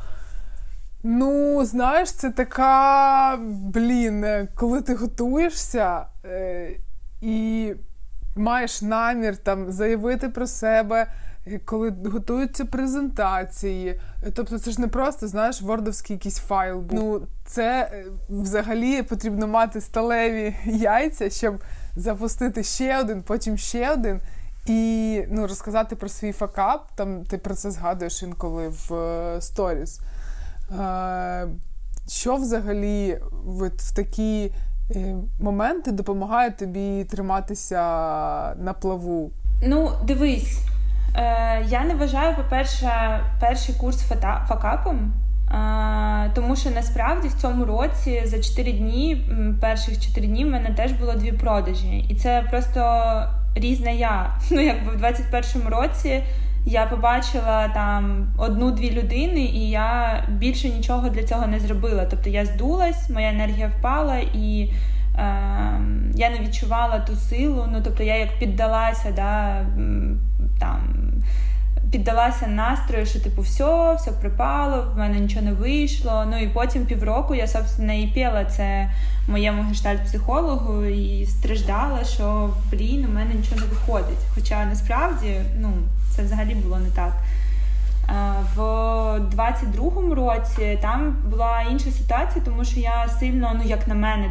Ну, 1.03 1.65
знаєш, 1.65 2.13
це 2.13 2.31
така, 2.31 3.39
блін, 3.51 4.25
е, 4.25 4.49
коли 4.55 4.83
ти 4.83 4.95
готуєшся 4.95 6.07
е, 6.25 6.71
і 7.21 7.75
маєш 8.37 8.83
намір 8.83 9.37
там 9.37 9.73
заявити 9.73 10.29
про 10.29 10.47
себе, 10.47 11.13
е, 11.47 11.59
коли 11.65 11.95
готуються 12.05 12.65
презентації. 12.65 14.01
Тобто 14.35 14.59
це 14.59 14.71
ж 14.71 14.81
не 14.81 14.89
просто, 14.89 15.29
знаєш, 15.29 15.63
вордовський 15.63 16.17
якийсь 16.17 16.39
файл. 16.39 16.85
Ну, 16.91 17.23
це 17.45 17.91
е, 17.93 18.05
взагалі 18.29 19.03
потрібно 19.03 19.47
мати 19.47 19.81
сталеві 19.81 20.57
яйця, 20.65 21.31
щоб 21.31 21.55
запустити 21.97 22.63
ще 22.63 23.01
один, 23.01 23.23
потім 23.23 23.59
ще 23.59 23.93
один. 23.93 24.21
І 24.67 25.23
ну, 25.31 25.47
розказати 25.47 25.97
про 25.97 26.09
свій 26.09 26.33
факап, 26.33 26.89
там 26.95 27.25
ти 27.25 27.39
про 27.39 27.55
це 27.55 27.71
згадуєш 27.71 28.23
інколи 28.23 28.69
в 28.69 29.37
сторіс. 29.41 30.01
Що 32.09 32.37
взагалі 32.37 33.19
в 33.45 33.71
такі 33.97 34.53
е, 34.91 35.17
моменти 35.41 35.93
допомагає 35.93 36.51
тобі 36.51 37.05
триматися 37.05 37.81
на 38.55 38.73
плаву? 38.81 39.31
Ну, 39.67 39.91
дивись, 40.05 40.59
е, 41.17 41.67
я 41.69 41.85
не 41.85 41.95
вважаю, 41.95 42.37
по-перше, 42.37 43.21
перший 43.41 43.75
курс 43.75 44.03
факапом. 44.49 45.13
Тому 46.35 46.57
що 46.57 46.71
насправді 46.71 47.29
в 47.29 47.35
цьому 47.35 47.65
році 47.65 48.23
за 48.25 48.43
4 48.43 48.73
дні, 48.73 49.27
перших 49.61 50.01
4 50.01 50.27
дні, 50.27 50.45
в 50.45 50.49
мене 50.49 50.75
теж 50.75 50.93
було 50.93 51.15
дві 51.15 51.33
продажі. 51.33 51.99
І 51.99 52.15
це 52.15 52.47
просто 52.51 52.83
різне 53.55 53.95
я. 53.95 54.39
Ну, 54.51 54.61
якби 54.61 54.97
в 54.97 55.05
21-му 55.05 55.71
році 55.71 56.23
я 56.67 56.87
побачила 56.87 57.69
там 57.75 58.27
одну-дві 58.39 58.91
людини, 58.91 59.41
і 59.41 59.71
я 59.71 60.25
більше 60.29 60.69
нічого 60.69 61.09
для 61.09 61.23
цього 61.23 61.47
не 61.47 61.61
зробила. 61.61 62.05
Тобто 62.11 62.31
я 62.31 62.47
здулась, 62.47 63.11
моя 63.11 63.29
енергія 63.29 63.73
впала, 63.79 64.17
і 64.17 64.73
е, 65.19 65.23
я 66.15 66.31
не 66.31 66.39
відчувала 66.41 66.99
ту 66.99 67.17
силу. 67.17 67.69
Ну 67.73 67.81
тобто 67.85 68.03
я 68.03 68.17
як 68.17 68.39
піддалася, 68.39 69.13
да, 69.17 69.65
там. 70.61 70.95
Піддалася 71.93 72.47
настрою, 72.47 73.07
що 73.07 73.21
типу 73.21 73.43
все, 73.43 73.95
все 73.95 74.13
припало, 74.13 74.93
в 74.95 74.99
мене 74.99 75.21
нічого 75.21 75.45
не 75.45 75.53
вийшло. 75.53 76.25
Ну 76.31 76.39
і 76.39 76.49
потім 76.49 76.87
півроку 76.87 77.35
я 77.35 77.47
собственно 77.47 77.93
і 77.93 78.07
піла 78.07 78.45
це 78.45 78.91
моєму 79.29 79.63
гештальт-психологу 79.63 80.85
і 80.85 81.27
страждала, 81.27 82.05
що 82.05 82.51
блін, 82.73 83.05
у 83.05 83.15
мене 83.15 83.35
нічого 83.35 83.61
не 83.61 83.67
виходить. 83.67 84.19
Хоча 84.35 84.65
насправді, 84.65 85.41
ну 85.61 85.73
це 86.17 86.23
взагалі 86.23 86.55
було 86.55 86.79
не 86.79 86.91
так. 86.91 87.13
В 88.55 88.61
22-му 89.37 90.15
році 90.15 90.79
там 90.83 91.17
була 91.31 91.63
інша 91.71 91.91
ситуація, 91.91 92.45
тому 92.45 92.65
що 92.65 92.81
я 92.81 93.09
сильно, 93.21 93.53
ну 93.55 93.63
як 93.65 93.89
на 93.89 93.95
мене, 93.95 94.31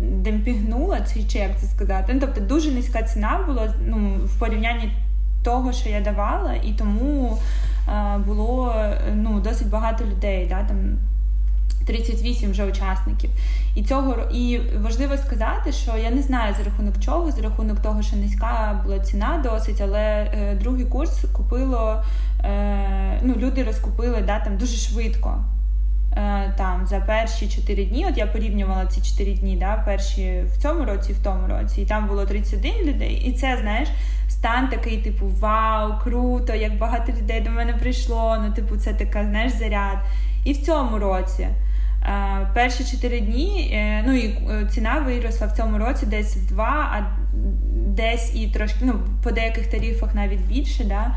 демпігнула, 0.00 1.00
чи, 1.00 1.24
чи 1.24 1.38
як 1.38 1.58
це 1.58 1.66
сказати. 1.66 2.12
Ну, 2.14 2.20
Тобто 2.20 2.40
дуже 2.40 2.70
низька 2.70 3.02
ціна 3.02 3.44
була 3.46 3.74
ну, 3.86 4.16
в 4.24 4.38
порівнянні 4.38 4.92
того, 5.44 5.72
що 5.72 5.88
я 5.88 6.00
давала, 6.00 6.54
і 6.54 6.72
тому 6.78 7.38
було 8.26 8.74
ну, 9.14 9.40
досить 9.40 9.68
багато 9.70 10.04
людей. 10.04 10.46
Да, 10.48 10.64
там 10.64 10.98
38 11.92 12.50
вже 12.50 12.64
учасників. 12.64 13.30
І 13.74 13.82
цього 13.82 14.16
і 14.32 14.60
важливо 14.80 15.16
сказати, 15.16 15.72
що 15.72 15.96
я 15.96 16.10
не 16.10 16.22
знаю 16.22 16.54
за 16.58 16.64
рахунок 16.64 16.94
чого, 17.00 17.30
за 17.30 17.42
рахунок 17.42 17.80
того, 17.80 18.02
що 18.02 18.16
низька 18.16 18.80
була 18.84 18.98
ціна 18.98 19.40
досить, 19.44 19.80
але 19.80 20.00
е, 20.00 20.58
другий 20.60 20.84
курс 20.84 21.24
купило, 21.32 22.02
е, 22.44 23.20
ну 23.22 23.34
люди 23.36 23.62
розкупили 23.62 24.22
да, 24.26 24.40
там 24.40 24.56
дуже 24.56 24.76
швидко. 24.76 25.44
Е, 26.16 26.54
там 26.58 26.86
за 26.86 27.00
перші 27.00 27.48
4 27.48 27.84
дні, 27.84 28.06
от 28.10 28.18
я 28.18 28.26
порівнювала 28.26 28.86
ці 28.86 29.02
4 29.02 29.34
дні, 29.34 29.56
да, 29.56 29.82
перші 29.86 30.44
в 30.46 30.62
цьому 30.62 30.84
році, 30.84 31.12
в 31.12 31.22
тому 31.24 31.46
році, 31.48 31.82
і 31.82 31.86
там 31.86 32.06
було 32.06 32.26
31 32.26 32.72
людей. 32.86 33.22
І 33.26 33.32
це, 33.32 33.58
знаєш, 33.60 33.88
стан 34.28 34.68
такий, 34.68 34.98
типу, 34.98 35.26
вау, 35.26 35.92
круто, 36.02 36.54
як 36.54 36.78
багато 36.78 37.12
людей 37.12 37.40
до 37.40 37.50
мене 37.50 37.72
прийшло. 37.72 38.36
Ну, 38.46 38.52
типу, 38.54 38.76
це 38.76 38.94
така, 38.94 39.24
знаєш, 39.24 39.52
заряд. 39.52 39.98
І 40.44 40.52
в 40.52 40.62
цьому 40.62 40.98
році. 40.98 41.48
Е, 42.04 42.48
перші 42.54 42.84
4 42.84 43.20
дні, 43.20 43.70
е, 43.74 44.04
ну 44.06 44.12
і 44.12 44.34
ціна 44.70 44.98
виросла 44.98 45.46
в 45.46 45.52
цьому 45.52 45.78
році 45.78 46.06
десь 46.06 46.36
в 46.36 46.46
два, 46.46 46.90
а 46.92 47.16
десь 47.86 48.36
і 48.36 48.46
трошки, 48.46 48.78
ну, 48.82 48.94
по 49.22 49.30
деяких 49.30 49.66
тарифах 49.66 50.14
навіть 50.14 50.40
більше. 50.40 50.84
Да? 50.84 51.14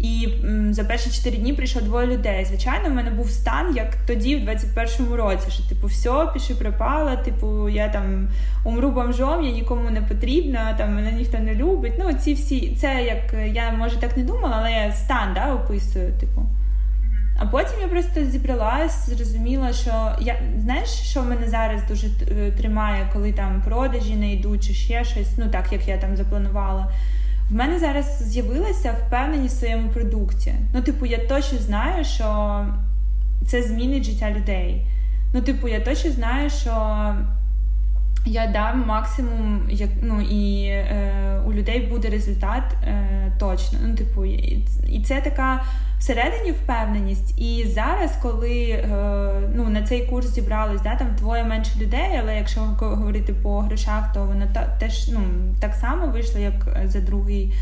І 0.00 0.28
за 0.70 0.84
перші 0.84 1.10
4 1.10 1.36
дні 1.36 1.52
прийшло 1.52 1.82
двоє 1.82 2.06
людей. 2.06 2.44
Звичайно, 2.44 2.88
в 2.88 2.92
мене 2.92 3.10
був 3.10 3.30
стан, 3.30 3.76
як 3.76 3.96
тоді, 4.06 4.36
в 4.36 4.48
21-му 4.48 5.16
році, 5.16 5.50
що 5.50 5.68
типу, 5.68 5.86
все, 5.86 6.28
піши 6.34 6.54
пропала, 6.54 7.16
типу, 7.16 7.68
я 7.68 7.88
там 7.88 8.28
умру 8.64 8.90
бомжом, 8.90 9.44
я 9.44 9.50
нікому 9.50 9.90
не 9.90 10.02
потрібна, 10.02 10.74
там 10.78 10.94
мене 10.94 11.12
ніхто 11.12 11.38
не 11.38 11.54
любить. 11.54 11.92
Ну, 11.98 12.12
ці 12.12 12.34
всі, 12.34 12.76
це 12.80 13.02
як 13.02 13.54
я 13.54 13.72
може 13.72 13.96
так 13.96 14.16
не 14.16 14.22
думала, 14.22 14.56
але 14.58 14.72
я 14.72 14.92
стан 14.92 15.34
да, 15.34 15.54
описую, 15.54 16.12
типу. 16.20 16.42
А 17.38 17.46
потім 17.46 17.80
я 17.80 17.88
просто 17.88 18.24
зібралась, 18.24 19.10
зрозуміла, 19.10 19.72
що 19.72 20.12
я 20.20 20.36
знаєш, 20.62 20.88
що 20.88 21.22
мене 21.22 21.48
зараз 21.48 21.80
дуже 21.88 22.06
е, 22.06 22.50
тримає, 22.50 23.10
коли 23.12 23.32
там 23.32 23.62
продажі 23.64 24.16
не 24.16 24.32
йдуть, 24.32 24.66
чи 24.66 24.74
ще 24.74 25.04
щось, 25.04 25.38
ну 25.38 25.48
так 25.48 25.72
як 25.72 25.88
я 25.88 25.98
там 25.98 26.16
запланувала. 26.16 26.88
В 27.50 27.54
мене 27.54 27.78
зараз 27.78 28.22
з'явилася 28.22 28.94
впевненість 29.06 29.56
в 29.56 29.58
своєму 29.58 29.88
продукті. 29.88 30.54
Ну, 30.74 30.82
типу, 30.82 31.06
я 31.06 31.18
точно 31.18 31.58
знаю, 31.58 32.04
що 32.04 32.60
це 33.46 33.62
змінить 33.62 34.04
життя 34.04 34.30
людей. 34.30 34.86
Ну, 35.34 35.40
типу, 35.40 35.68
я 35.68 35.80
точно 35.80 36.10
знаю, 36.10 36.50
що 36.50 36.70
я 38.26 38.46
дам 38.46 38.84
максимум, 38.86 39.66
як 39.70 39.90
ну 40.02 40.20
і 40.20 40.66
е, 40.66 41.40
у 41.46 41.52
людей 41.52 41.86
буде 41.86 42.10
результат 42.10 42.64
е, 42.84 43.32
точно. 43.38 43.78
Ну, 43.82 43.94
типу, 43.94 44.24
і 44.24 45.02
це 45.04 45.20
така 45.20 45.64
всередині 45.98 46.50
впевненість. 46.50 47.40
І 47.40 47.66
зараз, 47.68 48.12
коли 48.22 48.68
е, 48.68 48.88
ну, 49.54 49.68
на 49.68 49.82
цей 49.82 50.06
курс 50.06 50.26
зібрались, 50.26 50.80
да, 50.80 50.96
там 50.96 51.08
двоє 51.18 51.44
менше 51.44 51.80
людей, 51.80 52.20
але 52.22 52.36
якщо 52.36 52.60
говорити 52.60 53.32
по 53.32 53.60
грошах, 53.60 54.12
то 54.14 54.24
воно 54.24 54.46
теж 54.80 55.08
ну, 55.08 55.20
так 55.60 55.74
само 55.74 56.06
вийшло, 56.06 56.40
як 56.40 56.78
за 56.84 57.00
другий. 57.00 57.52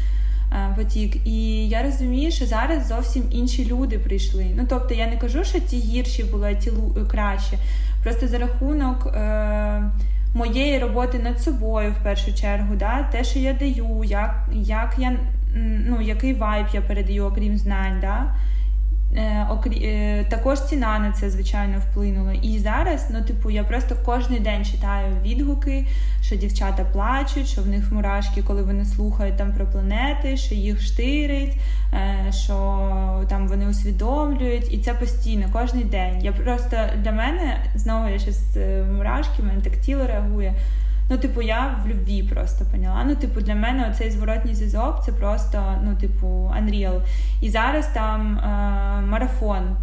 Е, 0.52 0.74
потік, 0.76 1.26
і 1.26 1.68
я 1.68 1.82
розумію, 1.82 2.30
що 2.30 2.46
зараз 2.46 2.86
зовсім 2.88 3.22
інші 3.30 3.66
люди 3.66 3.98
прийшли. 3.98 4.46
Ну 4.56 4.66
тобто 4.68 4.94
я 4.94 5.06
не 5.06 5.16
кажу, 5.16 5.44
що 5.44 5.60
ті 5.60 5.76
гірші 5.76 6.24
були, 6.24 6.50
а 6.50 6.54
ті 6.54 6.72
краще. 7.10 7.58
Просто 8.02 8.28
за 8.28 8.38
рахунок 8.38 9.06
е, 9.06 9.82
моєї 10.34 10.78
роботи 10.78 11.18
над 11.18 11.42
собою 11.42 11.94
в 12.00 12.04
першу 12.04 12.34
чергу, 12.34 12.74
да, 12.74 13.08
те, 13.12 13.24
що 13.24 13.38
я 13.38 13.52
даю, 13.52 14.04
як 14.04 14.48
як 14.52 14.94
я 14.98 15.18
ну, 15.86 16.00
який 16.00 16.34
вайб 16.34 16.66
я 16.72 16.80
передаю, 16.80 17.24
окрім 17.24 17.56
знань. 17.56 17.98
Да? 18.00 18.34
Е, 19.16 19.46
окрі... 19.50 19.84
Е, 19.84 20.24
також 20.28 20.60
ціна 20.60 20.98
на 20.98 21.12
це, 21.12 21.30
звичайно, 21.30 21.78
вплинула. 21.78 22.32
І 22.32 22.58
зараз, 22.58 23.06
ну, 23.10 23.22
типу, 23.22 23.50
я 23.50 23.64
просто 23.64 23.96
кожен 24.04 24.42
день 24.42 24.64
читаю 24.64 25.16
відгуки, 25.24 25.86
що 26.22 26.36
дівчата 26.36 26.84
плачуть, 26.84 27.46
що 27.46 27.62
в 27.62 27.66
них 27.66 27.92
мурашки, 27.92 28.42
коли 28.42 28.62
вони 28.62 28.84
слухають 28.84 29.36
там 29.36 29.52
про 29.52 29.66
планети, 29.66 30.36
що 30.36 30.54
їх 30.54 30.82
штирить, 30.82 31.56
е, 31.92 32.32
що 32.32 33.24
там 33.28 33.48
вони 33.48 33.68
усвідомлюють. 33.68 34.72
І 34.72 34.78
це 34.78 34.94
постійно, 34.94 35.46
кожен 35.52 35.80
день. 35.80 36.24
Я 36.24 36.32
просто 36.32 36.76
для 37.02 37.12
мене 37.12 37.64
знову 37.74 38.08
я 38.08 38.18
щось 38.18 38.56
мурашки, 38.96 39.42
мене 39.42 39.60
так 39.60 39.76
тіло 39.76 40.06
реагує. 40.06 40.54
Ну, 41.10 41.18
типу, 41.18 41.42
я 41.42 41.80
в 41.84 41.88
любві 41.88 42.22
просто 42.22 42.64
поняла. 42.64 43.04
Ну, 43.04 43.16
типу, 43.16 43.40
для 43.40 43.54
мене 43.54 43.88
оцей 43.90 44.10
зворотній 44.10 44.54
зв'язок 44.54 45.02
це 45.04 45.12
просто, 45.12 45.74
ну, 45.84 45.94
типу, 45.94 46.26
unreal. 46.26 47.00
І 47.42 47.50
зараз 47.50 47.86
там 47.94 48.38
е, 48.38 48.46
марафон 49.06 49.76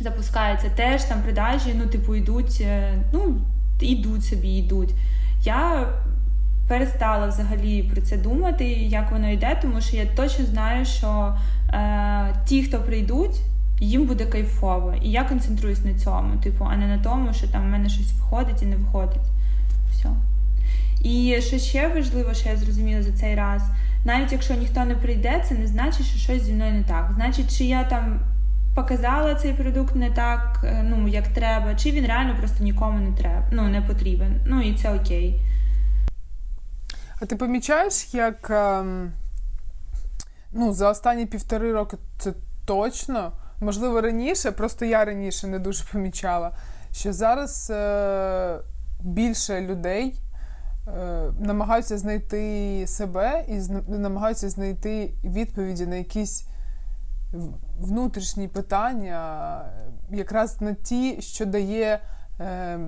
запускається 0.00 0.68
теж 0.68 1.04
там 1.04 1.22
продажі, 1.22 1.74
ну, 1.78 1.86
типу, 1.86 2.14
йдуть, 2.14 2.58
е, 2.60 2.94
ну, 3.12 3.36
йдуть 3.80 4.24
собі, 4.24 4.48
йдуть. 4.48 4.94
Я 5.42 5.88
перестала 6.68 7.26
взагалі 7.26 7.82
про 7.82 8.00
це 8.00 8.16
думати, 8.16 8.64
як 8.72 9.12
воно 9.12 9.30
йде, 9.30 9.58
тому 9.62 9.80
що 9.80 9.96
я 9.96 10.06
точно 10.06 10.46
знаю, 10.46 10.84
що 10.84 11.34
е, 11.72 12.34
ті, 12.44 12.62
хто 12.62 12.78
прийдуть, 12.78 13.40
їм 13.80 14.06
буде 14.06 14.26
кайфово. 14.26 14.94
І 15.02 15.10
я 15.10 15.24
концентруюсь 15.24 15.84
на 15.84 15.94
цьому, 15.94 16.36
типу, 16.36 16.68
а 16.70 16.76
не 16.76 16.86
на 16.86 16.98
тому, 17.02 17.32
що 17.32 17.48
там 17.48 17.62
в 17.62 17.70
мене 17.70 17.88
щось 17.88 18.12
виходить 18.12 18.62
і 18.62 18.66
не 18.66 18.76
виходить. 18.76 19.26
Все. 19.92 20.08
І 21.00 21.36
що 21.40 21.58
ще 21.58 21.88
важливо, 21.88 22.34
що 22.34 22.48
я 22.48 22.56
зрозуміла 22.56 23.02
за 23.02 23.12
цей 23.12 23.34
раз, 23.34 23.62
навіть 24.04 24.32
якщо 24.32 24.54
ніхто 24.54 24.84
не 24.84 24.94
прийде, 24.94 25.44
це 25.48 25.54
не 25.54 25.66
значить, 25.66 26.06
що 26.06 26.18
щось 26.18 26.42
зі 26.42 26.52
мною 26.52 26.72
не 26.72 26.84
так. 26.84 27.10
Значить, 27.14 27.58
чи 27.58 27.64
я 27.64 27.84
там 27.84 28.20
показала 28.74 29.34
цей 29.34 29.52
продукт 29.52 29.94
не 29.96 30.10
так, 30.10 30.60
е, 30.64 30.82
ну 30.82 31.08
як 31.08 31.28
треба, 31.28 31.74
чи 31.74 31.90
він 31.90 32.06
реально 32.06 32.36
просто 32.38 32.64
нікому 32.64 32.98
не 32.98 33.16
треба, 33.16 33.44
ну 33.52 33.68
не 33.68 33.82
потрібен. 33.82 34.40
Ну 34.46 34.62
і 34.62 34.74
це 34.74 34.94
окей. 34.94 35.40
А 37.20 37.26
ти 37.26 37.36
помічаєш, 37.36 38.14
як 38.14 38.50
ем, 38.50 39.12
ну, 40.52 40.72
за 40.72 40.90
останні 40.90 41.26
півтори 41.26 41.72
роки 41.72 41.96
це 42.18 42.32
точно, 42.64 43.32
можливо, 43.60 44.00
раніше, 44.00 44.52
просто 44.52 44.84
я 44.84 45.04
раніше 45.04 45.46
не 45.46 45.58
дуже 45.58 45.84
помічала, 45.92 46.50
що 46.92 47.12
зараз 47.12 47.70
е, 47.70 48.58
більше 49.00 49.60
людей. 49.60 50.14
Е, 50.98 51.32
намагаються 51.38 51.98
знайти 51.98 52.84
себе 52.86 53.44
і 53.48 53.60
намагаються 53.88 54.48
знайти 54.50 55.14
відповіді 55.24 55.86
на 55.86 55.96
якісь 55.96 56.46
внутрішні 57.80 58.48
питання, 58.48 59.62
якраз 60.10 60.60
на 60.60 60.74
ті, 60.74 61.22
що 61.22 61.46
дає 61.46 62.00
е, 62.40 62.78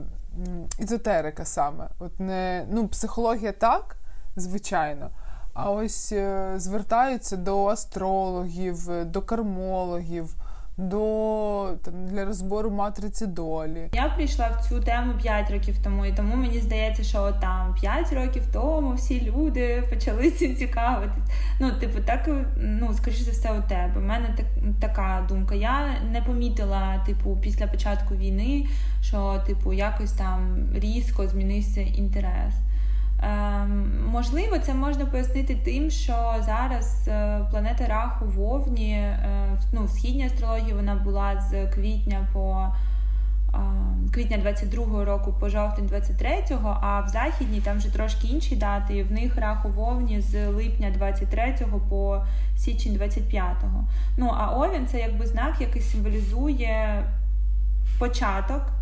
ізотерика 0.78 1.44
саме. 1.44 1.88
От 1.98 2.20
не, 2.20 2.66
ну, 2.70 2.88
Психологія 2.88 3.52
так, 3.52 3.96
звичайно. 4.36 5.10
А 5.54 5.70
ось 5.70 6.12
е, 6.12 6.54
звертаються 6.56 7.36
до 7.36 7.66
астрологів, 7.66 9.04
до 9.04 9.22
кармологів 9.22 10.36
до 10.76 11.76
там 11.84 12.06
для 12.06 12.24
розбору 12.24 12.70
матриці 12.70 13.26
долі. 13.26 13.88
Я 13.92 14.08
прийшла 14.08 14.48
в 14.48 14.68
цю 14.68 14.80
тему 14.80 15.12
5 15.22 15.50
років 15.50 15.76
тому, 15.84 16.06
і 16.06 16.12
тому 16.12 16.36
мені 16.36 16.60
здається, 16.60 17.02
що 17.02 17.32
там 17.32 17.74
5 17.80 18.12
років 18.12 18.42
тому 18.52 18.94
всі 18.94 19.20
люди 19.20 19.84
почали 19.90 20.30
цим 20.30 20.56
цікавитись. 20.56 21.24
Ну, 21.60 21.72
типу, 21.72 22.00
так 22.00 22.28
ну 22.56 22.94
скоріше 22.94 23.24
за 23.24 23.30
все, 23.30 23.52
у 23.52 23.68
тебе. 23.68 23.92
У 23.96 24.00
мене 24.00 24.34
так 24.36 24.46
така 24.80 25.26
думка. 25.28 25.54
Я 25.54 26.00
не 26.12 26.22
помітила, 26.22 27.02
типу, 27.06 27.38
після 27.42 27.66
початку 27.66 28.14
війни, 28.14 28.66
що 29.02 29.42
типу 29.46 29.72
якось 29.72 30.12
там 30.12 30.66
різко 30.74 31.28
змінився 31.28 31.80
інтерес. 31.80 32.54
Ем, 33.22 33.90
можливо, 34.06 34.58
це 34.58 34.74
можна 34.74 35.06
пояснити 35.06 35.54
тим, 35.54 35.90
що 35.90 36.34
зараз 36.40 37.08
е, 37.08 37.40
планета 37.50 37.86
Раху 37.86 38.24
в 38.24 38.42
Овні, 38.42 38.92
е, 38.92 39.58
ну, 39.72 39.84
в 39.84 39.90
східній 39.90 40.26
астрології 40.26 40.72
вона 40.72 40.94
була 40.94 41.40
з 41.40 41.66
квітня 41.66 42.28
по 42.32 42.66
ем, 43.54 44.10
квітня 44.14 44.38
22-го 44.38 45.04
року 45.04 45.34
по 45.40 45.48
жовтень 45.48 45.86
23-го, 45.86 46.78
а 46.80 47.00
в 47.00 47.08
західній 47.08 47.60
там 47.60 47.78
вже 47.78 47.92
трошки 47.92 48.28
інші 48.28 48.56
дати. 48.56 48.96
І 48.96 49.02
в 49.02 49.12
них 49.12 49.36
Раху 49.36 49.68
в 49.68 49.80
Овні 49.80 50.20
з 50.20 50.46
липня 50.46 50.92
23-го 51.00 51.80
по 51.80 52.24
січень 52.56 52.92
25-го. 52.92 53.84
Ну 54.16 54.34
а 54.38 54.50
Овін 54.50 54.86
це 54.86 54.98
якби 54.98 55.26
знак, 55.26 55.54
який 55.60 55.82
символізує 55.82 57.04
початок. 57.98 58.81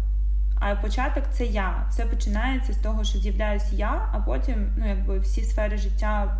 А 0.61 0.75
початок 0.75 1.25
це 1.33 1.45
я. 1.45 1.87
Все 1.91 2.07
починається 2.07 2.73
з 2.73 2.77
того, 2.77 3.05
що 3.05 3.19
з'являюсь 3.19 3.73
я, 3.73 4.09
а 4.13 4.19
потім 4.19 4.73
ну, 4.77 4.89
якби 4.89 5.19
всі 5.19 5.45
сфери 5.45 5.77
життя, 5.77 6.37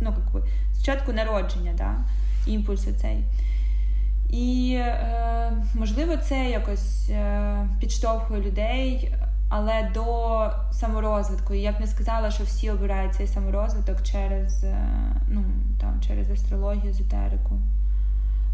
ну, 0.00 0.12
якби, 0.12 0.42
спочатку 0.74 1.12
народження, 1.12 1.72
да, 1.76 1.94
імпульс 2.46 2.88
цей. 3.00 3.24
І, 4.30 4.74
е, 4.80 5.52
можливо, 5.74 6.16
це 6.16 6.50
якось 6.50 7.10
е, 7.10 7.68
підштовхує 7.80 8.42
людей 8.42 9.14
але 9.48 9.90
до 9.94 10.50
саморозвитку. 10.70 11.54
І 11.54 11.60
я 11.60 11.72
б 11.72 11.80
не 11.80 11.86
сказала, 11.86 12.30
що 12.30 12.44
всі 12.44 12.70
обирають 12.70 13.14
цей 13.14 13.26
саморозвиток 13.26 14.02
через 14.02 14.64
е, 14.64 14.76
ну, 15.28 15.44
там, 15.80 16.00
через 16.06 16.30
астрологію, 16.30 16.90
езотерику. 16.90 17.58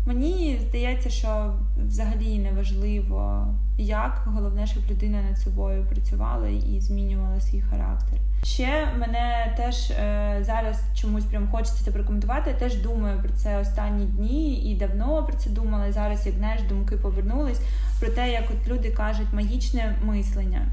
Мені 0.07 0.61
здається, 0.69 1.11
що 1.11 1.55
взагалі 1.87 2.39
не 2.39 2.53
важливо, 2.53 3.47
як 3.79 4.23
головне, 4.27 4.67
щоб 4.67 4.83
людина 4.91 5.23
над 5.23 5.39
собою 5.39 5.87
працювала 5.91 6.49
і 6.49 6.81
змінювала 6.81 7.41
свій 7.41 7.61
характер. 7.61 8.19
Ще 8.45 8.89
мене 8.99 9.55
теж 9.57 9.91
е, 9.91 10.39
зараз 10.41 10.83
чомусь 10.95 11.25
прям 11.25 11.49
хочеться 11.49 11.85
це 11.85 11.91
прокоментувати. 11.91 12.51
Я 12.51 12.57
теж 12.57 12.77
думаю 12.77 13.21
про 13.21 13.29
це 13.29 13.59
останні 13.59 14.07
дні 14.07 14.73
і 14.73 14.77
давно 14.77 15.25
про 15.25 15.37
це 15.37 15.51
думала. 15.51 15.93
Зараз, 15.93 16.27
як 16.27 16.35
знаєш, 16.35 16.63
думки 16.63 16.97
повернулись 16.97 17.61
про 18.01 18.09
те, 18.09 18.33
як 18.33 18.45
от 18.51 18.69
люди 18.69 18.91
кажуть 18.91 19.33
магічне 19.33 19.99
мислення. 20.05 20.67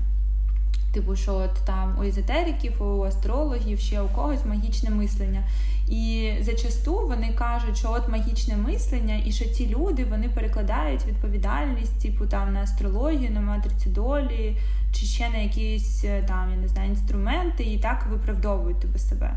Типу, 0.94 1.16
що 1.16 1.36
от 1.36 1.54
там 1.66 1.98
у 2.00 2.04
езотериків, 2.04 2.84
у 2.84 3.04
астрологів, 3.04 3.80
ще 3.80 4.02
у 4.02 4.08
когось 4.08 4.46
магічне 4.46 4.90
мислення. 4.90 5.44
І 5.90 6.32
зачасту 6.42 7.08
вони 7.08 7.34
кажуть, 7.34 7.78
що 7.78 7.92
от 7.92 8.10
магічне 8.10 8.58
мислення, 8.58 9.22
і 9.26 9.32
що 9.32 9.46
ці 9.46 9.68
люди 9.68 10.06
вони 10.06 10.30
перекладають 10.30 11.06
відповідальність, 11.06 12.02
типу 12.02 12.26
там 12.26 12.54
на 12.54 12.62
астрологію, 12.62 13.32
на 13.32 13.42
матрицю 13.42 13.90
долі, 13.90 14.58
чи 14.94 15.06
ще 15.06 15.30
на 15.30 15.38
якісь 15.38 16.04
е, 16.04 16.24
там, 16.28 16.52
я 16.52 16.58
не 16.58 16.68
знаю, 16.68 16.90
інструменти, 16.90 17.64
і 17.64 17.80
так 17.80 18.08
виправдовують 18.10 18.80
тебе 18.80 19.00
себе. 19.00 19.34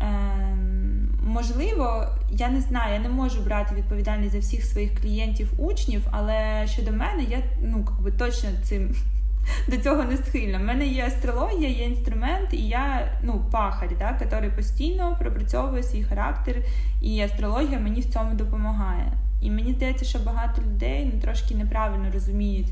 Ем, 0.00 1.08
можливо, 1.22 2.06
я 2.30 2.48
не 2.48 2.60
знаю, 2.60 2.94
я 2.94 3.00
не 3.00 3.08
можу 3.08 3.40
брати 3.40 3.74
відповідальність 3.74 4.32
за 4.32 4.38
всіх 4.38 4.64
своїх 4.64 5.00
клієнтів, 5.00 5.52
учнів, 5.58 6.02
але 6.10 6.66
щодо 6.66 6.90
мене, 6.90 7.22
я 7.22 7.42
ну, 7.62 7.88
точно 8.18 8.50
цим 8.62 8.94
до 9.68 9.76
цього 9.76 10.04
не 10.04 10.16
схильна. 10.16 10.58
У 10.58 10.64
мене 10.64 10.86
є 10.86 11.06
астрологія, 11.06 11.68
є 11.68 11.84
інструмент, 11.84 12.48
і 12.52 12.68
я 12.68 13.12
ну, 13.22 13.44
пахарь, 13.50 13.96
да, 13.98 14.18
який 14.20 14.50
постійно 14.50 15.16
пропрацьовує 15.20 15.82
свій 15.82 16.02
характер, 16.02 16.56
і 17.02 17.20
астрологія 17.20 17.78
мені 17.78 18.00
в 18.00 18.12
цьому 18.12 18.34
допомагає. 18.34 19.12
І 19.42 19.50
мені 19.50 19.72
здається, 19.72 20.04
що 20.04 20.18
багато 20.18 20.62
людей 20.62 21.10
ну, 21.14 21.20
трошки 21.20 21.54
неправильно 21.54 22.10
розуміють 22.12 22.68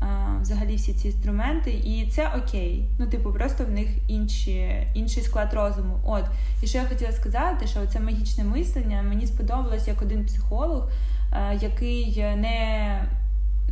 а, 0.00 0.38
взагалі 0.40 0.76
всі 0.76 0.92
ці 0.92 1.08
інструменти, 1.08 1.70
і 1.70 2.10
це 2.10 2.28
окей. 2.38 2.88
Ну, 2.98 3.06
типу, 3.06 3.32
просто 3.32 3.64
в 3.64 3.70
них 3.70 3.88
інші, 4.08 4.86
інший 4.94 5.22
склад 5.22 5.54
розуму. 5.54 6.00
От, 6.04 6.24
і 6.62 6.66
що 6.66 6.78
я 6.78 6.84
хотіла 6.84 7.12
сказати, 7.12 7.66
що 7.66 7.86
це 7.86 8.00
магічне 8.00 8.44
мислення 8.44 9.02
мені 9.02 9.26
сподобалось 9.26 9.88
як 9.88 10.02
один 10.02 10.24
психолог, 10.24 10.90
а, 11.30 11.52
який 11.52 12.16
не 12.36 13.02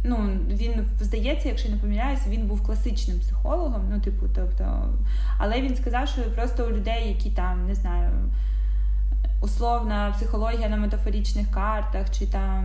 ну 0.04 0.28
він 0.48 0.86
здається, 1.00 1.48
якщо 1.48 1.68
не 1.68 1.76
помиляюся, 1.76 2.28
він 2.28 2.46
був 2.46 2.66
класичним 2.66 3.18
психологом. 3.18 3.82
Ну, 3.90 4.00
типу, 4.00 4.26
тобто, 4.34 4.94
але 5.38 5.60
він 5.60 5.76
сказав, 5.76 6.08
що 6.08 6.22
просто 6.22 6.66
у 6.66 6.70
людей, 6.70 7.08
які 7.08 7.30
там 7.30 7.66
не 7.66 7.74
знаю 7.74 8.10
условна 9.44 10.14
психологія 10.16 10.68
на 10.68 10.76
метафорічних 10.76 11.50
картах, 11.50 12.10
чи 12.18 12.26
там 12.26 12.64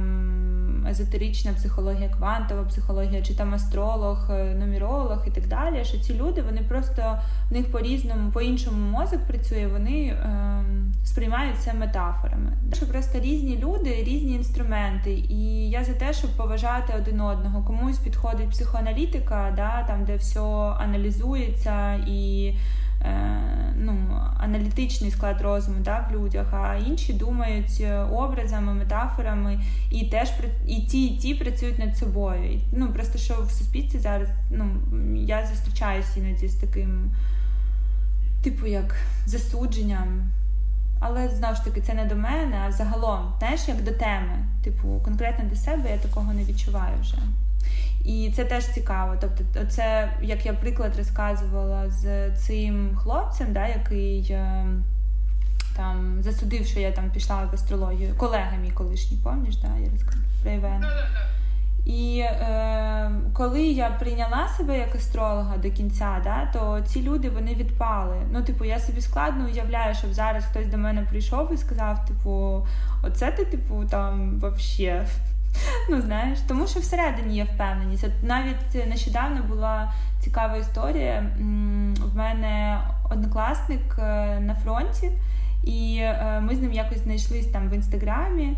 езотерична 0.90 1.54
психологія, 1.54 2.10
квантова 2.10 2.64
психологія, 2.64 3.22
чи 3.22 3.36
там 3.36 3.54
астролог, 3.54 4.32
е, 4.32 4.56
нумеролог 4.56 5.24
і 5.28 5.32
так 5.32 5.48
далі. 5.48 5.86
Що 5.86 6.00
ці 6.00 6.14
люди 6.14 6.42
вони 6.42 6.62
просто 6.62 7.20
в 7.50 7.54
них 7.54 7.72
по-різному, 7.72 8.32
по-іншому 8.32 8.92
мозок 8.92 9.20
працює, 9.28 9.68
вони 9.68 10.06
е, 10.06 10.64
сприймають 11.04 11.58
це 11.60 11.74
метафорами. 11.74 12.58
Що 12.74 12.88
просто 12.88 13.20
різні 13.20 13.58
люди, 13.58 14.04
різні 14.04 14.34
інструменти. 14.34 15.12
І 15.12 15.70
я 15.70 15.84
за 15.84 15.94
те, 15.94 16.14
щоб 16.14 16.32
поважати 16.32 16.94
один 16.98 17.22
одного. 17.22 17.64
Комусь 17.64 17.98
підходить 17.98 18.50
психоаналітика, 18.50 19.54
да, 19.56 19.84
там 19.88 20.06
де 20.06 20.16
все 20.16 20.40
аналізується 20.80 21.94
і. 21.94 22.54
Е, 23.02 23.39
ну, 23.76 23.93
аналітичний 24.38 25.12
склад 25.12 25.41
розуму 25.41 25.78
да, 25.80 26.08
в 26.10 26.16
людях, 26.16 26.54
а 26.54 26.76
інші 26.76 27.14
думають 27.14 27.78
е, 27.82 28.00
образами, 28.00 28.74
метафорами, 28.74 29.60
і 29.91 30.06
теж 30.06 30.32
і 30.68 30.82
ті, 30.82 31.06
і 31.06 31.18
ті 31.18 31.36
працюють 31.36 31.80
над 31.80 31.97
собою. 31.97 32.62
Ну, 32.72 32.93
Просто 32.93 33.18
що 33.18 33.41
в 33.41 33.52
суспільстві 33.52 34.00
зараз 34.00 34.28
ну, 34.52 34.66
я 35.16 35.45
зустрічаюся 35.45 36.20
іноді 36.20 36.47
з 36.47 36.56
таким, 36.56 37.12
типу, 38.43 38.66
як 38.66 38.95
засудженням. 39.26 40.32
Але 41.00 41.30
знову 41.30 41.56
ж 41.56 41.64
таки, 41.64 41.82
це 41.82 41.93
не 41.93 42.06
до 42.06 42.16
мене, 42.16 42.64
а 42.68 42.72
загалом, 42.72 43.34
знаєш, 43.39 43.68
як 43.68 43.84
до 43.84 43.91
теми. 43.91 44.45
Типу, 44.64 45.02
конкретно 45.06 45.50
до 45.50 45.56
себе 45.56 45.89
я 45.91 45.97
такого 45.97 46.34
не 46.34 46.43
відчуваю 46.43 46.95
вже. 47.02 47.18
І 48.06 48.32
це 48.36 48.45
теж 48.45 48.66
цікаво. 48.66 49.16
Тобто, 49.22 49.66
це 49.70 50.14
як 50.22 50.45
я 50.45 50.54
приклад 50.54 50.97
розказувала 50.97 51.89
з 51.89 52.32
цим 52.32 52.95
хлопцем, 52.95 53.54
да, 53.54 53.68
який 53.68 54.32
е, 54.32 54.66
там 55.76 56.18
засудив, 56.24 56.66
що 56.66 56.80
я 56.80 56.91
там 56.91 57.12
пішла 57.12 57.50
в 57.52 57.56
астрологію. 57.56 58.16
Колега 58.18 58.58
мій 58.62 58.72
колишній, 58.72 59.18
пам'ятаєш, 59.24 59.56
да, 59.56 59.68
я 59.68 59.91
розказала 59.91 60.26
про 60.43 60.52
івент. 60.52 60.86
І 61.86 62.20
е, 62.20 63.12
коли 63.34 63.62
я 63.64 63.89
прийняла 63.89 64.47
себе 64.47 64.78
як 64.78 64.95
астролога 64.95 65.58
до 65.58 65.72
кінця, 65.72 66.22
да, 66.24 66.50
то 66.54 66.82
ці 66.82 67.02
люди 67.02 67.30
вони 67.30 67.56
відпали. 67.56 68.16
Ну, 68.32 68.43
типу, 68.43 68.66
я 68.66 68.80
собі 68.80 69.02
складно 69.02 69.45
уявляю, 69.45 69.95
щоб 69.95 70.14
зараз 70.14 70.45
хтось 70.45 70.68
до 70.68 70.78
мене 70.78 71.02
прийшов 71.02 71.54
і 71.54 71.58
сказав, 71.58 72.06
типу, 72.06 72.66
оце 73.04 73.32
ти, 73.32 73.45
типу, 73.45 73.86
там 73.86 74.39
вообще 74.39 75.06
Ну, 75.89 76.02
знаєш, 76.02 76.39
тому 76.47 76.68
що 76.68 76.80
всередині 76.80 77.36
є 77.36 77.43
впевненість. 77.43 78.06
Навіть 78.24 78.88
нещодавно 78.89 79.43
була 79.43 79.93
цікава 80.20 80.58
історія. 80.58 81.26
В 82.14 82.18
мене 82.18 82.80
однокласник 83.12 83.95
е, 84.00 84.39
на 84.39 84.56
фронті, 84.56 85.12
і 85.64 85.97
е, 86.02 86.41
ми 86.41 86.56
з 86.56 86.60
ним 86.60 86.74
якось 86.74 87.04
знайшлись 87.04 87.47
там 87.47 87.70
в 87.70 87.74
інстаграмі. 87.74 88.58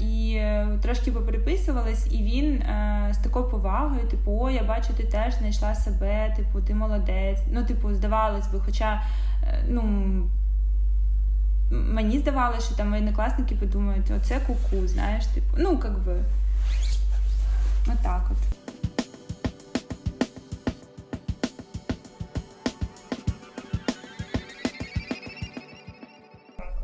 І 0.00 0.34
е, 0.36 0.68
трошки 0.82 1.12
попереписувались, 1.12 2.12
і 2.12 2.22
він 2.22 2.62
з 3.10 3.18
такою 3.18 3.44
повагою, 3.44 4.08
типу, 4.08 4.38
о, 4.40 4.50
я 4.50 4.62
бачу, 4.62 4.92
ти 4.96 5.02
теж 5.02 5.34
знайшла 5.34 5.74
себе, 5.74 6.34
типу, 6.36 6.60
ти 6.60 6.74
молодець. 6.74 7.40
Ну, 7.52 7.64
типу, 7.64 7.94
здавалось 7.94 8.46
би, 8.46 8.60
хоча 8.60 9.02
ну, 9.68 9.82
мені 11.70 12.18
здавалося, 12.18 12.60
що 12.60 12.76
там 12.76 12.88
мої 12.90 13.02
однокласники 13.02 13.54
подумають, 13.54 14.10
оце 14.16 14.40
куку, 14.46 14.86
знаєш, 14.86 15.26
типу, 15.26 15.56
ну, 15.58 15.70
як 15.84 15.98
би, 15.98 16.16
отак 17.86 18.22
от. 18.30 18.64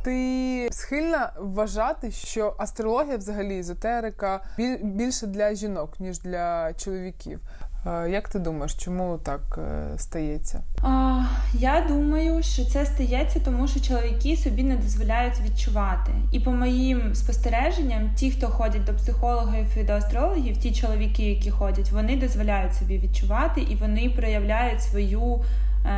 Ти 0.03 0.69
схильна 0.73 1.33
вважати, 1.39 2.11
що 2.11 2.55
астрологія, 2.59 3.17
взагалі, 3.17 3.59
езотерика 3.59 4.41
більше 4.83 5.27
для 5.27 5.55
жінок, 5.55 6.01
ніж 6.01 6.19
для 6.19 6.73
чоловіків. 6.75 7.41
Як 7.87 8.29
ти 8.29 8.39
думаєш, 8.39 8.75
чому 8.75 9.19
так 9.23 9.59
е, 9.59 9.99
стається? 9.99 10.63
А, 10.83 11.23
Я 11.55 11.87
думаю, 11.89 12.43
що 12.43 12.65
це 12.65 12.87
стається, 12.87 13.41
тому 13.45 13.69
що 13.69 13.81
чоловіки 13.81 14.37
собі 14.37 14.63
не 14.63 14.77
дозволяють 14.77 15.41
відчувати. 15.45 16.13
І 16.33 16.41
по 16.41 16.53
моїм 16.53 17.15
спостереженням, 17.15 18.11
ті, 18.17 18.31
хто 18.31 18.47
ходять 18.47 18.85
до 18.85 18.95
психологів 18.95 19.67
і 19.81 19.83
до 19.83 19.93
астрологів, 19.93 20.57
ті 20.57 20.75
чоловіки, 20.75 21.23
які 21.23 21.51
ходять, 21.51 21.91
вони 21.91 22.17
дозволяють 22.17 22.75
собі 22.75 22.99
відчувати 22.99 23.61
і 23.61 23.75
вони 23.75 24.13
проявляють 24.17 24.83
свою 24.83 25.41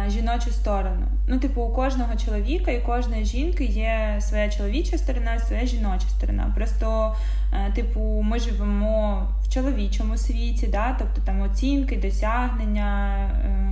жіночу 0.08 0.50
сторону. 0.50 1.06
Ну, 1.26 1.38
типу, 1.38 1.62
у 1.62 1.70
кожного 1.70 2.16
чоловіка 2.24 2.70
і 2.70 2.80
кожної 2.80 3.24
жінки 3.24 3.64
є 3.64 4.18
своя 4.20 4.50
чоловіча 4.50 4.98
сторона, 4.98 5.38
своя 5.38 5.66
жіноча 5.66 6.08
сторона. 6.08 6.52
Просто, 6.56 7.16
е, 7.52 7.72
типу, 7.72 8.00
ми 8.00 8.38
живемо 8.38 9.28
в 9.42 9.52
чоловічому 9.52 10.16
світі, 10.16 10.66
да? 10.66 10.96
тобто 10.98 11.22
там 11.24 11.40
оцінки, 11.40 11.96
досягнення 11.96 13.16
е, 13.44 13.62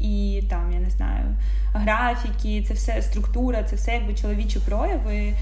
і 0.00 0.42
там, 0.50 0.72
я 0.72 0.80
не 0.80 0.90
знаю, 0.90 1.24
графіки, 1.74 2.64
це 2.68 2.74
все 2.74 3.02
структура, 3.02 3.62
це 3.62 3.76
все 3.76 3.92
якби 3.92 4.14
чоловічі 4.14 4.58
прояви. 4.58 5.34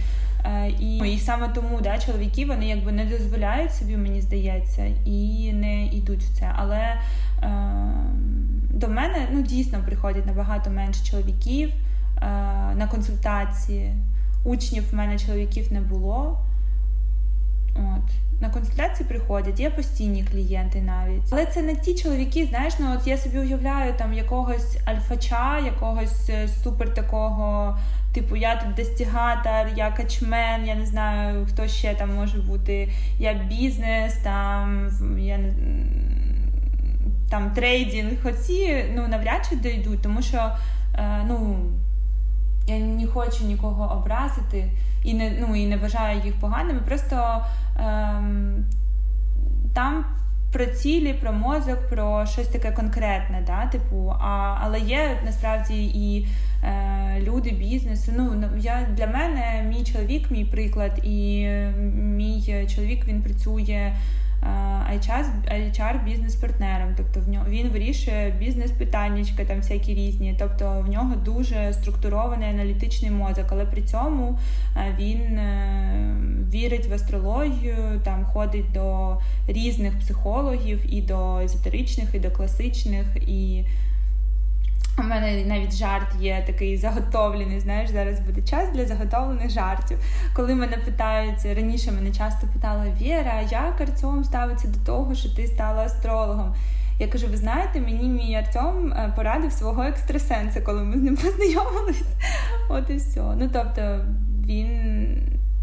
І 0.81 0.97
і 0.97 1.19
саме 1.19 1.49
тому 1.49 1.81
да, 1.81 1.99
чоловіки 1.99 2.47
вони 2.47 2.69
якби 2.69 2.93
не 2.93 3.05
дозволяють 3.05 3.75
собі, 3.75 3.97
мені 3.97 4.21
здається, 4.21 4.87
і 5.05 5.53
не 5.53 5.87
йдуть 5.87 6.23
в 6.23 6.39
це. 6.39 6.53
Але 6.57 6.79
е, 6.79 7.51
до 8.71 8.89
мене 8.89 9.29
ну, 9.33 9.43
дійсно 9.43 9.79
приходять 9.87 10.27
набагато 10.27 10.71
менше 10.71 11.05
чоловіків 11.05 11.71
е, 11.71 12.21
на 12.75 12.89
консультації. 12.91 13.95
Учнів 14.45 14.91
в 14.91 14.95
мене 14.95 15.19
чоловіків 15.19 15.73
не 15.73 15.81
було. 15.81 16.39
От. 17.77 18.11
На 18.41 18.51
консультації 18.51 19.09
приходять, 19.09 19.61
є 19.61 19.71
постійні 19.71 20.25
клієнти 20.33 20.83
навіть. 20.83 21.23
Але 21.31 21.47
це 21.47 21.63
не 21.63 21.75
ті 21.77 21.95
чоловіки, 21.95 22.47
знаєш, 22.51 22.75
ну 22.79 22.87
от 22.95 23.07
я 23.07 23.19
собі 23.19 23.39
уявляю 23.39 23.95
там 23.99 24.15
якогось 24.15 24.79
альфача, 24.85 25.59
якогось 25.59 26.31
е, 26.31 26.49
супер 26.49 26.95
такого, 26.95 27.79
типу, 28.15 28.37
я 28.37 28.57
тут 28.57 28.75
достігатор, 28.75 29.69
я 29.77 29.91
качмен, 29.91 30.67
я 30.67 30.75
не 30.75 30.87
знаю, 30.87 31.47
хто 31.53 31.69
ще 31.69 31.95
там 31.95 32.15
може 32.15 32.39
бути, 32.39 32.89
я 33.19 33.35
бізнес, 33.35 34.17
там 34.23 34.91
я 35.19 35.39
не 35.39 35.53
там 37.31 37.51
трейдинг, 37.51 38.27
оці 38.27 38.85
ну 38.95 39.09
навряд 39.09 39.47
чи 39.51 39.57
дійдуть, 39.57 40.03
тому 40.03 40.23
що 40.23 40.51
е, 40.95 41.25
ну 41.29 41.57
я 42.67 42.79
не 42.79 43.07
хочу 43.07 43.45
нікого 43.45 43.97
образити 43.97 44.71
і 45.05 45.15
не 45.15 45.33
ну, 45.41 45.57
і 45.57 45.67
не 45.67 45.77
вважаю 45.77 46.21
їх 46.25 46.35
поганими. 46.35 46.81
Просто 46.87 47.45
там 49.75 50.05
про 50.53 50.67
цілі, 50.67 51.15
про 51.15 51.33
мозок, 51.33 51.89
про 51.89 52.27
щось 52.27 52.49
таке 52.49 52.71
конкретне. 52.73 53.43
да, 53.47 53.67
типу, 53.67 54.15
а, 54.21 54.59
Але 54.63 54.81
є 54.81 55.21
насправді 55.25 55.85
і 55.85 56.27
е, 56.65 57.21
люди 57.21 57.51
бізнесу. 57.51 58.13
Ну, 58.17 58.51
я 58.59 58.87
Для 58.97 59.07
мене 59.07 59.65
мій 59.69 59.85
чоловік, 59.85 60.31
мій 60.31 60.45
приклад, 60.45 61.01
і 61.03 61.49
мій 61.95 62.67
чоловік 62.75 63.07
він 63.09 63.23
працює. 63.23 63.93
HR 64.95 66.05
бізнес-партнером, 66.05 66.95
тобто 66.97 67.21
в 67.21 67.29
нього 67.29 67.45
він 67.49 67.69
вирішує 67.69 68.35
бізнес-питаннячка, 68.39 69.45
там 69.45 69.57
всякі 69.57 69.95
різні. 69.95 70.37
Тобто 70.39 70.85
в 70.87 70.91
нього 70.91 71.15
дуже 71.25 71.73
структурований 71.73 72.51
аналітичний 72.51 73.11
мозок, 73.11 73.47
але 73.51 73.65
при 73.65 73.83
цьому 73.83 74.39
він 74.99 75.39
е, 75.39 76.17
вірить 76.53 76.87
в 76.87 76.93
астрологію, 76.95 78.01
там 78.05 78.25
ходить 78.25 78.73
до 78.73 79.17
різних 79.49 79.99
психологів, 79.99 80.95
і 80.95 81.03
до 81.03 81.39
езотеричних, 81.39 82.15
і 82.15 82.19
до 82.19 82.31
класичних. 82.31 83.07
і 83.17 83.65
у 84.99 85.03
мене 85.03 85.45
навіть 85.45 85.77
жарт 85.77 86.15
є 86.21 86.45
такий 86.47 86.77
заготовлений. 86.77 87.61
Знаєш, 87.61 87.91
зараз 87.91 88.21
буде 88.21 88.43
час 88.43 88.69
для 88.75 88.87
заготовлених 88.87 89.51
жартів. 89.51 89.99
Коли 90.35 90.55
мене 90.55 90.77
питають, 90.77 91.47
раніше 91.57 91.93
мене 91.93 92.13
часто 92.13 92.47
питали 92.47 92.93
Віра, 93.01 93.41
як 93.51 93.81
Артем 93.81 94.25
ставиться 94.25 94.69
до 94.69 94.87
того, 94.87 95.15
що 95.15 95.29
ти 95.37 95.47
стала 95.47 95.83
астрологом? 95.83 96.55
Я 96.99 97.09
кажу: 97.09 97.27
ви 97.27 97.37
знаєте, 97.37 97.81
мені 97.81 98.09
мій 98.09 98.35
Артем 98.35 98.93
е, 98.93 99.13
порадив 99.17 99.53
свого 99.53 99.83
екстрасенса, 99.83 100.61
коли 100.61 100.83
ми 100.83 100.99
з 100.99 101.03
ним 101.03 101.17
познайомились. 101.23 102.15
От 102.69 102.91
і 102.91 102.95
все. 102.95 103.21
Ну 103.21 103.51
тобто 103.53 104.05
він 104.47 104.69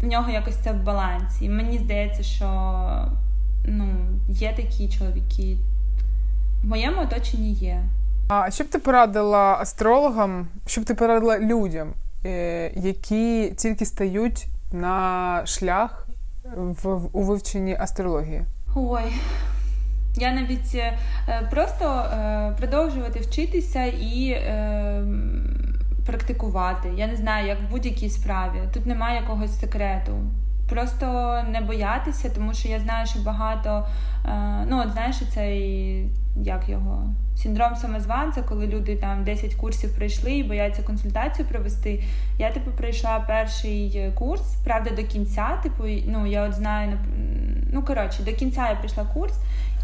в 0.02 0.06
нього 0.06 0.30
якось 0.30 0.56
це 0.56 0.72
в 0.72 0.82
балансі. 0.82 1.44
І 1.44 1.48
мені 1.48 1.78
здається, 1.78 2.22
що 2.22 2.46
ну, 3.64 3.86
є 4.28 4.52
такі 4.52 4.88
чоловіки. 4.88 5.56
В 6.62 6.66
моєму 6.66 7.02
оточенні 7.02 7.52
є. 7.52 7.82
А 8.32 8.50
що 8.50 8.64
б 8.64 8.66
ти 8.66 8.78
порадила 8.78 9.56
астрологам, 9.60 10.48
що 10.66 10.80
б 10.80 10.84
ти 10.84 10.94
порадила 10.94 11.38
людям, 11.38 11.92
е, 12.24 12.70
які 12.74 13.52
тільки 13.56 13.84
стають 13.84 14.46
на 14.72 15.46
шлях 15.46 16.08
в, 16.56 17.08
у 17.12 17.22
вивченні 17.22 17.76
астрології? 17.80 18.42
Ой. 18.76 19.02
Я 20.16 20.32
навіть 20.32 20.74
е, 20.74 20.98
просто 21.50 21.84
е, 21.84 22.54
продовжувати 22.58 23.20
вчитися 23.20 23.84
і 23.84 24.42
практикувати. 26.06 26.88
Я 26.96 27.06
не 27.06 27.16
знаю, 27.16 27.46
як 27.46 27.58
в 27.60 27.70
будь-якій 27.70 28.10
справі. 28.10 28.58
Тут 28.74 28.86
немає 28.86 29.20
якогось 29.20 29.60
секрету. 29.60 30.12
Просто 30.72 31.06
не 31.48 31.60
боятися, 31.60 32.30
тому 32.30 32.54
що 32.54 32.68
я 32.68 32.80
знаю, 32.80 33.06
що 33.06 33.18
багато. 33.18 33.86
Ну, 34.66 34.82
от 34.86 34.92
знаєш, 34.92 35.16
цей 35.34 36.08
як 36.36 36.68
його 36.68 37.14
синдром 37.36 37.76
самозванця, 37.76 38.42
коли 38.42 38.66
люди 38.66 38.96
там 38.96 39.24
10 39.24 39.54
курсів 39.54 39.96
пройшли 39.96 40.32
і 40.32 40.42
бояться 40.42 40.82
консультацію 40.82 41.48
провести. 41.48 42.02
Я 42.38 42.50
типу 42.50 42.70
пройшла 42.70 43.20
перший 43.20 44.12
курс, 44.14 44.54
правда, 44.64 44.90
до 44.90 45.02
кінця. 45.02 45.60
Типу, 45.62 45.84
ну 46.06 46.26
я 46.26 46.42
от 46.42 46.54
знаю, 46.54 46.98
ну 47.72 47.82
коротше, 47.82 48.22
до 48.22 48.32
кінця 48.32 48.68
я 48.68 48.74
прийшла 48.74 49.04
курс 49.14 49.34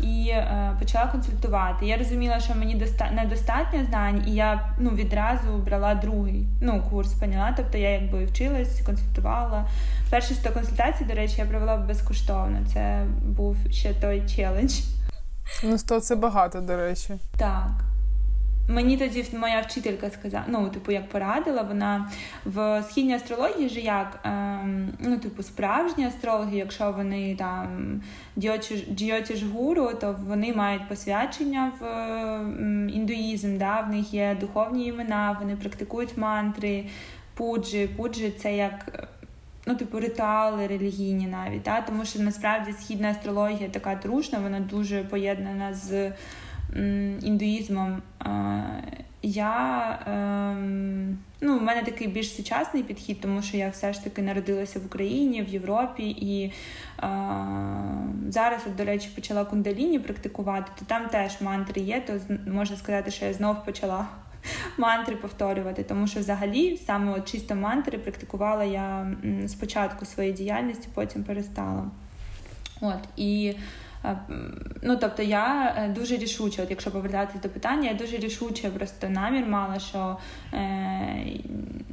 і 0.01 0.29
е, 0.29 0.77
почала 0.79 1.07
консультувати. 1.07 1.87
Я 1.87 1.97
розуміла, 1.97 2.41
що 2.41 2.55
мені 2.55 2.75
доста 2.75 3.11
недостатньо 3.11 3.85
знань, 3.85 4.25
і 4.27 4.35
я 4.35 4.75
ну 4.79 4.91
відразу 4.91 5.57
брала 5.57 5.95
другий 5.95 6.47
ну 6.61 6.83
курс, 6.91 7.13
поняла. 7.13 7.55
Тобто 7.57 7.79
я 7.79 7.91
якби 7.91 8.25
вчилась, 8.25 8.81
консультувала. 8.81 9.65
Перші 10.11 10.35
100 10.35 10.51
консультацій, 10.51 11.05
до 11.05 11.15
речі, 11.15 11.35
я 11.39 11.45
провела 11.45 11.77
безкоштовно. 11.77 12.59
Це 12.73 13.07
був 13.25 13.57
ще 13.71 13.95
той 13.95 14.23
челендж. 14.27 14.73
Ну, 15.65 15.79
100 15.79 16.01
це 16.01 16.17
багато, 16.17 16.61
до 16.61 16.77
речі. 16.77 17.15
Так. 17.37 17.71
Мені 18.71 18.97
тоді 18.97 19.25
моя 19.33 19.61
вчителька 19.61 20.11
сказала, 20.11 20.45
ну, 20.49 20.69
типу, 20.69 20.93
як 20.93 21.09
порадила, 21.09 21.63
вона 21.63 22.11
в 22.45 22.83
східній 22.83 23.15
астрології 23.15 23.69
же 23.69 23.81
як, 23.81 24.19
ем, 24.25 24.89
ну, 25.01 25.19
типу, 25.19 25.43
справжні 25.43 26.07
астрологи, 26.07 26.57
якщо 26.57 26.93
вони 26.93 27.37
там 27.37 28.01
діотіж 28.89 29.45
гуру, 29.53 29.91
то 30.01 30.17
вони 30.27 30.55
мають 30.55 30.89
посвячення 30.89 31.73
в 31.81 31.85
ем, 31.85 32.89
індуїзм, 32.89 33.59
да, 33.59 33.81
в 33.81 33.95
них 33.95 34.15
є 34.15 34.37
духовні 34.41 34.87
імена, 34.87 35.37
вони 35.41 35.57
практикують 35.57 36.17
мантри, 36.17 36.85
пуджі. 37.35 37.89
Пуджі 37.97 38.31
це 38.31 38.57
як 38.57 39.09
ну, 39.67 39.75
типу, 39.75 40.01
ритуали 40.01 40.67
релігійні 40.67 41.27
навіть. 41.27 41.63
Та? 41.63 41.81
Тому 41.81 42.05
що 42.05 42.21
насправді 42.21 42.73
східна 42.73 43.11
астрологія 43.11 43.69
така 43.69 43.97
трушна, 43.97 44.39
вона 44.39 44.61
дуже 44.61 45.05
поєднана 45.05 45.75
з 45.75 46.13
індуїзмом. 47.23 48.03
Я, 49.23 49.99
ем, 50.07 51.19
ну, 51.41 51.59
в 51.59 51.63
мене 51.63 51.83
такий 51.83 52.09
більш 52.09 52.37
сучасний 52.37 52.83
підхід, 52.83 53.21
тому 53.21 53.43
що 53.43 53.57
я 53.57 53.69
все 53.69 53.93
ж 53.93 54.05
таки 54.05 54.23
народилася 54.23 54.79
в 54.79 54.87
Україні, 54.87 55.43
в 55.43 55.49
Європі, 55.49 56.09
і 56.11 56.53
зараз, 58.29 58.63
от, 58.67 58.77
до 58.77 58.85
речі, 58.85 59.09
почала 59.15 59.45
кундаліні 59.45 59.99
практикувати, 59.99 60.73
то 60.79 60.85
там 60.85 61.09
теж 61.09 61.41
мантри 61.41 61.83
є, 61.83 62.01
то 62.01 62.21
можна 62.51 62.77
сказати, 62.77 63.11
що 63.11 63.25
я 63.25 63.33
знов 63.33 63.65
почала 63.65 64.07
мантри 64.79 65.17
повторювати, 65.17 65.83
тому 65.83 66.07
що 66.07 66.21
взагалі 66.21 66.77
саме 66.77 67.13
от 67.13 67.33
чисто 67.33 67.55
мантри 67.55 67.99
практикувала 67.99 68.65
я 68.65 69.13
спочатку 69.47 70.05
своєї 70.05 70.35
діяльності, 70.35 70.89
потім 70.95 71.25
перестала. 71.25 71.91
От, 72.81 73.01
і 73.17 73.55
Ну, 74.83 74.97
тобто 74.97 75.23
я 75.23 75.75
е, 75.79 75.89
дуже 75.89 76.17
рішуча, 76.17 76.63
от 76.63 76.71
якщо 76.71 76.91
повертатися 76.91 77.39
до 77.43 77.49
питання, 77.49 77.89
я 77.89 77.95
дуже 77.95 78.17
рішуче 78.17 78.71
просто 78.71 79.09
намір 79.09 79.47
мала, 79.47 79.79
що 79.79 80.17
е, 80.53 81.27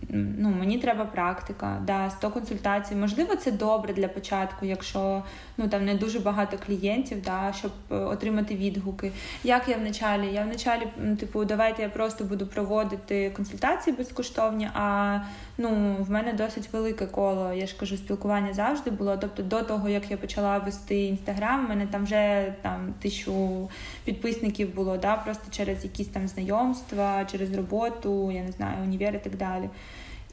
ну, 0.09 0.49
мені 0.49 0.77
треба 0.77 1.05
практика, 1.05 1.81
да, 1.87 2.09
100 2.09 2.29
консультацій. 2.29 2.95
Можливо, 2.95 3.35
це 3.35 3.51
добре 3.51 3.93
для 3.93 4.07
початку, 4.07 4.65
якщо 4.65 5.23
ну, 5.57 5.67
там 5.67 5.85
не 5.85 5.95
дуже 5.95 6.19
багато 6.19 6.57
клієнтів, 6.65 7.21
да, 7.21 7.53
щоб 7.57 7.71
е, 7.91 7.95
отримати 7.95 8.55
відгуки. 8.55 9.11
Як 9.43 9.67
я 9.67 9.77
в 9.77 9.81
началі? 9.81 10.33
Я 10.33 10.43
в 10.43 10.47
началі, 10.47 10.87
типу, 11.19 11.45
давайте 11.45 11.81
я 11.81 11.89
просто 11.89 12.23
буду 12.23 12.47
проводити 12.47 13.29
консультації 13.29 13.95
безкоштовні, 13.95 14.69
а 14.73 15.19
ну, 15.57 15.97
в 15.99 16.11
мене 16.11 16.33
досить 16.33 16.73
велике 16.73 17.05
коло, 17.05 17.53
я 17.53 17.67
ж 17.67 17.75
кажу, 17.79 17.97
спілкування 17.97 18.53
завжди 18.53 18.91
було. 18.91 19.17
Тобто, 19.17 19.43
до 19.43 19.61
того, 19.61 19.89
як 19.89 20.11
я 20.11 20.17
почала 20.17 20.57
вести 20.57 21.03
інстаграм, 21.03 21.65
в 21.65 21.69
мене 21.69 21.87
там 21.87 22.03
вже 22.03 22.53
там 22.61 22.93
тисячу 23.01 23.69
підписників 24.05 24.75
було, 24.75 24.97
да, 24.97 25.15
просто 25.15 25.45
через 25.51 25.83
якісь 25.83 26.07
там 26.07 26.27
знайомства, 26.27 27.25
через 27.25 27.53
роботу, 27.53 28.31
я 28.31 28.43
не 28.43 28.51
знаю, 28.51 28.83
універ 28.83 29.15
і 29.15 29.19
так 29.19 29.37
далі. 29.37 29.69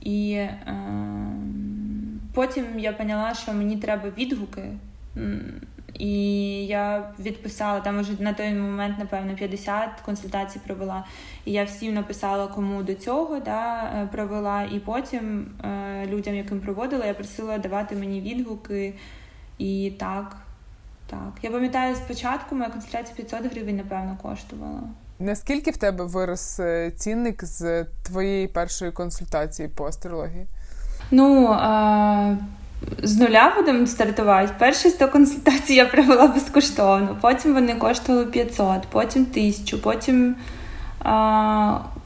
І 0.00 0.32
е, 0.32 0.58
потім 2.34 2.78
я 2.78 2.92
поняла, 2.92 3.34
що 3.34 3.52
мені 3.52 3.76
треба 3.76 4.08
відгуки. 4.18 4.62
І 5.98 6.66
я 6.66 7.12
відписала 7.18 7.80
там 7.80 8.00
вже 8.00 8.12
на 8.22 8.32
той 8.32 8.54
момент, 8.54 8.98
напевно, 8.98 9.34
50 9.34 9.88
консультацій 10.04 10.60
провела. 10.66 11.04
І 11.44 11.52
я 11.52 11.64
всім 11.64 11.94
написала, 11.94 12.46
кому 12.46 12.82
до 12.82 12.94
цього 12.94 13.38
да, 13.40 13.82
е, 13.82 14.08
провела. 14.12 14.62
І 14.62 14.80
потім 14.80 15.46
е, 15.64 16.06
людям, 16.06 16.34
яким 16.34 16.60
проводила, 16.60 17.06
я 17.06 17.14
просила 17.14 17.58
давати 17.58 17.96
мені 17.96 18.20
відгуки. 18.20 18.94
І 19.58 19.92
так, 19.98 20.36
так. 21.06 21.32
Я 21.42 21.50
пам'ятаю, 21.50 21.96
спочатку 21.96 22.54
моя 22.54 22.70
консультація 22.70 23.16
500 23.16 23.52
гривень, 23.52 23.76
напевно, 23.76 24.18
коштувала. 24.22 24.82
Наскільки 25.18 25.70
в 25.70 25.76
тебе 25.76 26.04
вирос 26.04 26.60
е, 26.60 26.90
цінник 26.96 27.44
з 27.44 27.84
твоєї 27.84 28.48
першої 28.48 28.92
консультації 28.92 29.68
по 29.68 29.86
астрології? 29.86 30.46
Ну 31.10 31.46
з 33.02 33.18
нуля 33.18 33.52
будемо 33.56 33.86
стартувати. 33.86 34.52
Перші 34.58 34.88
100 34.90 35.08
консультацій 35.08 35.74
я 35.74 35.86
провела 35.86 36.26
безкоштовно, 36.26 37.16
потім 37.20 37.54
вони 37.54 37.74
коштували 37.74 38.26
500, 38.26 38.66
потім 38.90 39.26
1000, 39.30 39.76
потім. 39.76 40.36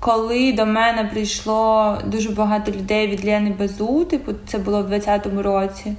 Коли 0.00 0.52
до 0.52 0.66
мене 0.66 1.08
прийшло 1.12 1.98
дуже 2.06 2.30
багато 2.30 2.72
людей 2.72 3.06
від 3.08 3.24
Лени 3.24 3.54
Базу, 3.58 4.04
типу 4.04 4.32
це 4.46 4.58
було 4.58 4.82
в 4.82 4.88
2020 4.88 5.44
році. 5.44 5.94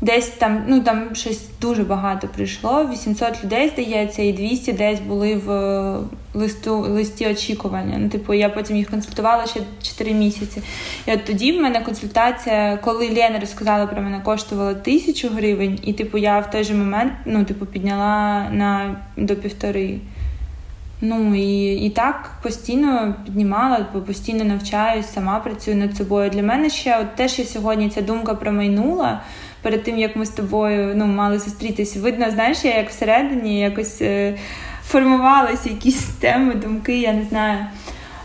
Десь 0.00 0.28
там, 0.28 0.64
ну 0.68 0.80
там 0.80 1.14
щось 1.14 1.42
дуже 1.60 1.84
багато 1.84 2.28
прийшло. 2.28 2.88
800 2.92 3.44
людей 3.44 3.68
здається, 3.68 4.22
і 4.22 4.32
200 4.32 4.72
десь 4.72 5.00
були 5.00 5.34
в 5.36 5.50
е, 5.50 5.98
листу 6.34 6.78
листі 6.78 7.26
очікування. 7.26 7.98
Ну, 7.98 8.08
типу, 8.08 8.34
я 8.34 8.48
потім 8.48 8.76
їх 8.76 8.90
консультувала 8.90 9.46
ще 9.46 9.60
4 9.82 10.12
місяці. 10.12 10.62
І 11.06 11.12
от 11.12 11.24
тоді 11.24 11.52
в 11.52 11.60
мене 11.60 11.80
консультація, 11.80 12.78
коли 12.84 13.08
Лена 13.08 13.38
розказала 13.40 13.86
про 13.86 14.02
мене, 14.02 14.20
коштувала 14.20 14.74
тисячу 14.74 15.28
гривень, 15.28 15.78
і 15.82 15.92
типу 15.92 16.18
я 16.18 16.38
в 16.38 16.50
той 16.50 16.64
же 16.64 16.74
момент 16.74 17.12
ну, 17.26 17.44
типу, 17.44 17.66
підняла 17.66 18.48
на 18.50 18.96
до 19.16 19.36
півтори. 19.36 19.98
Ну 21.00 21.34
і 21.34 21.74
і 21.74 21.90
так 21.90 22.30
постійно 22.42 23.14
піднімала, 23.24 23.86
бо 23.94 24.00
постійно 24.00 24.44
навчаюсь, 24.44 25.12
сама 25.12 25.40
працюю 25.40 25.76
над 25.76 25.96
собою. 25.96 26.30
Для 26.30 26.42
мене 26.42 26.70
ще 26.70 26.98
от 27.00 27.14
теж 27.14 27.38
я 27.38 27.44
сьогодні 27.44 27.88
ця 27.88 28.02
думка 28.02 28.34
промайнула 28.34 29.20
перед 29.66 29.82
тим, 29.82 29.98
як 29.98 30.16
ми 30.16 30.26
з 30.26 30.30
тобою 30.30 30.92
ну, 30.96 31.06
мали 31.06 31.38
зустрітись. 31.38 31.96
Видно, 31.96 32.30
знаєш, 32.30 32.64
я 32.64 32.76
як 32.76 32.90
всередині 32.90 33.60
якось 33.60 34.02
е, 34.02 34.34
формувалися 34.84 35.68
якісь 35.68 36.04
теми, 36.20 36.54
думки, 36.54 37.00
я 37.00 37.12
не 37.12 37.24
знаю 37.24 37.66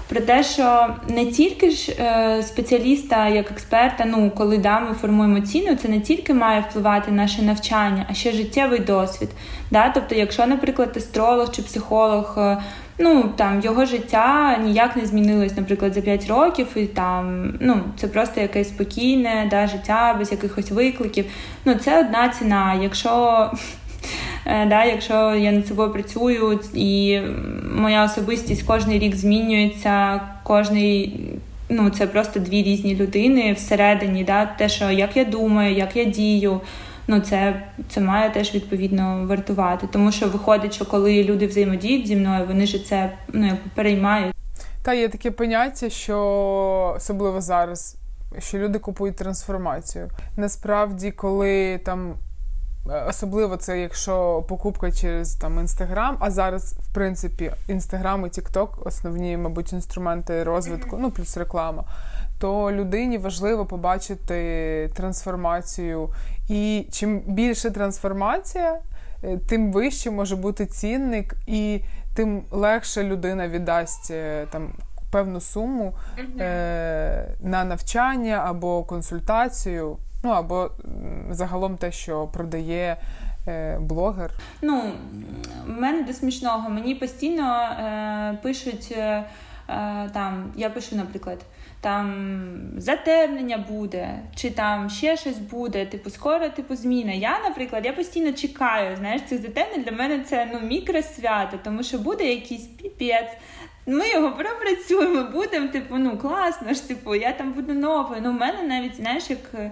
про 0.09 0.21
те, 0.21 0.43
що 0.43 0.95
не 1.09 1.25
тільки 1.25 1.71
ж 1.71 1.91
е, 1.91 2.43
спеціаліста 2.43 3.27
як 3.27 3.51
експерта, 3.51 4.05
ну 4.05 4.31
коли 4.37 4.57
да, 4.57 4.79
ми 4.79 4.93
формуємо 4.93 5.39
ціну, 5.41 5.75
це 5.75 5.87
не 5.87 5.99
тільки 5.99 6.33
має 6.33 6.65
впливати 6.69 7.11
на 7.11 7.17
наше 7.17 7.41
навчання, 7.41 8.05
а 8.09 8.13
ще 8.13 8.31
життєвий 8.31 8.79
досвід. 8.79 9.29
Да? 9.71 9.89
Тобто, 9.89 10.15
якщо, 10.15 10.47
наприклад, 10.47 10.97
астролог 10.97 11.51
чи 11.51 11.61
психолог. 11.61 12.37
Ну 13.02 13.30
там 13.36 13.62
його 13.62 13.86
життя 13.86 14.58
ніяк 14.64 14.95
не 14.95 15.06
змінилось, 15.06 15.58
наприклад, 15.58 15.93
за 15.93 16.02
5 16.02 16.28
років, 16.28 16.68
і 16.76 16.86
там 16.86 17.54
ну 17.60 17.82
це 17.97 18.08
просто 18.08 18.41
якесь 18.41 18.68
спокійне 18.68 19.47
да, 19.49 19.68
життя 19.68 20.16
без 20.20 20.32
якихось 20.32 20.72
викликів. 20.72 21.26
Ну 21.66 21.76
це 21.76 21.99
одна 21.99 22.30
ціна. 22.30 22.74
Якщо 22.74 23.52
Е, 24.45 24.66
да, 24.66 24.86
Якщо 24.86 25.36
я 25.36 25.52
над 25.52 25.68
собою 25.68 25.91
працюю 25.91 26.60
і 26.74 27.20
моя 27.76 28.06
особистість 28.06 28.64
кожен 28.68 28.91
рік 28.91 29.16
змінюється, 29.16 30.22
кожний. 30.43 31.20
Ну, 31.70 31.89
це 31.89 32.08
просто 32.08 32.39
дві 32.39 32.64
різні 32.64 32.95
людини 32.95 33.54
всередині, 33.54 34.24
да, 34.24 34.45
те, 34.45 34.70
що 34.70 34.91
як 34.91 35.18
я 35.18 35.26
думаю, 35.26 35.76
як 35.76 35.95
я 35.95 36.04
дію, 36.04 36.62
ну 37.12 37.20
це 37.20 37.64
це 37.89 38.01
має 38.01 38.30
теж 38.30 38.55
відповідно 38.55 39.26
вартувати. 39.30 39.88
Тому 39.91 40.12
що 40.12 40.30
виходить, 40.30 40.74
що 40.74 40.86
коли 40.86 41.24
люди 41.24 41.47
взаємодіють 41.47 42.07
зі 42.07 42.16
мною, 42.16 42.45
вони 42.47 42.66
ж 42.66 42.86
це 42.86 43.12
ну, 43.34 43.45
якби 43.45 43.72
переймають. 43.76 44.36
Та 44.84 44.93
є 44.93 45.09
таке 45.09 45.32
поняття, 45.32 45.89
що 45.89 46.18
особливо 46.97 47.41
зараз, 47.41 47.97
що 48.39 48.57
люди 48.57 48.80
купують 48.80 49.16
трансформацію. 49.16 50.09
Насправді, 50.38 51.12
коли 51.12 51.78
там 51.78 52.14
Е, 52.89 53.05
особливо 53.09 53.57
це 53.57 53.80
якщо 53.80 54.45
покупка 54.47 54.91
через 54.91 55.34
там 55.34 55.59
інстаграм, 55.59 56.18
а 56.20 56.32
зараз, 56.32 56.74
в 56.74 56.93
принципі, 56.93 57.51
інстаграм 57.68 58.26
і 58.26 58.30
Тікток 58.30 58.88
основні, 58.88 59.38
мабуть, 59.38 59.74
інструменти 59.74 60.43
розвитку, 60.43 60.97
ну 60.99 61.12
плюс 61.12 61.38
реклама. 61.38 61.84
То 62.39 62.72
людині 62.72 63.18
важливо 63.18 63.66
побачити 63.66 64.91
трансформацію. 64.95 66.09
І 66.52 66.86
чим 66.91 67.20
більше 67.20 67.72
трансформація, 67.72 68.80
е, 69.24 69.38
тим 69.38 69.72
вище 69.72 70.12
може 70.12 70.36
бути 70.36 70.66
цінник, 70.66 71.36
і 71.47 71.82
тим 72.16 72.43
легше 72.52 73.04
людина 73.04 73.47
віддасть 73.47 74.12
е, 74.12 74.47
там 74.52 74.74
певну 75.12 75.41
суму 75.41 75.93
е- 76.39 77.28
на 77.43 77.64
навчання 77.64 78.43
або 78.47 78.84
консультацію. 78.84 79.97
Ну 80.24 80.30
або 80.30 80.72
загалом 81.30 81.78
те, 81.78 81.91
що 81.91 82.28
продає 82.28 82.97
е, 83.47 83.80
блогер. 83.80 84.32
Ну 84.62 84.91
в 85.68 85.70
мене 85.70 86.04
до 86.04 86.14
смішного. 86.14 86.70
Мені 86.70 86.95
постійно 86.95 87.62
е, 87.62 88.38
пишуть 88.43 88.93
е, 88.97 89.24
е, 89.70 90.10
там, 90.14 90.52
я 90.56 90.70
пишу, 90.70 90.95
наприклад. 90.95 91.38
Там 91.82 92.38
затемнення 92.77 93.65
буде, 93.69 94.19
чи 94.36 94.49
там 94.49 94.89
ще 94.89 95.17
щось 95.17 95.38
буде, 95.38 95.86
типу, 95.86 96.09
скоро 96.09 96.49
типу 96.49 96.75
зміна. 96.75 97.11
Я, 97.11 97.39
наприклад, 97.43 97.86
я 97.86 97.93
постійно 97.93 98.34
чекаю. 98.34 98.95
Знаєш, 98.97 99.21
цих 99.29 99.41
затемнень 99.41 99.84
для 99.84 99.91
мене 99.91 100.19
це 100.19 100.49
ну 100.53 100.67
мікросвято, 100.67 101.59
тому 101.63 101.84
що 101.84 101.97
буде 101.97 102.23
якийсь 102.23 102.67
піпець. 102.67 103.32
Ми 103.86 104.09
його 104.09 104.32
пропрацюємо, 104.32 105.23
будемо, 105.34 105.67
типу, 105.67 105.95
ну 105.97 106.17
класно 106.17 106.73
ж, 106.73 106.88
типу, 106.88 107.15
я 107.15 107.32
там 107.32 107.53
буду 107.53 107.73
новою. 107.73 108.21
Ну, 108.23 108.32
в 108.32 108.34
мене 108.34 108.63
навіть, 108.63 108.95
знаєш, 108.95 109.29
як 109.29 109.71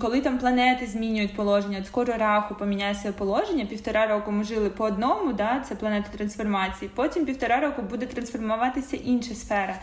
коли 0.00 0.20
там 0.20 0.38
планети 0.38 0.86
змінюють 0.86 1.36
положення, 1.36 1.78
от 1.80 1.86
скоро 1.86 2.14
раху 2.16 2.54
поміняє 2.54 2.94
своє 2.94 3.12
положення, 3.12 3.66
півтора 3.66 4.06
року 4.06 4.30
ми 4.32 4.44
жили 4.44 4.70
по 4.70 4.84
одному, 4.84 5.32
да, 5.32 5.64
це 5.68 5.74
планета 5.74 6.08
трансформації, 6.16 6.90
потім 6.94 7.24
півтора 7.24 7.60
року 7.60 7.82
буде 7.82 8.06
трансформуватися 8.06 8.96
інша 8.96 9.34
сфера. 9.34 9.74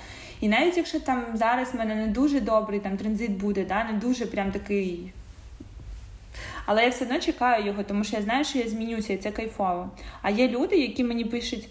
І 0.42 0.48
навіть 0.48 0.78
якщо 0.78 1.00
там 1.00 1.26
зараз 1.34 1.74
в 1.74 1.78
мене 1.78 1.96
не 1.96 2.08
дуже 2.08 2.40
добрий 2.40 2.80
там 2.80 2.98
транзит 2.98 3.32
буде, 3.32 3.66
да, 3.66 3.84
не 3.84 3.94
дуже 3.94 4.26
прям 4.26 4.52
такий. 4.52 5.14
Але 6.66 6.84
я 6.84 6.90
все 6.90 7.06
одно 7.06 7.20
чекаю 7.20 7.66
його, 7.66 7.84
тому 7.84 8.04
що 8.04 8.16
я 8.16 8.22
знаю, 8.22 8.46
що 8.46 8.60
я 8.60 8.70
змінюся, 8.70 9.14
і 9.14 9.18
це 9.18 9.32
кайфово. 9.32 9.90
А 10.22 10.30
є 10.30 10.48
люди, 10.48 10.78
які 10.78 11.04
мені 11.04 11.26
пишуть. 11.26 11.70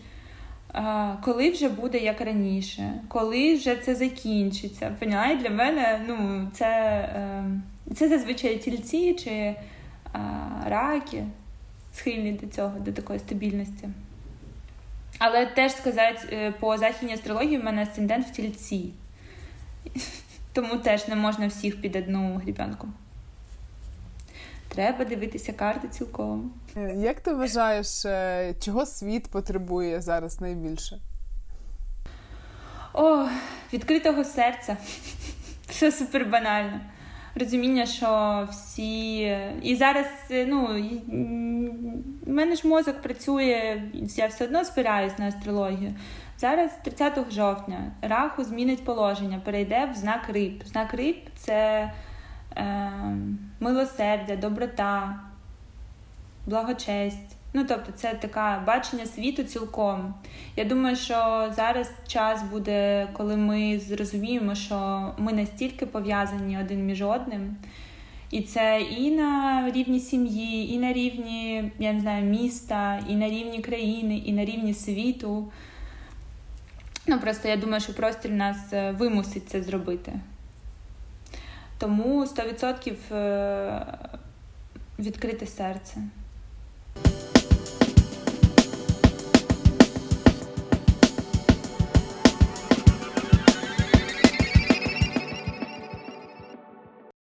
Коли 1.25 1.51
вже 1.51 1.69
буде 1.69 1.99
як 1.99 2.21
раніше, 2.21 2.93
коли 3.09 3.55
вже 3.55 3.77
це 3.77 3.95
закінчиться. 3.95 4.97
Поняла? 4.99 5.27
І 5.27 5.37
для 5.37 5.51
мене 5.51 6.01
ну, 6.09 6.49
це 6.53 6.69
ем, 7.17 7.63
це 7.95 8.09
зазвичай 8.09 8.57
тільці 8.57 9.15
чи 9.15 9.55
раки 10.67 11.25
схильні 11.95 12.33
до 12.33 12.47
цього, 12.47 12.79
до 12.79 12.93
такої 12.93 13.19
стабільності. 13.19 13.89
Але 15.19 15.47
теж 15.47 15.73
сказати, 15.73 16.29
е, 16.33 16.53
по 16.53 16.79
західній 16.79 17.15
астрології 17.15 17.59
в 17.59 17.65
мене 17.65 17.83
асцендент 17.83 18.27
в 18.27 18.31
тільці. 18.31 18.93
Тому 20.53 20.77
теж 20.77 21.09
не 21.09 21.17
можна 21.17 21.47
всіх 21.47 21.81
під 21.81 21.97
одну 21.97 22.37
грібенку. 22.37 22.89
Треба 24.69 25.05
дивитися 25.05 25.53
карти 25.53 25.89
цілком. 25.89 26.53
Е, 26.77 26.95
як 26.97 27.21
ти 27.21 27.35
вважаєш, 27.35 28.05
е, 28.05 28.55
чого 28.61 28.87
світ 28.87 29.31
потребує 29.31 30.01
зараз 30.01 30.41
найбільше? 30.41 30.99
О, 32.95 33.27
відкритого 33.73 34.25
серця. 34.25 34.77
Все 35.69 35.93
супер 35.93 36.27
банально 36.27 36.81
розуміння, 37.39 37.87
що 37.87 38.47
всі. 38.51 39.19
І 39.63 39.77
зараз, 39.77 40.07
ну, 40.31 40.67
в 42.27 42.31
мене 42.31 42.55
ж 42.55 42.69
мозок 42.69 43.03
працює, 43.03 43.83
я 43.95 44.27
все 44.27 44.45
одно 44.45 44.65
спираюсь 44.65 45.19
на 45.19 45.29
астрологію. 45.29 45.95
Зараз, 46.39 46.71
30 46.85 47.33
жовтня, 47.33 47.93
раху 48.03 48.45
змінить 48.45 48.85
положення, 48.85 49.41
перейде 49.45 49.91
в 49.93 49.97
знак 49.97 50.29
риб. 50.29 50.63
Знак 50.67 50.95
риб 50.95 51.17
це 51.37 51.91
е, 52.57 52.93
милосердя, 53.61 54.37
доброта, 54.37 55.21
благочесть. 56.47 57.38
Ну, 57.53 57.65
тобто, 57.69 57.93
це 57.95 58.15
таке 58.15 58.61
бачення 58.67 59.07
світу 59.07 59.43
цілком. 59.43 60.15
Я 60.57 60.65
думаю, 60.65 60.97
що 60.97 61.49
зараз 61.57 61.91
час 62.07 62.43
буде, 62.43 63.09
коли 63.13 63.37
ми 63.37 63.79
зрозуміємо, 63.79 64.55
що 64.55 65.11
ми 65.19 65.33
настільки 65.33 65.87
пов'язані 65.87 66.59
один 66.59 66.87
між 66.87 67.03
одним. 67.03 67.57
І 68.31 68.43
це 68.43 68.81
і 68.81 69.11
на 69.11 69.71
рівні 69.71 70.01
сім'ї, 70.01 70.73
і 70.75 70.79
на 70.79 70.93
рівні, 70.93 71.73
я 71.79 71.93
не 71.93 72.01
знаю, 72.01 72.25
міста, 72.25 73.01
і 73.09 73.17
на 73.17 73.29
рівні 73.29 73.59
країни, 73.59 74.17
і 74.17 74.33
на 74.33 74.45
рівні 74.45 74.75
світу. 74.75 75.53
Ну, 77.07 77.21
просто 77.21 77.49
я 77.49 77.57
думаю, 77.57 77.81
що 77.81 77.95
простір 77.95 78.31
нас 78.31 78.73
е, 78.73 78.91
вимусить 78.91 79.49
це 79.49 79.63
зробити. 79.63 80.13
Тому 81.79 82.25
100% 82.25 83.15
е, 83.15 83.87
відкрите 84.99 85.47
серце. 85.47 86.03